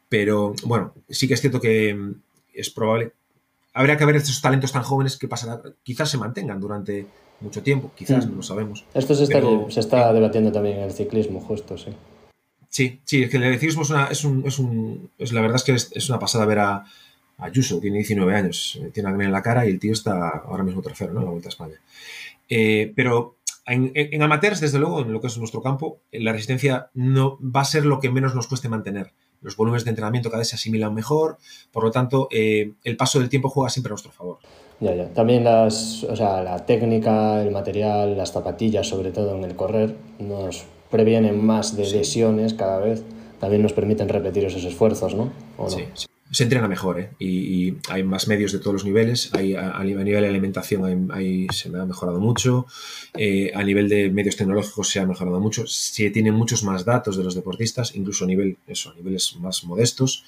Pero 0.08 0.54
bueno, 0.66 0.94
sí 1.10 1.28
que 1.28 1.34
es 1.34 1.42
cierto 1.42 1.60
que 1.60 1.96
mm, 1.96 2.14
es 2.54 2.70
probable. 2.70 3.12
Habría 3.74 3.98
que 3.98 4.06
ver 4.06 4.18
estos 4.18 4.40
talentos 4.40 4.72
tan 4.72 4.84
jóvenes 4.84 5.18
que 5.18 5.28
pasará, 5.28 5.64
quizás 5.82 6.12
se 6.12 6.20
mantengan 6.20 6.60
durante 6.60 7.08
mucho 7.40 7.64
tiempo, 7.64 7.92
quizás, 7.96 8.26
mm. 8.26 8.30
no 8.30 8.36
lo 8.38 8.44
sabemos. 8.44 8.86
Esto 8.94 9.16
se 9.16 9.24
está, 9.24 9.42
se 9.70 9.80
está 9.80 10.14
debatiendo 10.14 10.52
también 10.52 10.78
en 10.78 10.84
el 10.84 10.92
ciclismo, 10.92 11.42
justo, 11.42 11.78
sí. 11.78 11.92
Sí, 12.70 13.02
sí, 13.06 13.24
es 13.24 13.30
que 13.30 13.38
el 13.38 13.54
ciclismo 13.54 13.84
es, 13.84 13.90
una, 13.90 14.06
es, 14.08 14.24
un, 14.24 14.46
es, 14.46 14.60
un, 14.60 15.10
es 15.18 15.32
la 15.32 15.42
verdad 15.42 15.56
es 15.56 15.64
que 15.64 15.74
es 15.74 16.10
una 16.10 16.20
pasada 16.20 16.46
ver 16.46 16.60
a, 16.60 16.86
Ayuso 17.40 17.80
tiene 17.80 17.98
19 17.98 18.36
años, 18.36 18.80
eh, 18.82 18.90
tiene 18.92 19.10
acné 19.10 19.26
en 19.26 19.32
la 19.32 19.44
cara 19.44 19.66
y 19.66 19.70
el 19.70 19.80
tío 19.80 19.94
está 19.94 20.30
ahora 20.30 20.64
mismo 20.64 20.82
tercero 20.82 21.14
¿no? 21.14 21.20
en 21.20 21.26
la 21.26 21.32
Vuelta 21.32 21.50
a 21.50 21.52
España. 21.52 21.76
Eh, 22.50 22.94
pero 22.96 23.38
en, 23.68 24.22
amateurs, 24.24 24.60
desde 24.60 24.80
luego, 24.80 25.02
en 25.02 25.14
lo 25.14 25.22
que 25.22 25.28
es 25.28 25.38
nuestro 25.38 25.62
campo, 25.62 26.00
eh, 26.12 26.20
la 26.20 26.32
resistencia 26.32 26.90
no 26.96 27.38
va 27.42 27.62
a 27.62 27.66
ser 27.66 27.86
lo 27.86 28.00
que 28.00 28.10
menos 28.10 28.34
nos 28.34 28.48
cueste 28.48 28.70
mantener. 28.70 29.12
Los 29.42 29.56
volúmenes 29.56 29.84
de 29.84 29.92
entrenamiento 29.92 30.30
cada 30.30 30.40
vez 30.40 30.50
se 30.50 30.56
asimilan 30.56 30.96
mejor, 30.96 31.38
por 31.72 31.84
lo 31.84 31.92
tanto, 31.92 32.28
el 32.32 32.98
paso 32.98 33.20
del 33.20 33.30
tiempo 33.30 33.50
juega 33.50 33.70
siempre 33.70 33.92
a 33.92 33.94
nuestro 33.94 34.12
favor. 34.12 34.40
Ya, 34.80 34.94
ya. 34.96 35.08
También 35.10 35.44
las, 35.44 36.04
o 36.04 36.16
sea, 36.16 36.44
la 36.44 36.66
técnica, 36.66 37.42
el 37.42 37.52
material, 37.52 38.16
las 38.16 38.32
zapatillas, 38.32 38.88
sobre 38.88 39.12
todo 39.12 39.36
en 39.36 39.44
el 39.44 39.56
correr, 39.56 39.96
nos 40.20 40.66
previenen 40.92 41.44
más 41.44 41.76
de 41.76 41.90
lesiones 41.90 42.54
cada 42.54 42.80
vez. 42.80 43.04
También 43.40 43.62
nos 43.62 43.74
permiten 43.74 44.10
repetir 44.10 44.46
esos 44.46 44.64
esfuerzos, 44.64 45.16
¿no? 45.16 45.32
Sí, 45.68 45.86
sí 45.94 46.08
se 46.32 46.44
entrena 46.44 46.68
mejor 46.68 47.00
¿eh? 47.00 47.10
y, 47.20 47.76
hay 47.90 48.04
más 48.04 48.28
medios 48.28 48.52
de 48.52 48.60
todos 48.60 48.74
los 48.74 48.86
niveles. 48.86 49.34
Hay, 49.34 49.56
a, 49.56 49.82
nivel 49.84 50.06
de 50.06 50.28
alimentación 50.28 51.10
hay, 51.12 51.48
se 51.52 51.70
me 51.70 51.80
ha 51.80 51.86
mejorado 51.86 52.20
mucho. 52.20 52.66
Eh, 53.16 53.52
a 53.56 53.64
nivel 53.64 53.88
de 53.88 54.10
medios 54.10 54.36
tecnológicos 54.36 54.90
se 54.90 55.00
ha 55.00 55.06
mejorado 55.06 55.40
mucho. 55.40 55.66
Se 55.68 56.10
tienen 56.10 56.34
muchos 56.34 56.64
más 56.64 56.84
datos 56.86 57.18
de 57.18 57.24
los 57.24 57.36
deportistas, 57.36 57.96
incluso 57.96 58.26
a 58.26 58.28
nivel, 58.28 58.58
eso, 58.68 58.92
a 58.92 58.96
niveles 58.96 59.36
más 59.40 59.64
modestos. 59.64 60.26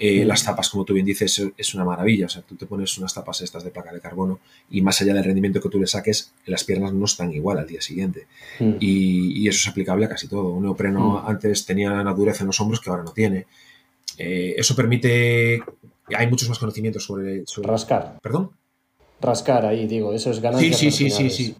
Eh, 0.00 0.24
las 0.24 0.42
tapas, 0.42 0.70
como 0.70 0.86
tú 0.86 0.94
bien 0.94 1.04
dices, 1.04 1.42
es 1.56 1.74
una 1.74 1.84
maravilla. 1.84 2.24
O 2.24 2.28
sea, 2.28 2.40
tú 2.40 2.56
te 2.56 2.64
pones 2.64 2.96
unas 2.96 3.12
tapas 3.12 3.42
estas 3.42 3.62
de 3.62 3.70
placa 3.70 3.92
de 3.92 4.00
carbono 4.00 4.40
y 4.70 4.80
más 4.80 5.00
allá 5.02 5.12
del 5.12 5.22
rendimiento 5.22 5.60
que 5.60 5.68
tú 5.68 5.78
le 5.78 5.86
saques, 5.86 6.32
las 6.46 6.64
piernas 6.64 6.94
no 6.94 7.04
están 7.04 7.30
igual 7.32 7.58
al 7.58 7.66
día 7.66 7.82
siguiente. 7.82 8.26
Mm. 8.58 8.76
Y, 8.80 9.46
eso 9.46 9.58
es 9.58 9.68
aplicable 9.68 10.06
a 10.06 10.08
casi 10.08 10.26
todo. 10.26 10.54
Un 10.54 10.62
neopreno 10.62 11.22
mm. 11.22 11.28
antes 11.28 11.66
tenía 11.66 11.92
una 11.92 12.14
dureza 12.14 12.44
en 12.44 12.46
los 12.46 12.60
hombros 12.60 12.80
que 12.80 12.88
ahora 12.88 13.02
no 13.02 13.12
tiene. 13.12 13.46
Eh, 14.16 14.54
eso 14.56 14.74
permite. 14.74 15.62
Hay 16.16 16.26
muchos 16.28 16.48
más 16.48 16.58
conocimientos 16.58 17.04
sobre, 17.04 17.44
Rascar. 17.62 18.18
¿Perdón? 18.22 18.50
Rascar 19.20 19.66
ahí, 19.66 19.86
digo, 19.86 20.14
eso 20.14 20.30
es 20.30 20.40
ganancia. 20.40 20.72
Sí, 20.72 20.90
sí, 20.90 21.10
sí, 21.10 21.10
sí, 21.10 21.30
sí. 21.30 21.56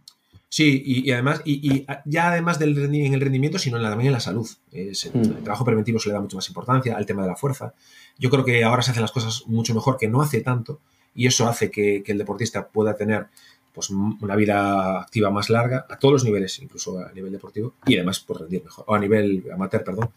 Sí, 0.53 0.83
y, 0.85 1.13
además, 1.13 1.43
y, 1.45 1.87
ya 2.07 2.33
además 2.33 2.59
del 2.59 2.77
en 2.77 3.15
el 3.15 3.21
rendimiento, 3.21 3.57
sino 3.57 3.77
en 3.77 3.85
la, 3.85 3.91
también 3.91 4.09
en 4.09 4.15
la 4.15 4.21
salud. 4.21 4.49
el, 4.73 4.91
hmm. 4.91 5.45
trabajo 5.45 5.65
preventivo 5.65 6.01
se 6.01 6.09
le 6.09 6.15
da 6.15 6.21
mucho 6.21 6.37
más 6.37 6.49
importancia 6.49 6.97
al 6.97 7.07
tema 7.07 7.23
de 7.23 7.29
la 7.29 7.37
fuerza. 7.37 7.73
Yo 8.19 8.31
creo 8.31 8.45
que 8.45 8.65
ahora 8.65 8.83
se 8.83 8.91
hacen 8.91 9.03
las 9.03 9.13
cosas 9.13 9.45
mucho 9.47 9.77
mejor 9.77 9.97
que 9.97 10.09
no 10.09 10.21
hace 10.21 10.41
tanto, 10.41 10.81
y 11.15 11.29
eso 11.29 11.49
hace 11.49 11.71
que, 11.71 12.03
que 12.03 12.11
el 12.11 12.19
deportista 12.19 12.67
pueda 12.67 12.97
tener 12.97 13.29
pues, 13.73 13.91
una 13.91 14.37
vida 14.37 15.01
activa 15.01 15.31
más 15.31 15.49
larga 15.49 15.87
a 15.89 15.99
todos 15.99 16.12
los 16.12 16.25
niveles, 16.25 16.59
incluso 16.61 16.99
a 16.99 17.12
nivel 17.12 17.33
deportivo, 17.33 17.75
y 17.87 17.97
además 17.97 18.21
por 18.21 18.41
rendir 18.41 18.64
mejor, 18.64 18.85
o 18.89 18.95
a 18.95 18.99
nivel 18.99 19.45
amateur, 19.53 19.85
perdón, 19.85 20.11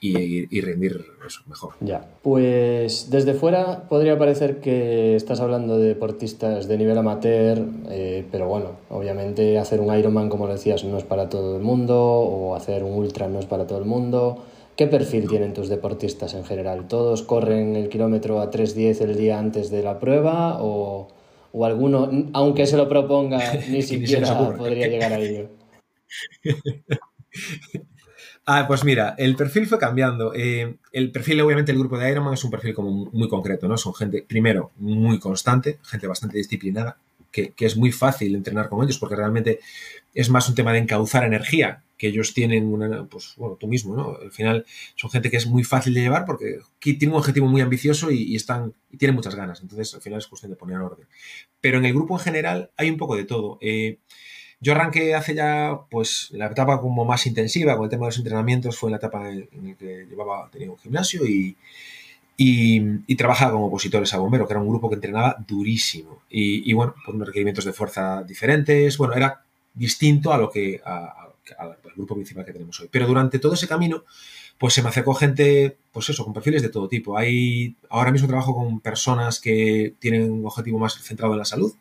y, 0.00 0.60
rendir 0.60 1.04
eso 1.26 1.40
mejor. 1.46 1.74
Ya, 1.80 2.08
pues 2.22 3.10
desde 3.10 3.34
fuera 3.34 3.88
podría 3.88 4.18
parecer 4.18 4.60
que 4.60 5.16
estás 5.16 5.40
hablando 5.40 5.78
de 5.78 5.88
deportistas 5.88 6.68
de 6.68 6.78
nivel 6.78 6.96
amateur, 6.96 7.62
eh, 7.88 8.26
pero 8.30 8.48
bueno, 8.48 8.76
obviamente 8.88 9.58
hacer 9.58 9.80
un 9.80 9.94
Ironman, 9.94 10.28
como 10.28 10.46
lo 10.46 10.52
decías, 10.52 10.84
no 10.84 10.96
es 10.96 11.04
para 11.04 11.28
todo 11.28 11.56
el 11.56 11.62
mundo, 11.62 11.98
o 11.98 12.54
hacer 12.54 12.84
un 12.84 12.92
ultra 12.94 13.28
no 13.28 13.38
es 13.38 13.46
para 13.46 13.66
todo 13.66 13.78
el 13.78 13.84
mundo. 13.84 14.44
¿Qué 14.76 14.86
perfil 14.86 15.28
tienen 15.28 15.52
tus 15.52 15.68
deportistas 15.68 16.32
en 16.32 16.44
general? 16.44 16.88
¿Todos 16.88 17.22
corren 17.22 17.76
el 17.76 17.90
kilómetro 17.90 18.40
a 18.40 18.50
3.10 18.50 19.02
el 19.02 19.16
día 19.16 19.38
antes 19.38 19.70
de 19.70 19.82
la 19.82 19.98
prueba 19.98 20.62
o...? 20.62 21.08
O 21.52 21.64
alguno, 21.64 22.10
aunque 22.32 22.66
se 22.66 22.76
lo 22.76 22.88
proponga, 22.88 23.40
ni 23.68 23.82
siquiera 23.82 24.56
podría 24.56 24.88
llegar 24.88 25.12
a 25.12 25.18
ello. 25.18 25.50
Ah, 28.52 28.64
pues 28.66 28.84
mira, 28.84 29.14
el 29.16 29.36
perfil 29.36 29.68
fue 29.68 29.78
cambiando. 29.78 30.32
Eh, 30.34 30.74
el 30.92 31.12
perfil, 31.12 31.40
obviamente, 31.42 31.70
el 31.70 31.78
grupo 31.78 31.96
de 31.96 32.10
Ironman 32.10 32.34
es 32.34 32.42
un 32.42 32.50
perfil 32.50 32.74
como 32.74 33.08
muy 33.12 33.28
concreto, 33.28 33.68
¿no? 33.68 33.76
Son 33.76 33.94
gente, 33.94 34.24
primero, 34.26 34.72
muy 34.76 35.20
constante, 35.20 35.78
gente 35.84 36.08
bastante 36.08 36.38
disciplinada, 36.38 36.96
que, 37.30 37.52
que, 37.52 37.66
es 37.66 37.76
muy 37.76 37.92
fácil 37.92 38.34
entrenar 38.34 38.68
con 38.68 38.82
ellos 38.82 38.98
porque 38.98 39.14
realmente 39.14 39.60
es 40.14 40.30
más 40.30 40.48
un 40.48 40.54
tema 40.54 40.72
de 40.72 40.78
encauzar 40.78 41.24
energía 41.24 41.82
que 42.00 42.08
ellos 42.08 42.32
tienen 42.32 42.72
una, 42.72 43.04
pues 43.04 43.34
bueno, 43.36 43.56
tú 43.56 43.68
mismo, 43.68 43.94
¿no? 43.94 44.16
Al 44.16 44.32
final 44.32 44.64
son 44.94 45.10
gente 45.10 45.30
que 45.30 45.36
es 45.36 45.46
muy 45.46 45.64
fácil 45.64 45.92
de 45.92 46.00
llevar 46.00 46.24
porque 46.24 46.60
tiene 46.80 47.08
un 47.08 47.18
objetivo 47.18 47.46
muy 47.46 47.60
ambicioso 47.60 48.10
y, 48.10 48.34
están, 48.34 48.72
y 48.90 48.96
tienen 48.96 49.14
muchas 49.14 49.34
ganas. 49.34 49.60
Entonces, 49.60 49.92
al 49.94 50.00
final 50.00 50.18
es 50.18 50.26
cuestión 50.26 50.50
de 50.50 50.56
poner 50.56 50.78
orden. 50.78 51.06
Pero 51.60 51.76
en 51.76 51.84
el 51.84 51.92
grupo 51.92 52.16
en 52.16 52.24
general 52.24 52.70
hay 52.78 52.88
un 52.88 52.96
poco 52.96 53.16
de 53.16 53.24
todo. 53.24 53.58
Eh, 53.60 53.98
yo 54.60 54.72
arranqué 54.72 55.14
hace 55.14 55.34
ya, 55.34 55.78
pues, 55.90 56.28
la 56.32 56.46
etapa 56.46 56.80
como 56.80 57.04
más 57.04 57.26
intensiva 57.26 57.76
con 57.76 57.84
el 57.84 57.90
tema 57.90 58.06
de 58.06 58.08
los 58.08 58.18
entrenamientos 58.18 58.78
fue 58.78 58.90
la 58.90 58.96
etapa 58.96 59.28
en, 59.28 59.48
la 59.62 59.74
que 59.74 60.06
llevaba, 60.08 60.48
tenía 60.50 60.70
un 60.70 60.78
gimnasio 60.78 61.26
y, 61.26 61.54
y, 62.38 63.14
trabajaba 63.16 63.52
como 63.52 63.66
opositores 63.66 64.14
a 64.14 64.18
bombero, 64.18 64.46
que 64.46 64.54
era 64.54 64.60
un 64.62 64.68
grupo 64.68 64.88
que 64.88 64.94
entrenaba 64.94 65.36
durísimo. 65.46 66.22
Y, 66.30 66.72
bueno, 66.72 66.94
con 67.04 67.16
unos 67.16 67.28
requerimientos 67.28 67.66
de 67.66 67.74
fuerza 67.74 68.22
diferentes. 68.22 68.96
Bueno, 68.96 69.12
era 69.12 69.44
distinto 69.80 70.32
a 70.32 70.38
lo 70.38 70.50
que, 70.50 70.80
al 70.84 71.78
grupo 71.96 72.14
principal 72.14 72.44
que 72.44 72.52
tenemos 72.52 72.78
hoy. 72.80 72.88
Pero 72.90 73.06
durante 73.06 73.38
todo 73.38 73.54
ese 73.54 73.66
camino, 73.66 74.04
pues 74.58 74.74
se 74.74 74.82
me 74.82 74.90
acercó 74.90 75.14
gente, 75.14 75.78
pues 75.90 76.10
eso, 76.10 76.22
con 76.22 76.34
perfiles 76.34 76.60
de 76.62 76.68
todo 76.68 76.86
tipo. 76.86 77.16
Hay, 77.16 77.76
ahora 77.88 78.12
mismo 78.12 78.28
trabajo 78.28 78.54
con 78.54 78.80
personas 78.80 79.40
que 79.40 79.94
tienen 79.98 80.30
un 80.30 80.44
objetivo 80.46 80.78
más 80.78 80.94
centrado 81.02 81.32
en 81.32 81.38
la 81.38 81.46
salud. 81.46 81.72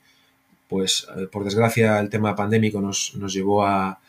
Pues 0.70 1.08
eh, 1.18 1.28
por 1.28 1.44
desgracia 1.44 2.00
el 2.00 2.10
tema 2.10 2.36
pandémico 2.36 2.80
nos, 2.80 3.16
nos 3.16 3.34
llevó 3.34 3.66
a, 3.66 4.00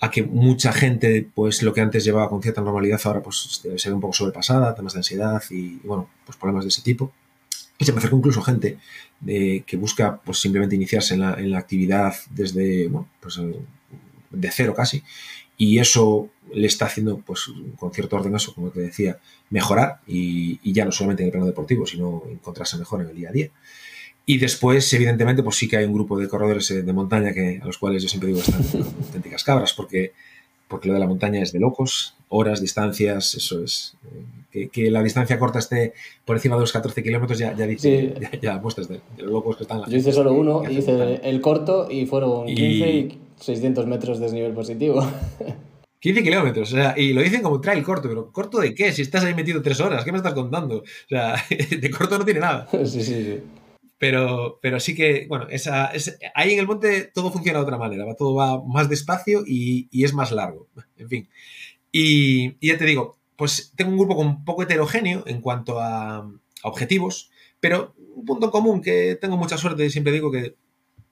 a, 0.00 0.10
que 0.10 0.22
mucha 0.22 0.72
gente, 0.72 1.28
pues 1.34 1.62
lo 1.62 1.74
que 1.74 1.80
antes 1.82 2.04
llevaba 2.04 2.30
con 2.30 2.40
cierta 2.40 2.62
normalidad, 2.62 3.00
ahora 3.04 3.22
pues 3.22 3.60
se 3.76 3.88
ve 3.88 3.94
un 3.94 4.00
poco 4.00 4.14
sobrepasada, 4.14 4.74
temas 4.74 4.94
de 4.94 5.00
ansiedad 5.00 5.42
y, 5.50 5.76
bueno, 5.84 6.08
pues 6.24 6.38
problemas 6.38 6.64
de 6.64 6.68
ese 6.68 6.82
tipo. 6.82 7.12
Y 7.78 7.84
se 7.84 7.92
me 7.92 7.98
acercó 7.98 8.16
incluso 8.16 8.42
gente 8.42 8.78
de, 9.20 9.62
que 9.66 9.76
busca 9.76 10.20
pues 10.24 10.38
simplemente 10.38 10.74
iniciarse 10.74 11.14
en 11.14 11.20
la, 11.20 11.34
en 11.34 11.50
la 11.50 11.58
actividad 11.58 12.14
desde, 12.30 12.88
bueno, 12.88 13.08
pues 13.20 13.40
de 14.30 14.50
cero 14.50 14.74
casi. 14.76 15.02
y 15.56 15.78
eso 15.78 16.28
le 16.52 16.66
está 16.66 16.86
haciendo, 16.86 17.18
pues, 17.18 17.46
con 17.76 17.92
cierto 17.92 18.16
orden 18.16 18.34
eso, 18.34 18.54
como 18.54 18.70
te 18.70 18.80
decía, 18.80 19.18
mejorar 19.50 20.00
y, 20.06 20.58
y, 20.62 20.72
ya 20.72 20.84
no 20.84 20.92
solamente 20.92 21.22
en 21.22 21.26
el 21.26 21.32
plano 21.32 21.46
deportivo, 21.46 21.86
sino 21.86 22.22
encontrarse 22.30 22.78
mejor 22.78 23.02
en 23.02 23.08
el 23.08 23.16
día 23.16 23.28
a 23.28 23.32
día. 23.32 23.50
Y 24.30 24.36
después, 24.36 24.92
evidentemente, 24.92 25.42
pues 25.42 25.56
sí 25.56 25.68
que 25.68 25.78
hay 25.78 25.86
un 25.86 25.94
grupo 25.94 26.18
de 26.18 26.28
corredores 26.28 26.70
eh, 26.70 26.82
de 26.82 26.92
montaña 26.92 27.32
que, 27.32 27.60
a 27.62 27.64
los 27.64 27.78
cuales 27.78 28.02
yo 28.02 28.10
siempre 28.10 28.28
digo 28.28 28.40
están 28.40 28.62
auténticas 29.02 29.42
cabras, 29.42 29.72
porque, 29.72 30.12
porque 30.68 30.88
lo 30.88 30.94
de 30.94 31.00
la 31.00 31.06
montaña 31.06 31.42
es 31.42 31.52
de 31.52 31.60
locos, 31.60 32.14
horas, 32.28 32.60
distancias, 32.60 33.34
eso 33.34 33.62
es. 33.62 33.96
Eh, 34.52 34.68
que, 34.68 34.90
la 34.90 35.02
distancia 35.02 35.38
corta 35.38 35.58
esté 35.58 35.94
por 36.24 36.36
encima 36.36 36.56
de 36.56 36.62
los 36.62 36.72
14 36.72 37.02
kilómetros 37.02 37.38
ya, 37.38 37.54
ya 37.54 37.66
dice, 37.66 38.14
ya, 38.42 38.58
muestras 38.58 38.88
de, 38.88 39.00
los 39.18 39.30
locos 39.30 39.56
que 39.56 39.64
están. 39.64 39.84
Yo 39.88 39.96
hice 39.96 40.12
solo 40.12 40.32
uno, 40.32 40.62
hice 40.70 41.20
el 41.22 41.40
corto 41.40 41.88
y 41.90 42.06
fueron 42.06 42.46
15 42.46 42.90
y 42.90 43.18
600 43.36 43.86
metros 43.86 44.18
de 44.18 44.26
desnivel 44.26 44.52
positivo. 44.52 45.06
15 46.00 46.22
kilómetros, 46.22 46.72
o 46.72 46.76
sea, 46.76 46.94
y 46.96 47.12
lo 47.12 47.22
dicen 47.22 47.42
como 47.42 47.60
trail 47.60 47.82
corto, 47.82 48.08
pero 48.08 48.30
¿corto 48.30 48.58
de 48.58 48.72
qué? 48.72 48.92
Si 48.92 49.02
estás 49.02 49.24
ahí 49.24 49.34
metido 49.34 49.60
tres 49.62 49.80
horas, 49.80 50.04
¿qué 50.04 50.12
me 50.12 50.18
estás 50.18 50.32
contando? 50.32 50.78
O 50.78 51.08
sea, 51.08 51.34
de 51.80 51.90
corto 51.90 52.18
no 52.18 52.24
tiene 52.24 52.40
nada. 52.40 52.68
Sí, 52.70 53.02
sí, 53.02 53.02
sí. 53.02 53.40
Pero, 53.98 54.60
pero 54.62 54.78
sí 54.78 54.94
que, 54.94 55.26
bueno, 55.28 55.46
esa, 55.50 55.90
ahí 56.34 56.52
en 56.52 56.60
el 56.60 56.66
monte 56.66 57.10
todo 57.12 57.32
funciona 57.32 57.58
de 57.58 57.64
otra 57.64 57.78
manera, 57.78 58.04
¿va? 58.04 58.14
todo 58.14 58.34
va 58.34 58.62
más 58.64 58.88
despacio 58.88 59.42
y, 59.44 59.88
y, 59.90 60.04
es 60.04 60.14
más 60.14 60.30
largo, 60.30 60.68
en 60.96 61.08
fin. 61.08 61.28
Y, 61.90 62.54
y, 62.60 62.68
ya 62.68 62.78
te 62.78 62.84
digo, 62.84 63.18
pues 63.34 63.72
tengo 63.74 63.90
un 63.90 63.98
grupo 63.98 64.16
con 64.16 64.26
un 64.26 64.44
poco 64.44 64.62
heterogéneo 64.62 65.24
en 65.26 65.40
cuanto 65.40 65.80
a, 65.80 66.18
a 66.18 66.32
objetivos, 66.62 67.30
pero 67.58 67.94
un 68.14 68.24
punto 68.24 68.52
común 68.52 68.82
que 68.82 69.16
tengo 69.20 69.36
mucha 69.36 69.58
suerte, 69.58 69.90
siempre 69.90 70.12
digo 70.12 70.30
que 70.30 70.54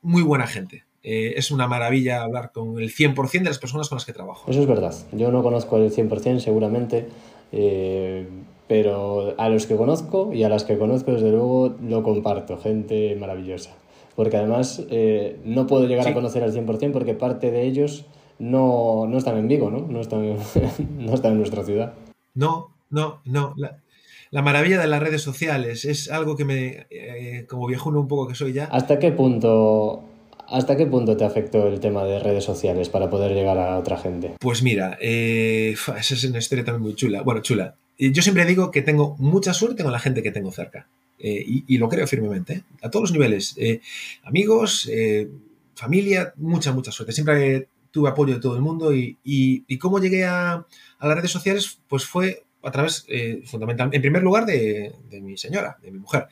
muy 0.03 0.22
buena 0.22 0.47
gente. 0.47 0.84
Eh, 1.09 1.39
es 1.39 1.53
una 1.53 1.68
maravilla 1.68 2.22
hablar 2.22 2.51
con 2.51 2.80
el 2.80 2.93
100% 2.93 3.30
de 3.30 3.45
las 3.45 3.61
personas 3.61 3.89
con 3.89 3.95
las 3.95 4.05
que 4.05 4.12
trabajo. 4.12 4.51
Eso 4.51 4.61
es 4.61 4.66
verdad. 4.66 4.93
Yo 5.12 5.30
no 5.30 5.41
conozco 5.43 5.76
el 5.76 5.93
100% 5.93 6.41
seguramente, 6.41 7.07
eh, 7.53 8.26
pero 8.68 9.34
a 9.38 9.48
los 9.48 9.66
que 9.66 9.76
conozco 9.76 10.32
y 10.32 10.42
a 10.42 10.48
las 10.48 10.64
que 10.64 10.78
conozco, 10.78 11.12
desde 11.12 11.30
luego, 11.30 11.74
lo 11.80 12.02
comparto. 12.02 12.58
Gente 12.58 13.16
maravillosa. 13.16 13.74
Porque 14.14 14.36
además 14.36 14.82
eh, 14.90 15.38
no 15.44 15.66
puedo 15.66 15.86
llegar 15.86 16.08
a 16.08 16.14
conocer 16.14 16.42
al 16.42 16.52
100% 16.52 16.92
porque 16.92 17.14
parte 17.14 17.50
de 17.50 17.62
ellos 17.62 18.06
no, 18.38 19.06
no 19.06 19.18
están 19.18 19.36
en 19.36 19.48
Vigo, 19.48 19.70
¿no? 19.70 19.86
No 19.88 20.00
están, 20.00 20.36
no 20.98 21.14
están 21.14 21.32
en 21.32 21.38
nuestra 21.38 21.64
ciudad. 21.64 21.94
No, 22.34 22.74
no, 22.90 23.20
no. 23.24 23.54
La, 23.56 23.82
la 24.30 24.42
maravilla 24.42 24.80
de 24.80 24.86
las 24.86 25.02
redes 25.02 25.22
sociales 25.22 25.84
es 25.84 26.10
algo 26.10 26.36
que 26.36 26.44
me, 26.44 26.86
como 27.46 27.66
viejuno 27.66 28.00
un 28.00 28.08
poco 28.08 28.28
que 28.28 28.34
soy 28.34 28.52
ya. 28.52 28.64
¿Hasta 28.64 28.98
qué 28.98 29.12
punto 29.12 30.02
¿Hasta 30.48 30.76
qué 30.76 30.86
punto 30.86 31.16
te 31.16 31.24
afectó 31.24 31.66
el 31.66 31.80
tema 31.80 32.04
de 32.04 32.20
redes 32.20 32.44
sociales 32.44 32.88
para 32.88 33.10
poder 33.10 33.32
llegar 33.32 33.58
a 33.58 33.78
otra 33.78 33.98
gente? 33.98 34.34
Pues 34.38 34.62
mira, 34.62 34.96
eh, 35.00 35.72
esa 35.72 36.14
es 36.14 36.24
una 36.24 36.38
historia 36.38 36.64
también 36.64 36.82
muy 36.82 36.94
chula. 36.94 37.22
Bueno, 37.22 37.40
chula. 37.42 37.76
Yo 37.99 38.22
siempre 38.22 38.44
digo 38.44 38.70
que 38.70 38.82
tengo 38.82 39.16
mucha 39.18 39.55
suerte 39.55 39.82
con 39.82 39.92
la 39.92 39.99
gente 39.99 40.22
que 40.22 40.30
tengo 40.30 40.53
cerca. 40.53 40.88
Eh, 41.18 41.42
y, 41.66 41.78
lo 41.78 41.88
creo 41.88 42.07
firmemente, 42.07 42.53
¿eh? 42.53 42.62
a 42.82 42.90
todos 42.90 43.05
los 43.05 43.12
niveles. 43.12 43.57
amigos, 44.22 44.90
familia, 45.74 46.34
mucha, 46.36 46.72
mucha 46.72 46.92
suerte. 46.92 47.12
Siempre 47.12 47.68
tuve 47.90 48.11
apoyo 48.11 48.34
de 48.34 48.40
todo 48.40 48.55
el 48.55 48.62
mundo 48.62 48.94
y, 48.94 49.16
y, 49.24 49.78
cómo 49.78 49.99
llegué 49.99 50.24
a, 50.26 50.66
las 51.01 51.16
redes 51.16 51.30
sociales, 51.30 51.78
pues 51.88 52.05
fue 52.05 52.44
a 52.62 52.70
través, 52.70 53.07
fundamentalmente, 53.44 53.97
en 53.97 54.03
primer 54.03 54.22
lugar, 54.22 54.44
de, 54.44 54.92
mi 55.22 55.38
señora, 55.38 55.78
de 55.82 55.90
mi 55.90 55.99
mujer. 55.99 56.26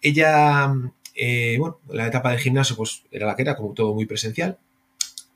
Ella 0.00 0.72
eh, 1.20 1.56
bueno, 1.58 1.80
la 1.88 2.06
etapa 2.06 2.30
del 2.30 2.38
gimnasio 2.38 2.76
pues 2.76 3.02
era 3.10 3.26
la 3.26 3.34
que 3.34 3.42
era, 3.42 3.56
como 3.56 3.74
todo 3.74 3.92
muy 3.92 4.06
presencial. 4.06 4.56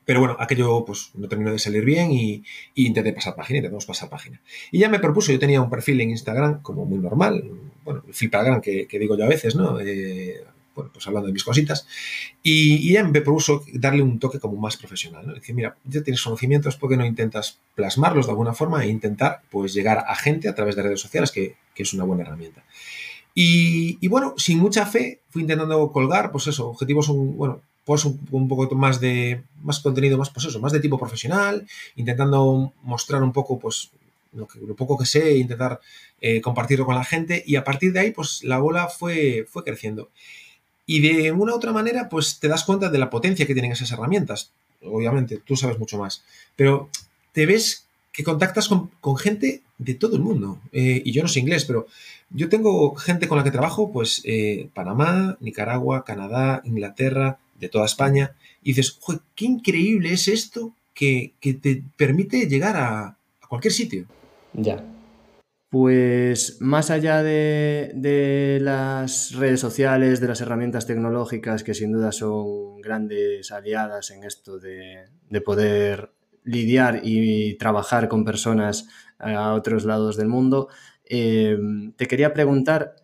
Pero 0.05 0.21
bueno, 0.21 0.37
aquello 0.39 0.85
pues 0.85 1.11
no 1.15 1.29
terminó 1.29 1.53
de 1.53 1.59
salir 1.59 1.85
bien 1.85 2.11
y, 2.13 2.43
intenté 2.75 3.13
pasar 3.13 3.35
página, 3.35 3.59
intentamos 3.59 3.87
pasar 3.87 4.09
página. 4.09 4.41
Y 4.71 4.79
ya 4.79 4.89
me 4.89 4.99
propuso, 4.99 5.33
yo 5.33 5.39
tenía 5.39 5.61
un 5.61 5.71
perfil 5.71 6.01
en 6.01 6.11
Instagram 6.11 6.63
como 6.63 6.85
muy 6.85 6.99
normal, 6.99 7.45
bueno, 7.85 8.03
el 8.07 8.15
flipagram 8.15 8.61
que, 8.61 8.87
que 8.87 8.99
digo 8.99 9.17
yo 9.17 9.25
a 9.25 9.29
veces, 9.29 9.55
¿no? 9.55 9.79
Eh, 9.81 10.45
bueno, 10.75 10.91
pues 10.93 11.07
hablando 11.07 11.27
de 11.27 11.33
mis 11.33 11.45
cositas. 11.45 11.87
Y, 12.43 12.77
y, 12.77 12.91
ella 12.91 13.05
me 13.05 13.21
propuso 13.21 13.65
darle 13.75 14.03
un 14.03 14.19
toque 14.19 14.41
como 14.41 14.57
más 14.57 14.77
profesional, 14.77 15.27
¿no? 15.27 15.35
Decir, 15.35 15.55
mira, 15.55 15.77
ya 15.85 16.03
tienes 16.03 16.23
conocimientos, 16.23 16.77
¿por 16.77 16.91
qué 16.91 16.97
no 16.97 17.05
intentas 17.05 17.61
plasmarlos 17.75 18.27
de 18.27 18.33
alguna 18.33 18.55
forma 18.55 18.85
e 18.85 18.89
intentar 18.89 19.43
pues 19.51 19.75
llegar 19.75 20.05
a 20.07 20.15
gente 20.15 20.49
a 20.49 20.55
través 20.55 20.77
de 20.77 20.83
redes 20.83 21.01
sociales, 21.01 21.31
que, 21.31 21.57
que 21.75 21.83
es 21.83 21.93
una 21.93 22.05
buena 22.05 22.23
herramienta? 22.23 22.65
Y, 23.35 24.07
bueno, 24.09 24.35
sin 24.37 24.59
mucha 24.59 24.85
fe, 24.85 25.21
fui 25.31 25.43
intentando 25.43 25.91
colgar, 25.91 26.31
pues 26.31 26.47
eso, 26.49 26.69
objetivos, 26.69 27.09
bueno, 27.09 27.63
pues 27.85 28.05
un, 28.05 28.21
un, 28.31 28.49
poco 28.49 28.75
más 28.75 29.01
de, 29.01 29.43
más 29.63 29.81
contenido, 29.81 30.19
más, 30.19 30.31
pues 30.31 30.47
eso, 30.47 30.61
más 30.61 30.73
de 30.73 30.81
tipo 30.81 30.99
profesional, 30.99 31.67
intentando 31.97 32.73
mostrar 32.83 33.23
un 33.23 33.33
poco, 33.33 33.59
pues, 33.59 33.91
lo, 34.33 34.47
que, 34.47 34.61
lo 34.61 34.75
poco 34.75 34.97
que 34.97 35.07
sé, 35.07 35.37
intentar 35.37 35.81
eh, 36.21 36.41
compartirlo 36.41 36.87
con 36.87 36.95
la 36.95 37.05
gente, 37.05 37.43
y 37.47 37.57
a 37.57 37.65
partir 37.65 37.93
de 37.93 38.01
ahí, 38.01 38.11
pues, 38.13 38.43
la 38.45 38.59
bola 38.59 38.89
fue, 38.89 39.47
fue 39.49 39.65
creciendo. 39.65 40.11
Y 40.87 41.01
de 41.01 41.33
una 41.33 41.53
u 41.53 41.57
otra 41.57 41.73
manera, 41.73 42.09
pues, 42.09 42.39
te 42.39 42.49
das 42.49 42.65
cuenta 42.65 42.89
de 42.89 42.99
la 42.99 43.11
potencia 43.11 43.47
que 43.47 43.55
tienen 43.55 43.73
esas 43.73 43.93
herramientas. 43.93 44.53
Obviamente, 44.85 45.39
tú 45.39 45.57
sabes 45.57 45.79
mucho 45.79 45.99
más, 45.99 46.25
pero 46.57 46.89
te 47.33 47.47
ves 47.47 47.87
que 48.13 48.25
contactas 48.25 48.69
con, 48.69 48.91
con 49.01 49.17
gente 49.17 49.63
de 49.79 49.95
todo 49.95 50.17
el 50.17 50.23
mundo. 50.23 50.59
Eh, 50.73 51.03
y 51.05 51.13
yo 51.13 51.23
no 51.23 51.29
sé 51.29 51.41
inglés, 51.41 51.65
pero 51.65 51.87
yo 52.31 52.49
tengo 52.49 52.95
gente 52.95 53.29
con 53.29 53.39
la 53.39 53.45
que 53.45 53.51
trabajo, 53.51 53.93
pues 53.93 54.23
eh, 54.25 54.69
Panamá, 54.75 55.37
Nicaragua, 55.41 56.05
Canadá, 56.05 56.63
Inglaterra, 56.65 57.39
de 57.63 57.69
toda 57.69 57.87
España, 57.87 58.35
y 58.61 58.71
dices, 58.71 58.99
qué 59.37 59.45
increíble 59.45 60.13
es 60.13 60.27
esto 60.27 60.75
que, 60.93 61.35
te 61.41 61.85
permite 61.97 62.49
llegar 62.49 62.77
a, 62.77 63.17
cualquier 63.49 63.73
sitio. 63.73 64.07
Ya. 64.53 64.85
Pues 65.71 66.59
más 66.61 66.91
allá 66.91 67.23
de, 67.23 68.59
las 68.61 69.33
redes 69.37 69.61
sociales, 69.61 70.21
de 70.21 70.29
las 70.29 70.41
herramientas 70.41 70.87
tecnológicas, 70.87 71.63
que 71.63 71.73
sin 71.73 71.93
duda 71.93 72.11
son 72.11 72.81
grandes 72.81 73.53
aliadas 73.53 74.11
en 74.11 74.25
esto 74.25 74.59
de, 74.59 75.05
de 75.31 75.41
poder 75.41 76.11
lidiar 76.45 77.01
y 77.05 77.55
trabajar 77.55 78.09
con 78.09 78.25
personas 78.25 78.89
a 79.19 79.53
otros 79.53 79.85
lados 79.85 80.17
del 80.17 80.27
mundo, 80.27 80.69
eh, 81.05 81.57
te 81.97 82.07
quería 82.09 82.35
preguntar 82.35 82.97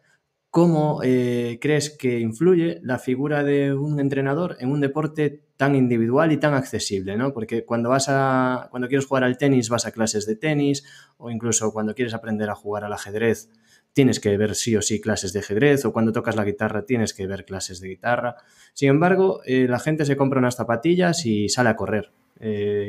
cómo 0.50 1.00
eh, 1.04 1.58
crees 1.60 1.90
que 1.90 2.20
influye 2.20 2.80
la 2.82 2.98
figura 2.98 3.44
de 3.44 3.74
un 3.74 4.00
entrenador 4.00 4.56
en 4.60 4.70
un 4.70 4.80
deporte 4.80 5.42
tan 5.56 5.74
individual 5.74 6.32
y 6.32 6.38
tan 6.38 6.54
accesible, 6.54 7.16
¿no? 7.16 7.32
Porque 7.34 7.64
cuando 7.64 7.90
vas 7.90 8.06
a, 8.08 8.68
cuando 8.70 8.88
quieres 8.88 9.06
jugar 9.06 9.24
al 9.24 9.36
tenis 9.36 9.68
vas 9.68 9.84
a 9.86 9.92
clases 9.92 10.24
de 10.26 10.36
tenis 10.36 10.84
o 11.18 11.30
incluso 11.30 11.72
cuando 11.72 11.94
quieres 11.94 12.14
aprender 12.14 12.48
a 12.48 12.54
jugar 12.54 12.84
al 12.84 12.92
ajedrez 12.92 13.50
tienes 13.92 14.20
que 14.20 14.36
ver 14.36 14.54
sí 14.54 14.76
o 14.76 14.82
sí 14.82 15.00
clases 15.00 15.32
de 15.32 15.40
ajedrez 15.40 15.84
o 15.84 15.92
cuando 15.92 16.12
tocas 16.12 16.36
la 16.36 16.44
guitarra 16.44 16.86
tienes 16.86 17.12
que 17.12 17.26
ver 17.26 17.44
clases 17.44 17.80
de 17.80 17.88
guitarra. 17.88 18.36
Sin 18.72 18.88
embargo, 18.88 19.40
eh, 19.44 19.66
la 19.68 19.80
gente 19.80 20.04
se 20.04 20.16
compra 20.16 20.38
unas 20.38 20.56
zapatillas 20.56 21.26
y 21.26 21.48
sale 21.48 21.70
a 21.70 21.76
correr. 21.76 22.12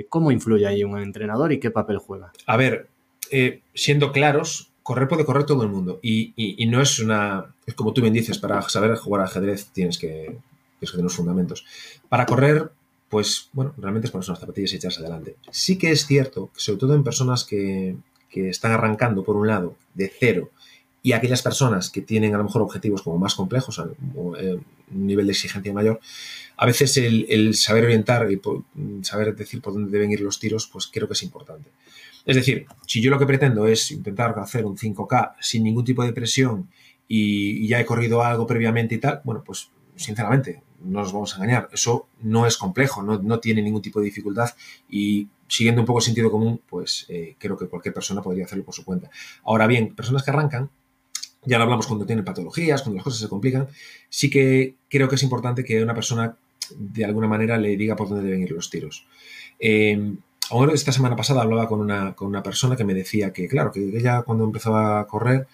¿Cómo 0.10 0.30
influye 0.30 0.68
ahí 0.68 0.84
un 0.84 1.00
entrenador 1.00 1.52
y 1.52 1.60
qué 1.60 1.72
papel 1.72 1.98
juega? 1.98 2.32
A 2.46 2.56
ver, 2.56 2.90
siendo 3.74 4.12
claros, 4.12 4.69
correr 4.90 5.08
puede 5.08 5.24
correr 5.24 5.44
todo 5.44 5.62
el 5.62 5.70
mundo. 5.70 6.00
Y, 6.02 6.66
no 6.68 6.82
es 6.82 6.98
una. 6.98 7.54
Es 7.68 7.76
como 7.76 7.94
tú 7.94 8.02
bien 8.02 8.12
dices, 8.12 8.40
para 8.40 8.60
saber 8.64 8.96
jugar 8.96 9.22
ajedrez 9.22 9.68
tienes 9.68 10.00
que, 10.00 10.08
tienes 10.08 10.92
que 10.92 10.98
tener 10.98 11.04
los 11.04 11.16
fundamentos. 11.16 11.64
Para 12.10 12.26
correr, 12.26 12.72
pues 13.08 13.50
bueno, 13.54 13.76
realmente 13.78 14.08
es 14.08 14.12
ponerse 14.12 14.32
unas 14.32 14.40
zapatillas 14.40 14.74
y 14.74 14.78
echarse 14.78 15.02
adelante. 15.02 15.36
Sí 15.52 15.78
que 15.78 15.92
es 15.92 16.08
cierto 16.08 16.50
que, 16.52 16.60
sobre 16.60 16.80
todo 16.80 16.96
en 16.96 17.04
personas 17.04 17.44
que, 17.44 17.98
están 18.34 18.72
arrancando, 18.72 19.24
por 19.24 19.36
un 19.36 19.46
lado, 19.46 19.76
de 19.94 20.12
cero, 20.20 20.50
y 21.04 21.12
aquellas 21.12 21.44
personas 21.44 21.92
que 21.92 22.02
tienen 22.02 22.34
a 22.34 22.40
lo 22.40 22.46
mejor 22.46 22.64
objetivos 22.64 23.04
como 23.04 23.20
más 23.20 23.36
complejos, 23.36 23.80
eh, 23.80 24.60
un 24.92 25.08
nivel 25.08 25.28
de 25.28 25.34
exigencia 25.34 25.72
mayor, 25.72 26.00
a 26.58 26.66
veces 26.66 26.98
el, 26.98 27.28
el 27.30 27.54
saber 27.54 27.86
orientar 27.86 28.28
y 28.32 28.42
saber 29.04 29.36
decir 29.36 29.62
por 29.62 29.74
dónde 29.74 29.92
deben 29.92 30.12
ir 30.12 30.22
los 30.22 30.40
tiros, 30.40 30.68
pues 30.68 30.88
creo 30.88 31.08
que 31.08 31.14
es 31.14 31.24
importante. 31.24 31.70
Es 32.26 32.36
decir, 32.36 32.66
si 32.86 33.02
yo 33.02 33.10
lo 33.10 33.20
que 33.20 33.26
pretendo 33.26 33.66
es 33.68 33.92
intentar 33.92 34.38
hacer 34.40 34.66
un 34.66 34.78
5K 34.78 35.36
sin 35.40 35.64
ningún 35.64 35.84
tipo 35.84 36.04
de 36.04 36.14
presión 36.14 36.70
y, 37.08 37.68
ya 37.68 37.80
he 37.80 37.86
corrido 37.86 38.24
algo 38.24 38.46
previamente 38.46 38.96
y 38.96 38.98
tal, 39.00 39.22
bueno, 39.24 39.44
pues 39.44 39.70
sinceramente, 39.96 40.62
no 40.82 41.02
nos 41.02 41.12
vamos 41.12 41.34
a 41.34 41.38
engañar, 41.38 41.70
eso 41.74 42.08
no 42.22 42.46
es 42.46 42.58
complejo, 42.58 43.02
no, 43.02 43.40
tiene 43.40 43.62
ningún 43.62 43.82
tipo 43.82 44.00
de 44.00 44.06
dificultad 44.06 44.50
y 44.90 45.28
siguiendo 45.48 45.82
un 45.82 45.88
poco 45.88 46.00
el 46.00 46.06
sentido 46.06 46.32
común, 46.32 46.62
pues 46.70 47.06
eh, 47.10 47.36
creo 47.38 47.58
que 47.58 47.68
cualquier 47.68 47.94
persona 47.94 48.22
podría 48.22 48.46
hacerlo 48.46 48.64
por 48.64 48.76
su 48.76 48.86
cuenta. 48.86 49.10
Ahora 49.44 49.68
bien, 49.68 49.96
personas 49.96 50.24
que 50.24 50.32
arrancan, 50.32 50.70
ya 51.44 51.58
lo 51.58 51.64
hablamos 51.64 51.88
cuando 51.88 52.06
tienen 52.06 52.24
patologías, 52.24 52.82
cuando 52.82 52.98
las 52.98 53.04
cosas 53.04 53.22
se 53.22 53.30
complican, 53.30 53.68
sí 54.10 54.30
que 54.30 54.76
creo 54.90 55.10
que 55.10 55.16
es 55.16 55.24
importante 55.24 55.64
que 55.64 55.82
una 55.82 55.96
persona 55.96 56.38
de 56.78 57.06
alguna 57.06 57.28
manera 57.28 57.58
le 57.58 57.76
diga 57.76 57.96
por 57.96 58.10
dónde 58.10 58.26
deben 58.26 58.44
ir 58.44 58.52
los 58.52 58.70
tiros. 58.70 59.06
Eh, 59.60 60.16
Ahora, 60.52 60.74
esta 60.74 60.92
semana 60.92 61.16
pasada 61.16 61.42
hablaba 61.44 61.68
con 61.68 61.80
una, 61.80 62.16
con 62.16 62.28
una 62.28 62.42
persona 62.44 62.76
que 62.76 62.84
me 62.84 62.94
decía 62.94 63.32
que, 63.32 63.48
claro, 63.48 63.72
que 63.72 63.82
ella 63.82 64.24
cuando 64.24 64.44
empezó 64.46 64.76
a 64.76 65.06
correr, 65.08 65.48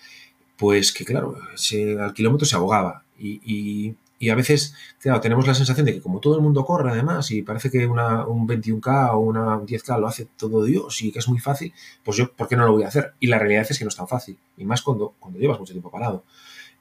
pues 0.58 0.94
que, 0.94 1.06
claro, 1.06 1.38
se, 1.56 2.00
al 2.00 2.14
kilómetro 2.14 2.46
se 2.46 2.56
ahogaba. 2.56 3.04
Y, 3.20 3.96
Y 4.18 4.30
a 4.30 4.36
veces, 4.36 4.74
claro, 5.00 5.20
tenemos 5.20 5.46
la 5.46 5.54
sensación 5.54 5.86
de 5.86 5.94
que 5.94 6.02
como 6.02 6.20
todo 6.22 6.36
el 6.36 6.42
mundo 6.42 6.64
corre 6.66 6.90
además 6.92 7.32
y 7.32 7.42
parece 7.42 7.70
que 7.70 7.86
una, 7.86 8.26
un 8.26 8.48
21K 8.48 9.12
o 9.14 9.20
una 9.20 9.58
10K 9.60 10.00
lo 10.00 10.08
hace 10.08 10.26
todo 10.38 10.64
Dios 10.64 11.02
y 11.02 11.12
que 11.12 11.20
es 11.20 11.28
muy 11.28 11.40
fácil, 11.40 11.74
pues 12.04 12.16
yo, 12.18 12.32
¿por 12.32 12.48
qué 12.48 12.56
no 12.56 12.66
lo 12.66 12.72
voy 12.72 12.84
a 12.84 12.88
hacer? 12.88 13.14
Y 13.20 13.28
la 13.28 13.38
realidad 13.40 13.68
es 13.70 13.78
que 13.78 13.84
no 13.84 13.90
es 13.90 13.96
tan 13.98 14.08
fácil, 14.08 14.38
y 14.58 14.64
más 14.66 14.82
cuando, 14.82 15.14
cuando 15.20 15.40
llevas 15.40 15.60
mucho 15.60 15.74
tiempo 15.74 15.92
parado. 15.92 16.24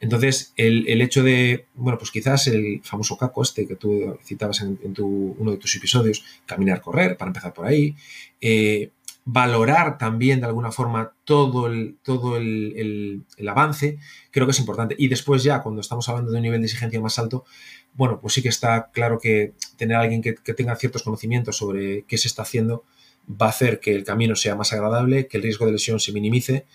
Entonces, 0.05 0.53
el, 0.59 0.87
el 0.87 1.01
hecho 1.01 1.23
de, 1.23 1.65
bueno, 1.75 1.97
pues 1.97 2.11
quizás 2.11 2.47
el 2.49 2.83
famoso 2.85 3.17
caco 3.17 3.43
este 3.43 3.67
que 3.67 3.75
tú 3.75 4.19
citabas 4.23 4.61
en, 4.61 4.79
uno 4.99 5.51
de 5.51 5.57
tus 5.57 5.75
episodios, 5.77 6.23
caminar, 6.45 6.83
correr, 6.83 7.17
para 7.17 7.31
empezar 7.31 7.55
por 7.55 7.65
ahí, 7.65 7.97
eh, 8.39 8.91
valorar 9.25 9.97
también 9.97 10.41
de 10.41 10.47
alguna 10.47 10.71
forma 10.71 11.15
todo 11.25 11.69
el, 11.69 11.97
todo 12.03 12.37
el, 12.37 12.75
el, 12.77 13.23
el, 13.39 13.49
avance, 13.49 13.97
creo 14.31 14.47
que 14.47 14.51
es 14.51 14.59
importante. 14.59 14.95
Y 14.99 15.09
después 15.09 15.43
ya, 15.43 15.63
cuando 15.63 15.81
estamos 15.81 16.07
hablando 16.11 16.33
de 16.33 16.37
un 16.37 16.43
nivel 16.43 16.61
de 16.61 16.67
exigencia 16.67 17.01
más 17.01 17.19
alto, 17.19 17.47
bueno, 17.95 18.21
pues 18.21 18.35
sí 18.35 18.43
que 18.43 18.51
está 18.51 18.91
claro 18.93 19.19
que 19.19 19.55
tener 19.79 19.97
a 19.97 20.01
alguien 20.01 20.21
que, 20.21 20.35
que 20.35 20.53
tenga 20.53 20.77
ciertos 20.77 21.03
conocimientos 21.03 21.57
sobre 21.57 22.03
qué 22.03 22.19
se 22.19 22.29
está 22.29 22.43
haciendo 22.43 22.85
va 23.27 23.47
a 23.47 23.49
hacer 23.49 23.81
que 23.81 23.95
el 23.95 24.05
camino 24.05 24.37
sea 24.37 24.55
más 24.55 24.75
agradable, 24.75 25.29
que 25.29 25.39
el 25.39 25.45
riesgo 25.45 25.65
de 25.65 25.73
lesión 25.73 25.99
se 25.99 26.13
minimice 26.13 26.67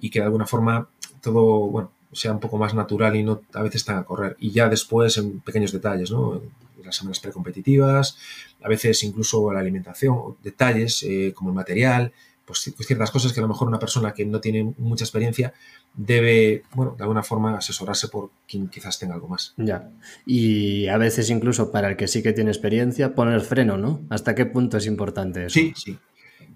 y 0.00 0.08
que 0.08 0.20
de 0.20 0.24
alguna 0.24 0.46
forma 0.46 0.88
todo, 1.20 1.68
bueno, 1.68 1.92
sea 2.12 2.32
un 2.32 2.40
poco 2.40 2.58
más 2.58 2.74
natural 2.74 3.16
y 3.16 3.22
no 3.22 3.42
a 3.52 3.62
veces 3.62 3.84
tan 3.84 3.98
a 3.98 4.04
correr. 4.04 4.36
Y 4.40 4.50
ya 4.50 4.68
después 4.68 5.16
en 5.18 5.40
pequeños 5.40 5.72
detalles, 5.72 6.10
¿no? 6.10 6.40
Las 6.84 6.96
semanas 6.96 7.20
precompetitivas, 7.20 8.16
a 8.62 8.68
veces 8.68 9.02
incluso 9.02 9.52
la 9.52 9.60
alimentación, 9.60 10.36
detalles 10.42 11.02
eh, 11.02 11.32
como 11.34 11.50
el 11.50 11.56
material, 11.56 12.12
pues 12.48 12.72
ciertas 12.80 13.10
cosas 13.10 13.34
que 13.34 13.40
a 13.40 13.42
lo 13.42 13.48
mejor 13.48 13.68
una 13.68 13.78
persona 13.78 14.14
que 14.14 14.24
no 14.24 14.40
tiene 14.40 14.72
mucha 14.78 15.04
experiencia 15.04 15.52
debe, 15.94 16.62
bueno, 16.74 16.94
de 16.96 17.02
alguna 17.02 17.22
forma 17.22 17.58
asesorarse 17.58 18.08
por 18.08 18.30
quien 18.48 18.68
quizás 18.68 18.98
tenga 18.98 19.14
algo 19.14 19.28
más. 19.28 19.52
Ya. 19.58 19.90
Y 20.24 20.86
a 20.88 20.96
veces 20.96 21.28
incluso 21.28 21.70
para 21.70 21.90
el 21.90 21.96
que 21.96 22.08
sí 22.08 22.22
que 22.22 22.32
tiene 22.32 22.50
experiencia, 22.50 23.14
poner 23.14 23.42
freno, 23.42 23.76
¿no? 23.76 24.00
¿Hasta 24.08 24.34
qué 24.34 24.46
punto 24.46 24.78
es 24.78 24.86
importante 24.86 25.46
eso? 25.46 25.54
Sí, 25.54 25.74
sí. 25.76 25.98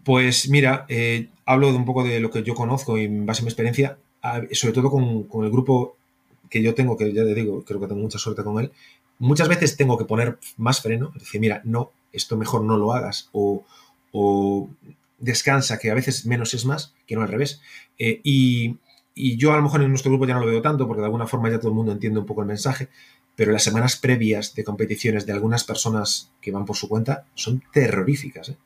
Pues 0.02 0.48
mira, 0.48 0.86
eh, 0.88 1.28
hablo 1.44 1.70
de 1.70 1.76
un 1.76 1.84
poco 1.84 2.04
de 2.04 2.20
lo 2.20 2.30
que 2.30 2.42
yo 2.42 2.54
conozco 2.54 2.96
y 2.96 3.04
en 3.04 3.26
base 3.26 3.42
a 3.42 3.44
mi 3.44 3.48
experiencia, 3.48 3.98
sobre 4.52 4.74
todo 4.74 4.90
con, 4.90 5.24
con, 5.24 5.44
el 5.44 5.50
grupo 5.50 5.96
que 6.48 6.62
yo 6.62 6.74
tengo, 6.74 6.96
que 6.96 7.12
ya 7.12 7.24
te 7.24 7.34
digo, 7.34 7.64
creo 7.64 7.80
que 7.80 7.86
tengo 7.86 8.00
mucha 8.00 8.18
suerte 8.18 8.44
con 8.44 8.58
él, 8.60 8.70
muchas 9.18 9.48
veces 9.48 9.76
tengo 9.76 9.98
que 9.98 10.04
poner 10.04 10.38
más 10.56 10.80
freno, 10.80 11.12
decir, 11.14 11.40
mira, 11.40 11.60
no, 11.64 11.90
esto 12.12 12.36
mejor 12.36 12.62
no 12.64 12.76
lo 12.76 12.92
hagas, 12.92 13.28
o, 13.32 13.64
o 14.12 14.68
descansa, 15.18 15.78
que 15.78 15.90
a 15.90 15.94
veces 15.94 16.26
menos 16.26 16.54
es 16.54 16.64
más, 16.64 16.94
que 17.06 17.14
no 17.14 17.22
al 17.22 17.28
revés. 17.28 17.60
Eh, 17.98 18.20
y, 18.22 18.76
y, 19.14 19.36
yo 19.36 19.52
a 19.52 19.56
lo 19.56 19.62
mejor 19.62 19.82
en 19.82 19.88
nuestro 19.88 20.10
grupo 20.10 20.26
ya 20.26 20.34
no 20.34 20.40
lo 20.40 20.46
veo 20.46 20.60
tanto, 20.60 20.86
porque 20.86 21.00
de 21.00 21.06
alguna 21.06 21.26
forma 21.26 21.50
ya 21.50 21.58
todo 21.58 21.68
el 21.68 21.74
mundo 21.74 21.92
entiende 21.92 22.20
un 22.20 22.26
poco 22.26 22.42
el 22.42 22.48
mensaje, 22.48 22.88
pero 23.34 23.52
las 23.52 23.62
semanas 23.62 23.96
previas 23.96 24.54
de 24.54 24.64
competiciones 24.64 25.24
de 25.24 25.32
algunas 25.32 25.64
personas 25.64 26.30
que 26.40 26.50
van 26.50 26.66
por 26.66 26.76
su 26.76 26.88
cuenta 26.88 27.24
son 27.34 27.62
terroríficas. 27.72 28.50
¿eh? 28.50 28.56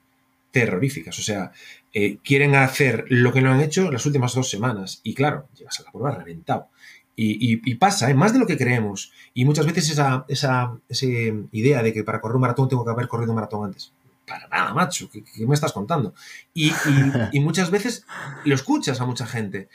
Terroríficas. 0.57 1.19
O 1.19 1.23
sea, 1.23 1.53
eh, 1.93 2.17
quieren 2.25 2.55
hacer 2.55 3.05
lo 3.09 3.31
que 3.31 3.43
no 3.43 3.53
han 3.53 3.61
hecho 3.61 3.91
las 3.93 4.07
últimas 4.07 4.35
dos 4.35 4.49
semanas. 4.49 5.01
Y 5.03 5.13
claro, 5.13 5.49
llegas 5.55 5.79
a 5.81 5.83
la 5.83 5.93
prueba 5.93 6.13
reventado. 6.13 6.69
Y, 7.15 7.53
y, 7.53 7.61
y 7.63 7.75
pasa, 7.75 8.11
¿eh? 8.11 8.15
más 8.15 8.33
de 8.33 8.39
lo 8.39 8.47
que 8.47 8.57
creemos. 8.57 9.13
Y 9.35 9.45
muchas 9.45 9.67
veces 9.67 9.91
esa, 9.91 10.25
esa, 10.29 10.79
esa, 10.89 11.07
idea 11.53 11.83
de 11.83 11.93
que 11.93 12.05
para 12.05 12.23
correr 12.23 12.37
un 12.37 12.41
maratón 12.41 12.71
tengo 12.71 12.87
que 12.87 12.91
haber 12.91 13.07
corrido 13.07 13.33
un 13.33 13.37
maratón 13.37 13.67
antes. 13.67 13.93
Para 14.27 14.49
nada, 14.49 14.73
macho, 14.73 15.11
¿qué, 15.11 15.23
qué 15.23 15.47
me 15.47 15.55
estás 15.55 15.73
contando? 15.75 16.15
Y, 16.55 16.73
y, 17.33 17.41
muchas 17.41 17.71
veces 17.71 18.07
lo 18.45 18.55
escuchas 18.55 18.99
a 19.03 19.05
mucha 19.05 19.27
gente. 19.27 19.69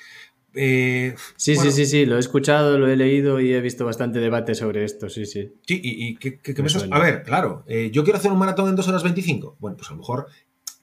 Eh, 0.56 1.16
sí, 1.36 1.56
bueno, 1.56 1.72
sí, 1.72 1.86
sí, 1.86 1.92
sí, 1.92 2.06
lo 2.06 2.18
he 2.18 2.20
escuchado, 2.20 2.78
lo 2.78 2.88
he 2.88 2.96
leído 2.96 3.40
y 3.40 3.54
he 3.54 3.62
visto 3.62 3.86
bastante 3.86 4.20
debate 4.20 4.56
sobre 4.56 4.84
esto, 4.84 5.10
sí, 5.10 5.26
sí. 5.26 5.54
Sí, 5.66 5.80
y, 5.82 6.16
¿qué, 6.18 6.40
me 6.58 6.68
estás... 6.68 6.88
A 6.92 7.00
ver, 7.00 7.24
claro, 7.24 7.64
eh, 7.68 7.90
yo 7.94 8.04
quiero 8.04 8.18
hacer 8.18 8.32
un 8.32 8.40
maratón 8.40 8.68
en 8.68 8.76
2 8.76 8.88
horas 8.88 9.04
25. 9.04 9.58
Bueno, 9.60 9.78
pues 9.78 9.90
a 9.90 9.94
lo 9.94 10.00
mejor 10.00 10.28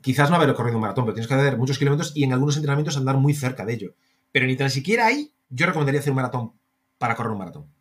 quizás 0.01 0.31
no 0.31 0.37
haber 0.37 0.55
corrido 0.55 0.77
un 0.77 0.83
maratón, 0.83 1.05
pero 1.05 1.15
tienes 1.15 1.29
que 1.29 1.35
hacer 1.35 1.57
muchos 1.57 1.79
kilómetros 1.79 2.13
y 2.15 2.25
en 2.25 2.33
algunos 2.33 2.57
entrenamientos 2.57 2.97
andar 2.97 3.17
muy 3.17 3.35
cerca 3.35 3.65
de 3.65 3.75
ello. 3.75 3.95
Pero 4.33 4.47
ni 4.47 4.57
tan 4.57 4.71
siquiera 4.71 5.07
ahí, 5.07 5.33
yo 5.51 5.67
recomendaría 5.67 6.01
hacer 6.01 6.13
un 6.13 6.17
maratón 6.17 6.53
para 6.99 7.15
correr 7.15 7.33
un 7.33 7.39
maratón. 7.39 7.79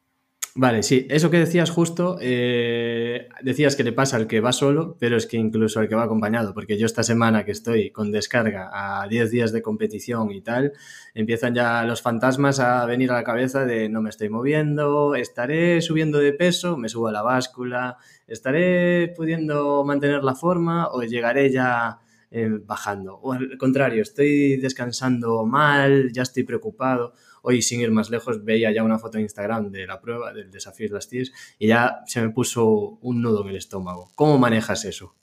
Vale, 0.60 0.82
sí, 0.82 1.06
eso 1.12 1.30
que 1.30 1.38
decías 1.38 1.70
justo, 1.70 2.18
eh, 2.20 3.30
decías 3.44 3.76
que 3.76 3.84
le 3.84 3.94
pasa 3.94 4.18
al 4.18 4.26
que 4.26 4.40
va 4.40 4.52
solo, 4.52 4.98
pero 5.00 5.16
es 5.16 5.28
que 5.28 5.38
incluso 5.38 5.80
al 5.80 5.88
que 5.88 5.94
va 5.94 6.02
acompañado, 6.02 6.56
porque 6.56 6.80
yo 6.80 6.88
esta 6.88 7.04
semana 7.04 7.46
que 7.46 7.52
estoy 7.52 7.92
con 7.92 8.12
descarga 8.12 8.72
a 8.74 9.08
10 9.08 9.30
días 9.30 9.52
de 9.52 9.62
competición 9.62 10.32
y 10.32 10.42
tal, 10.42 10.74
empiezan 11.14 11.54
ya 11.54 11.84
los 11.84 12.02
fantasmas 12.02 12.60
a 12.60 12.84
venir 12.88 13.12
a 13.12 13.18
la 13.18 13.24
cabeza 13.24 13.66
de 13.66 13.88
no 13.88 14.02
me 14.02 14.10
estoy 14.10 14.30
moviendo, 14.30 15.14
estaré 15.14 15.80
subiendo 15.84 16.18
de 16.18 16.34
peso, 16.34 16.76
me 16.76 16.90
subo 16.90 17.10
a 17.10 17.12
la 17.12 17.22
báscula, 17.22 17.98
estaré 18.26 19.10
pudiendo 19.16 19.84
mantener 19.86 20.24
la 20.24 20.34
forma 20.34 20.88
o 20.88 21.04
llegaré 21.04 21.52
ya 21.52 22.00
eh, 22.32 22.50
bajando. 22.66 23.16
O 23.16 23.34
al 23.34 23.58
contrario, 23.58 24.02
estoy 24.02 24.58
descansando 24.58 25.46
mal, 25.46 26.12
ya 26.12 26.24
estoy 26.24 26.44
preocupado. 26.44 27.14
Hoy, 27.42 27.62
sin 27.62 27.80
ir 27.80 27.92
más 27.92 28.10
lejos, 28.10 28.44
veía 28.44 28.72
ya 28.72 28.84
una 28.84 29.00
foto 29.00 29.18
en 29.18 29.24
Instagram 29.24 29.72
de 29.72 29.88
la 29.88 30.02
prueba 30.02 30.34
del 30.34 30.52
desafío 30.52 30.88
de 30.90 30.96
las 30.96 31.08
TIES 31.08 31.32
y 31.60 31.68
ya 31.68 32.02
se 32.06 32.22
me 32.22 32.30
puso 32.30 32.98
un 33.02 33.22
nudo 33.22 33.44
en 33.44 33.50
el 33.50 33.56
estómago. 33.56 34.12
¿Cómo 34.16 34.38
manejas 34.38 34.84
eso? 34.86 35.16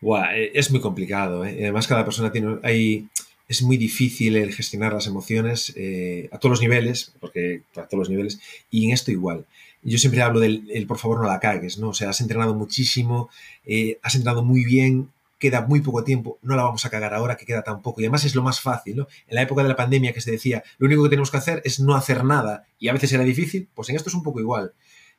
Buah, 0.00 0.36
es 0.36 0.70
muy 0.70 0.80
complicado. 0.80 1.44
¿eh? 1.44 1.56
Además, 1.62 1.86
cada 1.86 2.04
persona 2.04 2.30
tiene. 2.30 2.58
Hay, 2.62 3.08
es 3.48 3.62
muy 3.62 3.76
difícil 3.76 4.36
el 4.36 4.52
gestionar 4.52 4.92
las 4.92 5.06
emociones 5.06 5.72
eh, 5.76 6.28
a 6.32 6.38
todos 6.38 6.50
los 6.50 6.60
niveles, 6.60 7.14
porque 7.20 7.62
a 7.76 7.86
todos 7.86 8.00
los 8.00 8.10
niveles, 8.10 8.40
y 8.70 8.86
en 8.86 8.92
esto 8.92 9.10
igual. 9.10 9.46
Yo 9.82 9.98
siempre 9.98 10.20
hablo 10.22 10.40
del 10.40 10.68
el, 10.72 10.86
por 10.86 10.98
favor 10.98 11.20
no 11.20 11.28
la 11.28 11.38
cagues, 11.38 11.78
¿no? 11.78 11.90
O 11.90 11.94
sea, 11.94 12.10
has 12.10 12.20
entrenado 12.20 12.54
muchísimo, 12.54 13.30
eh, 13.64 13.98
has 14.02 14.16
entrenado 14.16 14.44
muy 14.44 14.64
bien, 14.64 15.10
queda 15.38 15.62
muy 15.62 15.80
poco 15.80 16.02
tiempo, 16.02 16.38
no 16.42 16.56
la 16.56 16.64
vamos 16.64 16.84
a 16.86 16.90
cagar 16.90 17.12
ahora 17.14 17.36
que 17.36 17.44
queda 17.44 17.62
tan 17.62 17.82
poco. 17.82 18.00
Y 18.00 18.04
además 18.04 18.24
es 18.24 18.34
lo 18.34 18.42
más 18.42 18.60
fácil, 18.60 18.96
¿no? 18.96 19.08
En 19.26 19.34
la 19.34 19.42
época 19.42 19.62
de 19.62 19.68
la 19.68 19.76
pandemia 19.76 20.12
que 20.12 20.20
se 20.20 20.30
decía, 20.30 20.62
lo 20.78 20.86
único 20.86 21.02
que 21.02 21.10
tenemos 21.10 21.30
que 21.30 21.36
hacer 21.36 21.62
es 21.64 21.80
no 21.80 21.94
hacer 21.94 22.24
nada 22.24 22.64
y 22.78 22.88
a 22.88 22.92
veces 22.92 23.12
era 23.12 23.22
difícil, 23.24 23.68
pues 23.74 23.88
en 23.88 23.96
esto 23.96 24.08
es 24.08 24.14
un 24.14 24.22
poco 24.22 24.40
igual. 24.40 24.72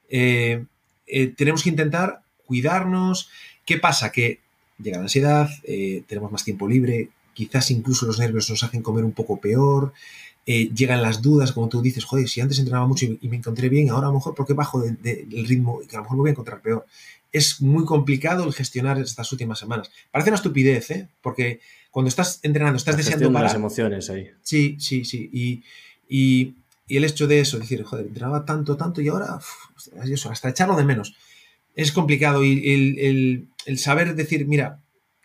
Eh, 0.09 0.65
eh, 1.05 1.27
tenemos 1.27 1.63
que 1.63 1.69
intentar 1.69 2.21
cuidarnos. 2.45 3.29
¿Qué 3.65 3.77
pasa? 3.77 4.11
Que 4.11 4.39
llega 4.81 4.97
la 4.97 5.03
ansiedad, 5.03 5.49
eh, 5.63 6.03
tenemos 6.07 6.31
más 6.31 6.43
tiempo 6.43 6.67
libre, 6.67 7.09
quizás 7.33 7.69
incluso 7.71 8.05
los 8.05 8.19
nervios 8.19 8.49
nos 8.49 8.63
hacen 8.63 8.81
comer 8.81 9.03
un 9.03 9.13
poco 9.13 9.39
peor. 9.39 9.93
Llegan 10.45 11.01
las 11.01 11.21
dudas, 11.21 11.51
como 11.51 11.67
tú 11.67 11.81
dices, 11.81 12.05
joder, 12.05 12.29
si 12.29 12.39
antes 12.39 12.57
entrenaba 12.57 12.87
mucho 12.87 13.05
y, 13.05 13.27
me 13.27 13.35
encontré 13.35 13.67
bien, 13.67 13.89
ahora 13.89 14.07
a 14.07 14.11
lo 14.11 14.15
mejor, 14.15 14.33
¿por 14.33 14.47
qué 14.47 14.53
bajo 14.53 14.79
del 14.79 14.95
de, 15.01 15.25
de 15.25 15.43
ritmo? 15.43 15.81
Y 15.83 15.87
que 15.87 15.97
a 15.97 15.99
lo 15.99 16.03
mejor 16.03 16.15
me 16.15 16.21
voy 16.21 16.29
a 16.29 16.31
encontrar 16.31 16.61
peor 16.61 16.85
es 17.31 17.61
muy 17.61 17.85
complicado 17.85 18.45
el 18.45 18.53
gestionar 18.53 18.99
estas 18.99 19.31
últimas 19.31 19.59
semanas. 19.59 19.91
Parece 20.11 20.29
una 20.29 20.37
estupidez, 20.37 20.91
¿eh? 20.91 21.09
Porque 21.21 21.59
cuando 21.91 22.09
estás 22.09 22.39
entrenando, 22.43 22.77
estás 22.77 22.93
La 22.95 22.97
deseando 22.97 23.31
parar. 23.31 23.47
las 23.49 23.55
emociones 23.55 24.09
ahí. 24.09 24.29
Sí, 24.41 24.77
sí, 24.79 25.05
sí. 25.05 25.29
Y, 25.31 25.63
y, 26.07 26.55
y, 26.87 26.97
el 26.97 27.03
hecho 27.03 27.27
de 27.27 27.39
eso, 27.39 27.59
decir, 27.59 27.83
joder, 27.83 28.07
entrenaba 28.07 28.45
tanto, 28.45 28.77
tanto 28.77 29.01
y 29.01 29.07
ahora, 29.07 29.35
uf, 29.35 30.05
eso, 30.05 30.29
hasta 30.29 30.49
echarlo 30.49 30.75
de 30.75 30.83
menos. 30.83 31.15
Es 31.75 31.91
complicado 31.91 32.43
y 32.43 32.73
el, 32.73 32.99
el, 32.99 33.47
el 33.65 33.77
saber 33.77 34.15
decir, 34.15 34.47
mira, 34.47 34.79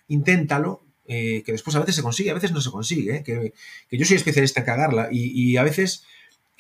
inténtalo, 0.09 0.83
eh, 1.07 1.43
que 1.45 1.53
después 1.53 1.75
a 1.77 1.81
veces 1.81 1.97
se 1.97 2.03
consigue, 2.03 2.31
a 2.31 2.35
veces 2.35 2.53
no 2.53 2.61
se 2.61 2.71
consigue, 2.71 3.17
¿eh? 3.17 3.23
que, 3.25 3.53
que, 3.89 3.99
yo 3.99 4.05
soy 4.05 4.17
especialista 4.17 4.61
en 4.61 4.67
cagarla 4.67 5.09
y, 5.11 5.31
y 5.33 5.57
a 5.57 5.63
veces 5.63 6.05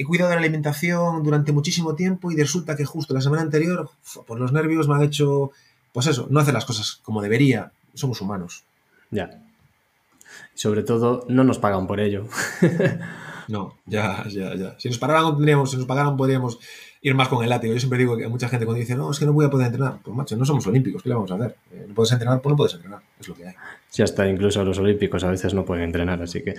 he 0.03 0.05
cuidado 0.05 0.31
de 0.31 0.37
la 0.37 0.43
alimentación 0.43 1.23
durante 1.23 1.53
muchísimo 1.53 1.95
tiempo 1.95 2.31
y 2.31 2.37
resulta 2.37 2.77
que 2.77 2.85
justo 2.85 3.15
la 3.15 3.21
semana 3.21 3.43
anterior, 3.43 3.91
por 4.27 4.39
los 4.39 4.53
nervios 4.53 4.89
me 4.89 4.95
han 4.95 5.03
hecho, 5.03 5.51
pues 5.93 6.07
eso, 6.07 6.27
no 6.31 6.41
hacer 6.41 6.55
las 6.55 6.65
cosas 6.65 7.01
como 7.03 7.23
debería. 7.23 7.73
Somos 7.95 8.21
humanos. 8.21 8.65
Ya. 9.11 9.43
Sobre 10.55 10.83
todo, 10.83 11.27
no 11.29 11.45
nos 11.45 11.59
pagan 11.59 11.87
por 11.87 12.01
ello. 12.01 12.27
no, 13.49 13.77
ya, 13.87 14.25
ya, 14.29 14.55
ya. 14.55 14.75
Si 14.79 14.89
nos 14.89 14.99
pagaran, 14.99 15.35
tendríamos, 15.35 15.71
si 15.71 15.77
nos 15.77 15.87
pagaran, 15.87 16.17
podríamos 16.17 16.59
ir 17.03 17.15
más 17.15 17.29
con 17.29 17.43
el 17.43 17.51
látigo. 17.51 17.75
Yo 17.75 17.81
siempre 17.81 17.99
digo 17.99 18.17
que 18.17 18.29
mucha 18.29 18.49
gente 18.49 18.65
cuando 18.65 18.81
dice, 18.81 18.95
no, 18.95 19.11
es 19.11 19.19
que 19.19 19.27
no 19.27 19.33
voy 19.33 19.45
a 19.45 19.51
poder 19.51 19.67
entrenar, 19.67 19.99
pues 20.03 20.17
macho, 20.17 20.37
no 20.37 20.45
somos 20.45 20.67
olímpicos, 20.67 21.03
¿qué 21.03 21.09
le 21.09 21.17
vamos 21.17 21.31
a 21.33 21.35
hacer? 21.35 21.57
Eh, 21.73 21.87
no 21.89 21.95
puedes 21.95 22.13
entrenar, 22.13 22.41
pues 22.41 22.51
no 22.51 22.57
puedes 22.57 22.75
entrenar, 22.75 23.01
es 23.21 23.29
lo 23.29 23.35
que 23.35 23.49
hay. 23.49 23.55
Sí, 23.91 24.03
hasta 24.03 24.29
incluso 24.29 24.65
los 24.65 24.79
olímpicos 24.79 25.25
a 25.25 25.31
veces 25.31 25.53
no 25.53 25.65
pueden 25.65 25.85
entrenar, 25.85 26.23
así 26.23 26.43
que 26.43 26.55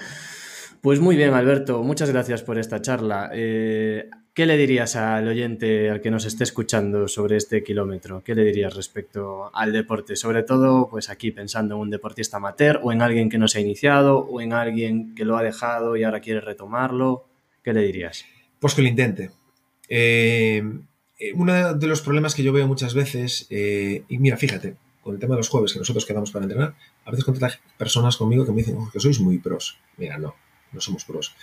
pues 0.84 1.00
muy 1.00 1.16
bien, 1.16 1.34
Alberto, 1.34 1.82
muchas 1.82 2.10
gracias 2.10 2.44
por 2.44 2.60
esta 2.60 2.82
charla. 2.82 3.32
Eh, 3.34 4.10
¿Qué 4.34 4.46
le 4.46 4.58
dirías 4.58 4.98
al 4.98 5.26
oyente, 5.30 5.90
al 5.90 6.02
que 6.02 6.12
nos 6.12 6.26
esté 6.26 6.44
escuchando 6.44 7.08
sobre 7.08 7.38
este 7.38 7.64
kilómetro? 7.64 8.22
¿Qué 8.22 8.36
le 8.36 8.44
dirías 8.44 8.76
respecto 8.76 9.50
al 9.56 9.72
deporte? 9.72 10.18
Sobre 10.18 10.44
todo, 10.44 10.90
pues 10.90 11.10
aquí 11.10 11.32
pensando 11.32 11.76
en 11.76 11.82
un 11.84 11.90
deportista 11.90 12.36
amateur 12.36 12.82
o 12.84 12.92
en 12.92 13.02
alguien 13.02 13.30
que 13.30 13.38
no 13.38 13.48
se 13.48 13.60
ha 13.60 13.62
iniciado 13.62 14.18
o 14.18 14.42
en 14.42 14.52
alguien 14.52 15.16
que 15.16 15.24
lo 15.24 15.38
ha 15.38 15.42
dejado 15.42 15.96
y 15.96 16.04
ahora 16.04 16.20
quiere 16.20 16.42
retomarlo. 16.42 17.28
¿Qué 17.64 17.72
le 17.72 17.84
dirías? 17.84 18.26
Pues 18.60 18.76
que 18.76 18.82
lo 18.82 18.90
intente. 18.90 19.32
Eh, 19.88 20.62
uno 21.34 21.76
de 21.76 21.88
los 21.88 22.02
problemas 22.02 22.36
que 22.36 22.44
yo 22.44 22.52
veo 22.52 22.68
muchas 22.68 22.94
veces, 22.94 23.48
eh, 23.50 24.04
y 24.10 24.18
mira, 24.18 24.36
fíjate, 24.36 24.76
con 25.02 25.14
el 25.14 25.22
tema 25.22 25.36
de 25.36 25.40
los 25.40 25.48
jueves 25.48 25.72
que 25.72 25.80
nosotros 25.80 26.06
quedamos 26.06 26.32
para 26.32 26.44
entrenar, 26.44 26.76
a 27.06 27.10
veces 27.10 27.24
contactan 27.24 27.62
personas 27.78 28.18
conmigo 28.18 28.46
que 28.46 28.52
me 28.52 28.58
dicen 28.58 28.78
que 28.92 29.00
sois 29.00 29.22
muy 29.22 29.38
pros. 29.38 29.80
Mira, 29.96 30.18
no, 30.18 30.36
no 30.74 30.82
somos 30.82 31.06
pros. 31.06 31.34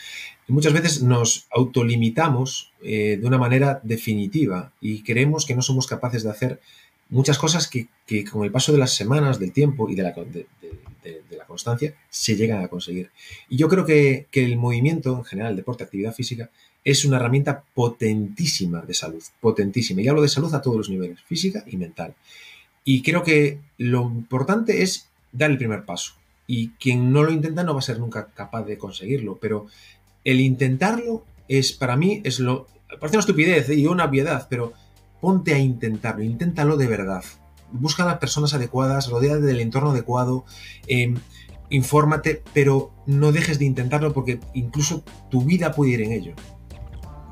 Y 0.49 0.53
muchas 0.53 0.73
veces 0.73 1.03
nos 1.03 1.47
autolimitamos 1.51 2.73
eh, 2.83 3.19
de 3.21 3.27
una 3.27 3.39
manera 3.39 3.81
definitiva 3.83 4.73
y 4.81 5.03
creemos 5.03 5.47
que 5.47 5.55
no 5.55 5.63
somos 5.63 5.87
capaces 5.87 6.23
de 6.23 6.31
hacer 6.31 6.61
muchas 7.09 7.39
cosas 7.39 7.69
que, 7.69 7.89
con 8.31 8.45
el 8.45 8.53
paso 8.53 8.73
de 8.73 8.79
las 8.79 8.95
semanas, 8.95 9.39
del 9.39 9.53
tiempo 9.53 9.89
y 9.89 9.95
de 9.95 10.03
la, 10.03 10.15
la 11.37 11.47
constancia 11.47 11.95
se 12.09 12.37
llegan 12.37 12.63
a 12.63 12.69
conseguir. 12.69 13.11
Y 13.49 13.57
yo 13.57 13.69
creo 13.69 13.85
que, 13.85 14.27
que 14.31 14.45
el 14.45 14.57
movimiento 14.57 15.17
en 15.17 15.25
general, 15.25 15.57
deporte, 15.57 15.85
actividad 15.85 16.15
física, 16.15 16.51
es 16.85 17.05
una 17.05 17.17
herramienta 17.17 17.63
potentísima 17.75 18.81
de 18.83 18.95
salud, 18.95 19.23
potentísima. 19.41 20.01
Y 20.01 20.09
hablo 20.09 20.23
de 20.23 20.29
salud 20.29 20.55
a 20.55 20.63
todos 20.63 20.77
los 20.77 20.89
niveles, 20.89 21.21
física 21.23 21.65
y 21.67 21.77
mental. 21.77 22.15
Y 22.85 23.03
creo 23.03 23.23
que 23.23 23.59
lo 23.77 24.03
importante 24.03 24.83
es 24.83 25.09
dar 25.33 25.51
el 25.51 25.59
primer 25.59 25.85
paso. 25.85 26.15
Y 26.53 26.71
quien 26.81 27.13
no 27.13 27.23
lo 27.23 27.31
intenta 27.31 27.63
no 27.63 27.75
va 27.75 27.79
a 27.79 27.83
ser 27.83 28.01
nunca 28.01 28.27
capaz 28.35 28.65
de 28.65 28.77
conseguirlo. 28.77 29.39
Pero 29.41 29.67
el 30.25 30.41
intentarlo 30.41 31.25
es, 31.47 31.73
para 31.73 31.97
mí, 31.97 32.21
es 32.25 32.41
lo. 32.41 32.67
Parece 32.99 33.19
una 33.19 33.21
estupidez 33.21 33.69
y 33.69 33.87
una 33.87 34.07
obviedad, 34.07 34.49
pero 34.51 34.73
ponte 35.21 35.55
a 35.55 35.59
intentarlo, 35.61 36.25
inténtalo 36.25 36.77
de 36.77 36.89
verdad. 36.89 37.23
Busca 37.71 38.03
a 38.03 38.07
las 38.07 38.19
personas 38.19 38.53
adecuadas, 38.53 39.09
rodeate 39.11 39.43
del 39.43 39.61
entorno 39.61 39.91
adecuado, 39.91 40.45
em, 40.89 41.19
infórmate, 41.69 42.43
pero 42.53 42.91
no 43.07 43.31
dejes 43.31 43.61
de 43.61 43.67
intentarlo 43.67 44.13
porque 44.13 44.41
incluso 44.53 45.05
tu 45.31 45.45
vida 45.45 45.71
puede 45.71 45.93
ir 45.93 46.01
en 46.01 46.11
ello. 46.11 46.35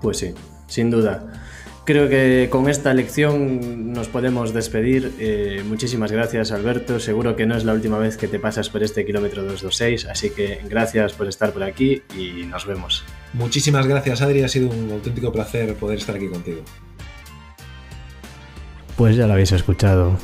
Pues 0.00 0.18
sí, 0.18 0.32
sin 0.68 0.90
duda. 0.90 1.42
Creo 1.88 2.10
que 2.10 2.48
con 2.50 2.68
esta 2.68 2.92
lección 2.92 3.94
nos 3.94 4.08
podemos 4.08 4.52
despedir. 4.52 5.14
Eh, 5.18 5.62
muchísimas 5.66 6.12
gracias 6.12 6.52
Alberto. 6.52 7.00
Seguro 7.00 7.34
que 7.34 7.46
no 7.46 7.56
es 7.56 7.64
la 7.64 7.72
última 7.72 7.96
vez 7.96 8.18
que 8.18 8.28
te 8.28 8.38
pasas 8.38 8.68
por 8.68 8.82
este 8.82 9.06
kilómetro 9.06 9.40
226, 9.42 10.04
así 10.04 10.28
que 10.28 10.60
gracias 10.68 11.14
por 11.14 11.28
estar 11.28 11.50
por 11.50 11.62
aquí 11.62 12.02
y 12.14 12.44
nos 12.44 12.66
vemos. 12.66 13.06
Muchísimas 13.32 13.86
gracias 13.86 14.20
Adri, 14.20 14.42
ha 14.42 14.48
sido 14.48 14.68
un 14.68 14.90
auténtico 14.90 15.32
placer 15.32 15.76
poder 15.76 15.96
estar 15.96 16.16
aquí 16.16 16.28
contigo. 16.28 16.60
Pues 18.98 19.16
ya 19.16 19.26
lo 19.26 19.32
habéis 19.32 19.52
escuchado. 19.52 20.18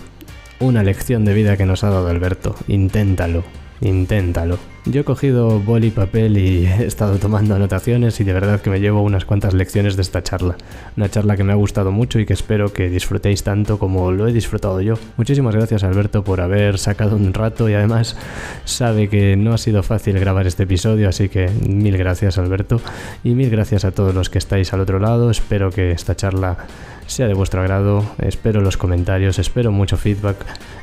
Una 0.61 0.83
lección 0.83 1.25
de 1.25 1.33
vida 1.33 1.57
que 1.57 1.65
nos 1.65 1.83
ha 1.83 1.89
dado 1.89 2.09
Alberto. 2.09 2.57
Inténtalo, 2.69 3.43
inténtalo. 3.81 4.59
Yo 4.87 5.01
he 5.01 5.05
cogido 5.05 5.61
boli 5.61 5.87
y 5.87 5.91
papel 5.91 6.37
y 6.37 6.67
he 6.67 6.85
estado 6.85 7.17
tomando 7.17 7.55
anotaciones 7.55 8.21
y 8.21 8.25
de 8.25 8.35
verdad 8.35 8.61
que 8.61 8.69
me 8.69 8.81
llevo 8.81 9.01
unas 9.01 9.25
cuantas 9.25 9.55
lecciones 9.55 9.97
de 9.97 10.03
esta 10.03 10.23
charla. 10.23 10.57
Una 10.95 11.09
charla 11.09 11.39
que 11.39 11.43
me 11.43 11.53
ha 11.53 11.57
gustado 11.57 11.91
mucho 11.91 12.19
y 12.19 12.27
que 12.27 12.35
espero 12.35 12.71
que 12.71 12.91
disfrutéis 12.91 13.43
tanto 13.43 13.79
como 13.79 14.13
lo 14.13 14.29
he 14.29 14.33
disfrutado 14.35 14.83
yo. 14.83 14.97
Muchísimas 15.17 15.55
gracias 15.55 15.85
Alberto 15.85 16.23
por 16.23 16.43
haber 16.43 16.79
sacado 16.79 17.17
un 17.17 17.33
rato 17.33 17.71
y 17.71 17.73
además 17.73 18.19
sabe 18.67 19.09
que 19.09 19.37
no 19.37 19.55
ha 19.55 19.59
sido 19.59 19.83
fácil 19.83 20.19
grabar 20.21 20.47
este 20.47 20.65
episodio, 20.65 21.09
así 21.09 21.31
que 21.31 21.49
mil 21.67 21.97
gracias 21.97 22.37
Alberto 22.37 22.79
y 23.25 23.31
mil 23.31 23.49
gracias 23.49 23.87
a 23.87 23.93
todos 23.93 24.15
los 24.15 24.29
que 24.29 24.37
estáis 24.37 24.75
al 24.75 24.81
otro 24.81 24.99
lado. 24.99 25.31
Espero 25.31 25.71
que 25.71 25.93
esta 25.93 26.15
charla 26.15 26.59
sea 27.07 27.27
de 27.29 27.35
vuestro 27.35 27.61
agrado, 27.61 28.05
espero 28.19 28.61
los 28.61 28.77
comentarios, 28.77 29.39
espero 29.39 29.71
mucho 29.71 29.97
feedback. 29.97 30.37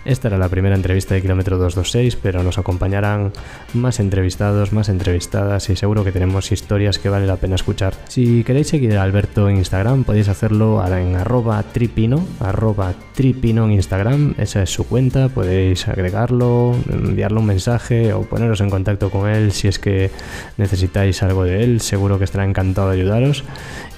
Esta 0.06 0.28
era 0.28 0.38
la 0.38 0.49
primera 0.49 0.76
entrevista 0.76 1.16
de 1.16 1.22
Kilómetro 1.22 1.58
226, 1.58 2.16
pero 2.16 2.43
nos 2.43 2.58
acompañarán 2.58 3.32
más 3.74 3.91
entrevistados, 4.00 4.74
más 4.74 4.89
entrevistadas 4.89 5.70
y 5.70 5.76
seguro 5.76 6.04
que 6.04 6.12
tenemos 6.12 6.52
historias 6.52 7.00
que 7.00 7.10
vale 7.10 7.28
la 7.28 7.38
pena 7.38 7.56
escuchar. 7.56 7.94
Si 8.08 8.44
queréis 8.44 8.68
seguir 8.68 8.98
a 8.98 9.04
Alberto 9.04 9.50
en 9.50 9.58
Instagram, 9.58 10.04
podéis 10.04 10.30
hacerlo 10.30 10.84
en 10.86 11.16
arroba 11.16 11.62
tripino, 11.64 12.26
arroba 12.39 12.94
tripino 13.14 13.66
en 13.66 13.74
Instagram, 13.74 14.36
esa 14.38 14.64
es 14.64 14.70
su 14.70 14.86
cuenta, 14.86 15.30
podéis 15.30 15.88
agregarlo, 15.88 16.76
enviarle 16.89 17.39
un 17.39 17.46
mensaje 17.46 18.14
o 18.14 18.22
poneros 18.22 18.62
en 18.62 18.70
contacto 18.70 19.10
con 19.10 19.30
él 19.30 19.52
si 19.52 19.68
es 19.68 19.80
que 19.80 20.12
necesitáis 20.58 21.22
algo 21.24 21.44
de 21.44 21.64
él, 21.64 21.82
seguro 21.82 22.18
que 22.18 22.26
estará 22.26 22.46
encantado 22.46 22.89
de 22.89 23.00
ayudaros. 23.00 23.44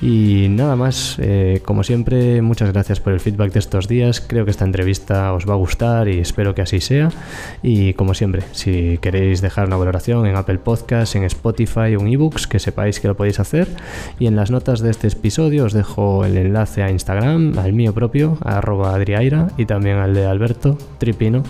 Y 0.06 0.50
nada 0.50 0.76
más, 0.76 1.16
eh, 1.20 1.62
como 1.64 1.82
siempre, 1.82 2.42
muchas 2.42 2.74
gracias 2.74 3.00
por 3.00 3.14
el 3.14 3.22
feedback 3.22 3.54
de 3.54 3.60
estos 3.60 3.88
días. 3.88 4.20
Creo 4.20 4.44
que 4.44 4.52
esta 4.52 4.66
entrevista 4.66 5.32
os 5.32 5.48
va 5.48 5.54
a 5.54 5.56
gustar 5.56 6.10
y 6.10 6.20
espero 6.20 6.54
que 6.54 6.62
así 6.62 6.82
sea. 6.82 7.08
Y 7.62 7.94
como 7.94 8.14
siempre, 8.14 8.44
si 8.52 8.98
queréis 8.98 9.40
dejar 9.40 9.68
una 9.68 9.78
valoración 9.78 10.26
en 10.26 10.36
Apple 10.36 10.58
Podcasts, 10.58 11.16
en 11.16 11.24
Spotify 11.24 11.96
o 11.96 12.02
en 12.02 12.10
eBooks, 12.10 12.48
que 12.48 12.60
sepáis 12.60 13.00
que 13.00 13.08
lo 13.08 13.16
podéis 13.16 13.40
hacer. 13.40 13.70
Y 14.20 14.28
en 14.28 14.36
las 14.36 14.52
notas 14.52 14.82
de 14.82 14.92
este 14.92 15.08
episodio 15.08 15.64
os 15.64 15.72
dejo 15.72 16.26
el 16.26 16.36
enlace 16.36 16.84
a 16.84 16.92
Instagram, 16.92 17.58
al 17.58 17.72
mío 17.72 17.94
propio, 17.94 18.38
arroba 18.44 18.94
adriaira, 18.94 19.52
y 19.56 19.66
también 19.66 20.00
al 20.00 20.14
de 20.14 20.26
Alberto 20.26 20.78
Tripino 20.98 21.44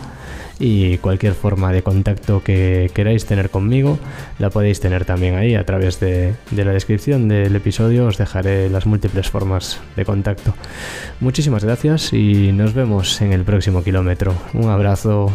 y 0.59 0.97
cualquier 0.97 1.33
forma 1.33 1.71
de 1.71 1.83
contacto 1.83 2.43
que 2.43 2.91
queráis 2.93 3.25
tener 3.25 3.49
conmigo 3.49 3.99
la 4.39 4.49
podéis 4.49 4.79
tener 4.79 5.05
también 5.05 5.35
ahí. 5.35 5.55
A 5.55 5.65
través 5.65 5.99
de, 5.99 6.35
la 6.55 6.71
descripción 6.71 7.27
del 7.27 7.55
episodio 7.55 8.05
os 8.07 8.17
dejaré 8.17 8.69
las 8.69 8.85
múltiples 8.85 9.29
formas 9.29 9.79
de 9.95 10.05
contacto. 10.05 10.53
Muchísimas 11.19 11.63
gracias 11.63 12.13
y 12.13 12.51
nos 12.51 12.73
vemos 12.73 13.21
en 13.21 13.33
el 13.33 13.43
próximo 13.43 13.83
kilómetro. 13.83 14.33
Un 14.53 14.69
abrazo 14.69 15.31